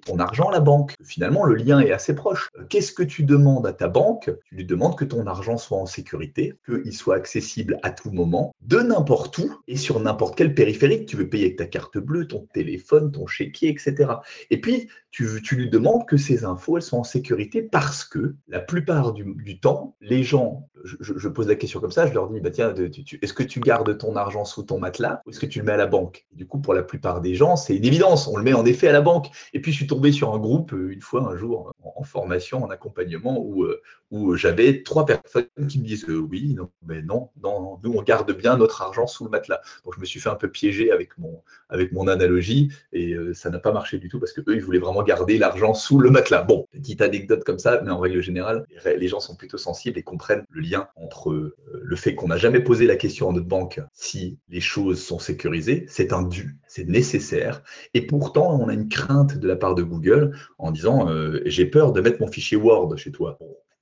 ton 0.05 0.19
argent 0.19 0.49
à 0.49 0.51
la 0.51 0.59
banque. 0.59 0.95
Finalement, 1.03 1.45
le 1.45 1.55
lien 1.55 1.79
est 1.79 1.91
assez 1.91 2.13
proche. 2.13 2.49
Qu'est-ce 2.69 2.91
que 2.91 3.03
tu 3.03 3.23
demandes 3.23 3.65
à 3.65 3.73
ta 3.73 3.87
banque? 3.87 4.31
Tu 4.45 4.55
lui 4.55 4.65
demandes 4.65 4.97
que 4.97 5.05
ton 5.05 5.25
argent 5.25 5.57
soit 5.57 5.77
en 5.77 5.85
sécurité, 5.85 6.53
qu'il 6.65 6.93
soit 6.93 7.15
accessible 7.15 7.79
à 7.83 7.91
tout 7.91 8.11
moment, 8.11 8.53
de 8.61 8.79
n'importe 8.79 9.37
où 9.37 9.55
et 9.67 9.77
sur 9.77 9.99
n'importe 9.99 10.35
quel 10.35 10.53
périphérique. 10.53 11.07
Tu 11.07 11.15
veux 11.15 11.29
payer 11.29 11.45
avec 11.45 11.57
ta 11.57 11.65
carte 11.65 11.97
bleue, 11.97 12.27
ton 12.27 12.47
téléphone, 12.53 13.11
ton 13.11 13.27
chéquier, 13.27 13.69
etc. 13.69 14.11
Et 14.49 14.59
puis, 14.59 14.89
tu, 15.13 15.55
lui 15.55 15.69
demandes 15.69 16.07
que 16.07 16.17
ces 16.17 16.43
infos, 16.43 16.77
elles 16.77 16.83
sont 16.83 16.97
en 16.97 17.03
sécurité 17.03 17.61
parce 17.61 18.03
que 18.03 18.33
la 18.47 18.59
plupart 18.59 19.13
du, 19.13 19.59
temps, 19.59 19.95
les 20.01 20.23
gens, 20.23 20.67
je, 20.83 21.27
pose 21.27 21.47
la 21.47 21.53
question 21.53 21.79
comme 21.79 21.91
ça, 21.91 22.07
je 22.07 22.13
leur 22.15 22.29
dis, 22.29 22.39
bah 22.39 22.49
tiens, 22.49 22.73
est-ce 22.73 23.33
que 23.33 23.43
tu 23.43 23.59
gardes 23.59 23.95
ton 23.95 24.15
argent 24.15 24.43
sous 24.43 24.63
ton 24.63 24.79
matelas 24.79 25.21
ou 25.25 25.29
est-ce 25.29 25.39
que 25.39 25.45
tu 25.45 25.59
le 25.59 25.65
mets 25.65 25.73
à 25.73 25.77
la 25.77 25.85
banque? 25.85 26.25
Du 26.31 26.47
coup, 26.47 26.59
pour 26.59 26.73
la 26.73 26.81
plupart 26.81 27.21
des 27.21 27.35
gens, 27.35 27.55
c'est 27.55 27.75
une 27.75 27.85
évidence, 27.85 28.27
on 28.27 28.37
le 28.37 28.43
met 28.43 28.53
en 28.53 28.65
effet 28.65 28.87
à 28.87 28.91
la 28.91 29.01
banque. 29.01 29.27
Et 29.53 29.61
puis, 29.61 29.71
je 29.71 29.77
suis 29.77 29.87
tombé 29.87 30.11
sur 30.11 30.33
un 30.33 30.39
groupe 30.39 30.73
euh, 30.73 30.91
une 30.91 31.01
fois, 31.01 31.29
un 31.31 31.37
jour, 31.37 31.71
en, 31.83 32.03
formation, 32.03 32.63
en 32.63 32.71
accompagnement, 32.71 33.39
où, 33.39 33.65
euh, 33.65 33.81
où 34.09 34.35
j'avais 34.35 34.81
trois 34.81 35.05
personnes 35.05 35.45
qui 35.69 35.79
me 35.79 35.85
disent 35.85 36.09
euh, 36.09 36.17
oui, 36.17 36.55
non, 36.55 36.71
mais 36.87 37.03
non, 37.03 37.29
non, 37.43 37.79
nous, 37.83 37.93
on 37.93 38.01
garde 38.01 38.35
bien 38.35 38.57
notre 38.57 38.81
argent 38.81 39.05
sous 39.05 39.25
le 39.25 39.29
matelas. 39.29 39.61
Donc, 39.85 39.93
je 39.93 39.99
me 39.99 40.05
suis 40.05 40.19
fait 40.19 40.29
un 40.29 40.35
peu 40.35 40.49
piéger 40.49 40.91
avec 40.91 41.19
mon, 41.19 41.43
avec 41.69 41.91
mon 41.91 42.07
analogie 42.07 42.71
et 42.91 43.15
ça 43.33 43.51
n'a 43.51 43.59
pas 43.59 43.71
marché 43.71 43.99
du 43.99 44.09
tout 44.09 44.19
parce 44.19 44.33
que 44.33 44.41
eux, 44.41 44.55
ils 44.55 44.63
voulaient 44.63 44.79
vraiment 44.79 45.02
garder 45.03 45.37
l'argent 45.37 45.73
sous 45.73 45.99
le 45.99 46.09
matelas. 46.09 46.43
Bon, 46.43 46.67
petite 46.71 47.01
anecdote 47.01 47.43
comme 47.43 47.59
ça, 47.59 47.81
mais 47.83 47.91
en 47.91 47.99
règle 47.99 48.21
générale, 48.21 48.65
les 48.85 49.07
gens 49.07 49.19
sont 49.19 49.35
plutôt 49.35 49.57
sensibles 49.57 49.97
et 49.97 50.03
comprennent 50.03 50.45
le 50.49 50.61
lien 50.61 50.87
entre 50.95 51.55
le 51.71 51.95
fait 51.95 52.15
qu'on 52.15 52.27
n'a 52.27 52.37
jamais 52.37 52.59
posé 52.59 52.85
la 52.85 52.95
question 52.95 53.29
à 53.29 53.33
notre 53.33 53.47
banque 53.47 53.81
si 53.93 54.37
les 54.49 54.61
choses 54.61 55.01
sont 55.01 55.19
sécurisées, 55.19 55.85
c'est 55.87 56.13
un 56.13 56.23
dû, 56.23 56.57
c'est 56.67 56.87
nécessaire, 56.87 57.63
et 57.93 58.05
pourtant, 58.05 58.59
on 58.59 58.67
a 58.67 58.73
une 58.73 58.89
crainte 58.89 59.37
de 59.37 59.47
la 59.47 59.55
part 59.55 59.75
de 59.75 59.83
Google 59.83 60.35
en 60.57 60.71
disant 60.71 61.09
euh, 61.09 61.41
j'ai 61.45 61.65
peur 61.65 61.91
de 61.91 62.01
mettre 62.01 62.21
mon 62.21 62.27
fichier 62.27 62.57
Word 62.57 62.95
chez 62.97 63.11
toi. 63.11 63.37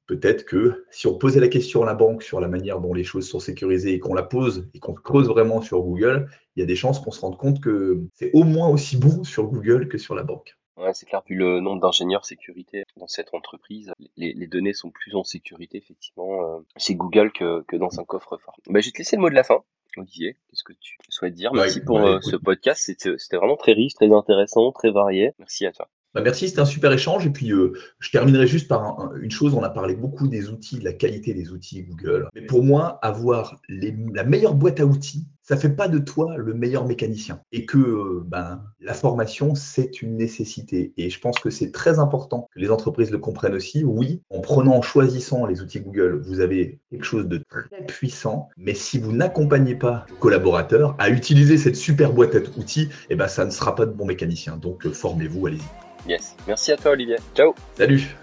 Peut-être 0.07 0.45
que 0.45 0.85
si 0.91 1.07
on 1.07 1.17
posait 1.17 1.39
la 1.39 1.47
question 1.47 1.83
à 1.83 1.85
la 1.85 1.93
banque 1.93 2.23
sur 2.23 2.41
la 2.41 2.49
manière 2.49 2.81
dont 2.81 2.93
les 2.93 3.03
choses 3.03 3.29
sont 3.29 3.39
sécurisées 3.39 3.93
et 3.93 3.99
qu'on 3.99 4.13
la 4.13 4.23
pose 4.23 4.67
et 4.73 4.79
qu'on 4.79 4.93
creuse 4.93 5.27
vraiment 5.27 5.61
sur 5.61 5.81
Google, 5.81 6.27
il 6.55 6.59
y 6.59 6.63
a 6.63 6.65
des 6.65 6.75
chances 6.75 6.99
qu'on 6.99 7.11
se 7.11 7.21
rende 7.21 7.37
compte 7.37 7.61
que 7.61 8.01
c'est 8.13 8.31
au 8.33 8.43
moins 8.43 8.67
aussi 8.67 8.97
bon 8.97 9.23
sur 9.23 9.45
Google 9.45 9.87
que 9.87 9.97
sur 9.97 10.15
la 10.15 10.23
banque. 10.23 10.57
Ouais, 10.77 10.93
c'est 10.93 11.05
clair, 11.05 11.21
vu 11.27 11.35
le 11.35 11.59
nombre 11.59 11.81
d'ingénieurs 11.81 12.25
sécurité 12.25 12.83
dans 12.97 13.07
cette 13.07 13.33
entreprise, 13.33 13.91
les, 14.15 14.47
données 14.47 14.73
sont 14.73 14.89
plus 14.89 15.15
en 15.15 15.23
sécurité, 15.23 15.77
effectivement, 15.77 16.43
euh, 16.43 16.59
chez 16.77 16.95
Google 16.95 17.31
que, 17.31 17.63
que 17.67 17.75
dans 17.75 17.99
un 17.99 18.03
coffre-fort. 18.03 18.57
Bah, 18.67 18.79
je 18.79 18.87
vais 18.87 18.91
te 18.91 18.97
laisser 18.99 19.17
le 19.17 19.21
mot 19.21 19.29
de 19.29 19.35
la 19.35 19.43
fin. 19.43 19.63
Olivier, 19.97 20.37
qu'est-ce 20.49 20.63
que 20.63 20.73
tu 20.73 20.97
souhaites 21.09 21.33
dire? 21.33 21.53
Merci 21.53 21.81
pour 21.81 21.99
euh, 21.99 22.21
ce 22.21 22.37
podcast, 22.37 22.81
c'était 22.81 23.35
vraiment 23.35 23.57
très 23.57 23.73
riche, 23.73 23.93
très 23.93 24.11
intéressant, 24.11 24.71
très 24.71 24.91
varié. 24.91 25.33
Merci 25.37 25.65
à 25.65 25.71
toi. 25.73 25.89
Bah, 26.13 26.21
merci, 26.21 26.49
c'était 26.49 26.61
un 26.61 26.65
super 26.65 26.91
échange. 26.91 27.25
Et 27.25 27.29
puis, 27.29 27.51
euh, 27.51 27.73
je 27.99 28.09
terminerai 28.09 28.47
juste 28.47 28.67
par 28.67 29.13
une 29.15 29.31
chose. 29.31 29.53
On 29.53 29.63
a 29.63 29.69
parlé 29.69 29.95
beaucoup 29.95 30.27
des 30.27 30.49
outils, 30.49 30.79
de 30.79 30.83
la 30.83 30.93
qualité 30.93 31.33
des 31.33 31.51
outils 31.51 31.83
Google. 31.83 32.27
Mais 32.35 32.41
pour 32.41 32.63
moi, 32.63 32.99
avoir 33.01 33.61
la 33.69 34.23
meilleure 34.23 34.55
boîte 34.55 34.79
à 34.79 34.85
outils, 34.85 35.25
ça 35.43 35.57
fait 35.57 35.69
pas 35.69 35.87
de 35.87 35.97
toi 35.97 36.37
le 36.37 36.53
meilleur 36.53 36.85
mécanicien. 36.85 37.41
Et 37.51 37.65
que 37.65 37.77
euh, 37.77 38.23
ben, 38.25 38.63
la 38.79 38.93
formation, 38.93 39.55
c'est 39.55 40.01
une 40.01 40.17
nécessité. 40.17 40.93
Et 40.97 41.09
je 41.09 41.19
pense 41.19 41.39
que 41.39 41.49
c'est 41.49 41.71
très 41.71 41.99
important 41.99 42.47
que 42.53 42.59
les 42.59 42.71
entreprises 42.71 43.11
le 43.11 43.17
comprennent 43.17 43.55
aussi. 43.55 43.83
Oui, 43.83 44.21
en 44.29 44.41
prenant, 44.41 44.75
en 44.75 44.81
choisissant 44.81 45.45
les 45.45 45.61
outils 45.61 45.79
Google, 45.79 46.21
vous 46.21 46.39
avez 46.41 46.79
quelque 46.89 47.05
chose 47.05 47.27
de 47.27 47.37
très 47.37 47.85
puissant. 47.85 48.49
Mais 48.57 48.73
si 48.73 48.99
vous 48.99 49.11
n'accompagnez 49.11 49.75
pas 49.75 50.05
vos 50.09 50.15
collaborateurs 50.15 50.95
à 50.99 51.09
utiliser 51.09 51.57
cette 51.57 51.75
super 51.75 52.13
boîte 52.13 52.35
à 52.35 52.39
outils, 52.57 52.89
eh 53.09 53.15
ben, 53.15 53.27
ça 53.27 53.45
ne 53.45 53.51
sera 53.51 53.75
pas 53.75 53.85
de 53.85 53.91
bon 53.91 54.05
mécanicien. 54.05 54.57
Donc, 54.57 54.85
euh, 54.85 54.91
formez-vous, 54.91 55.47
allez-y. 55.47 55.90
Yes. 56.07 56.35
Merci 56.47 56.71
à 56.71 56.77
toi, 56.77 56.91
Olivier. 56.91 57.17
Ciao. 57.35 57.53
Salut. 57.75 58.15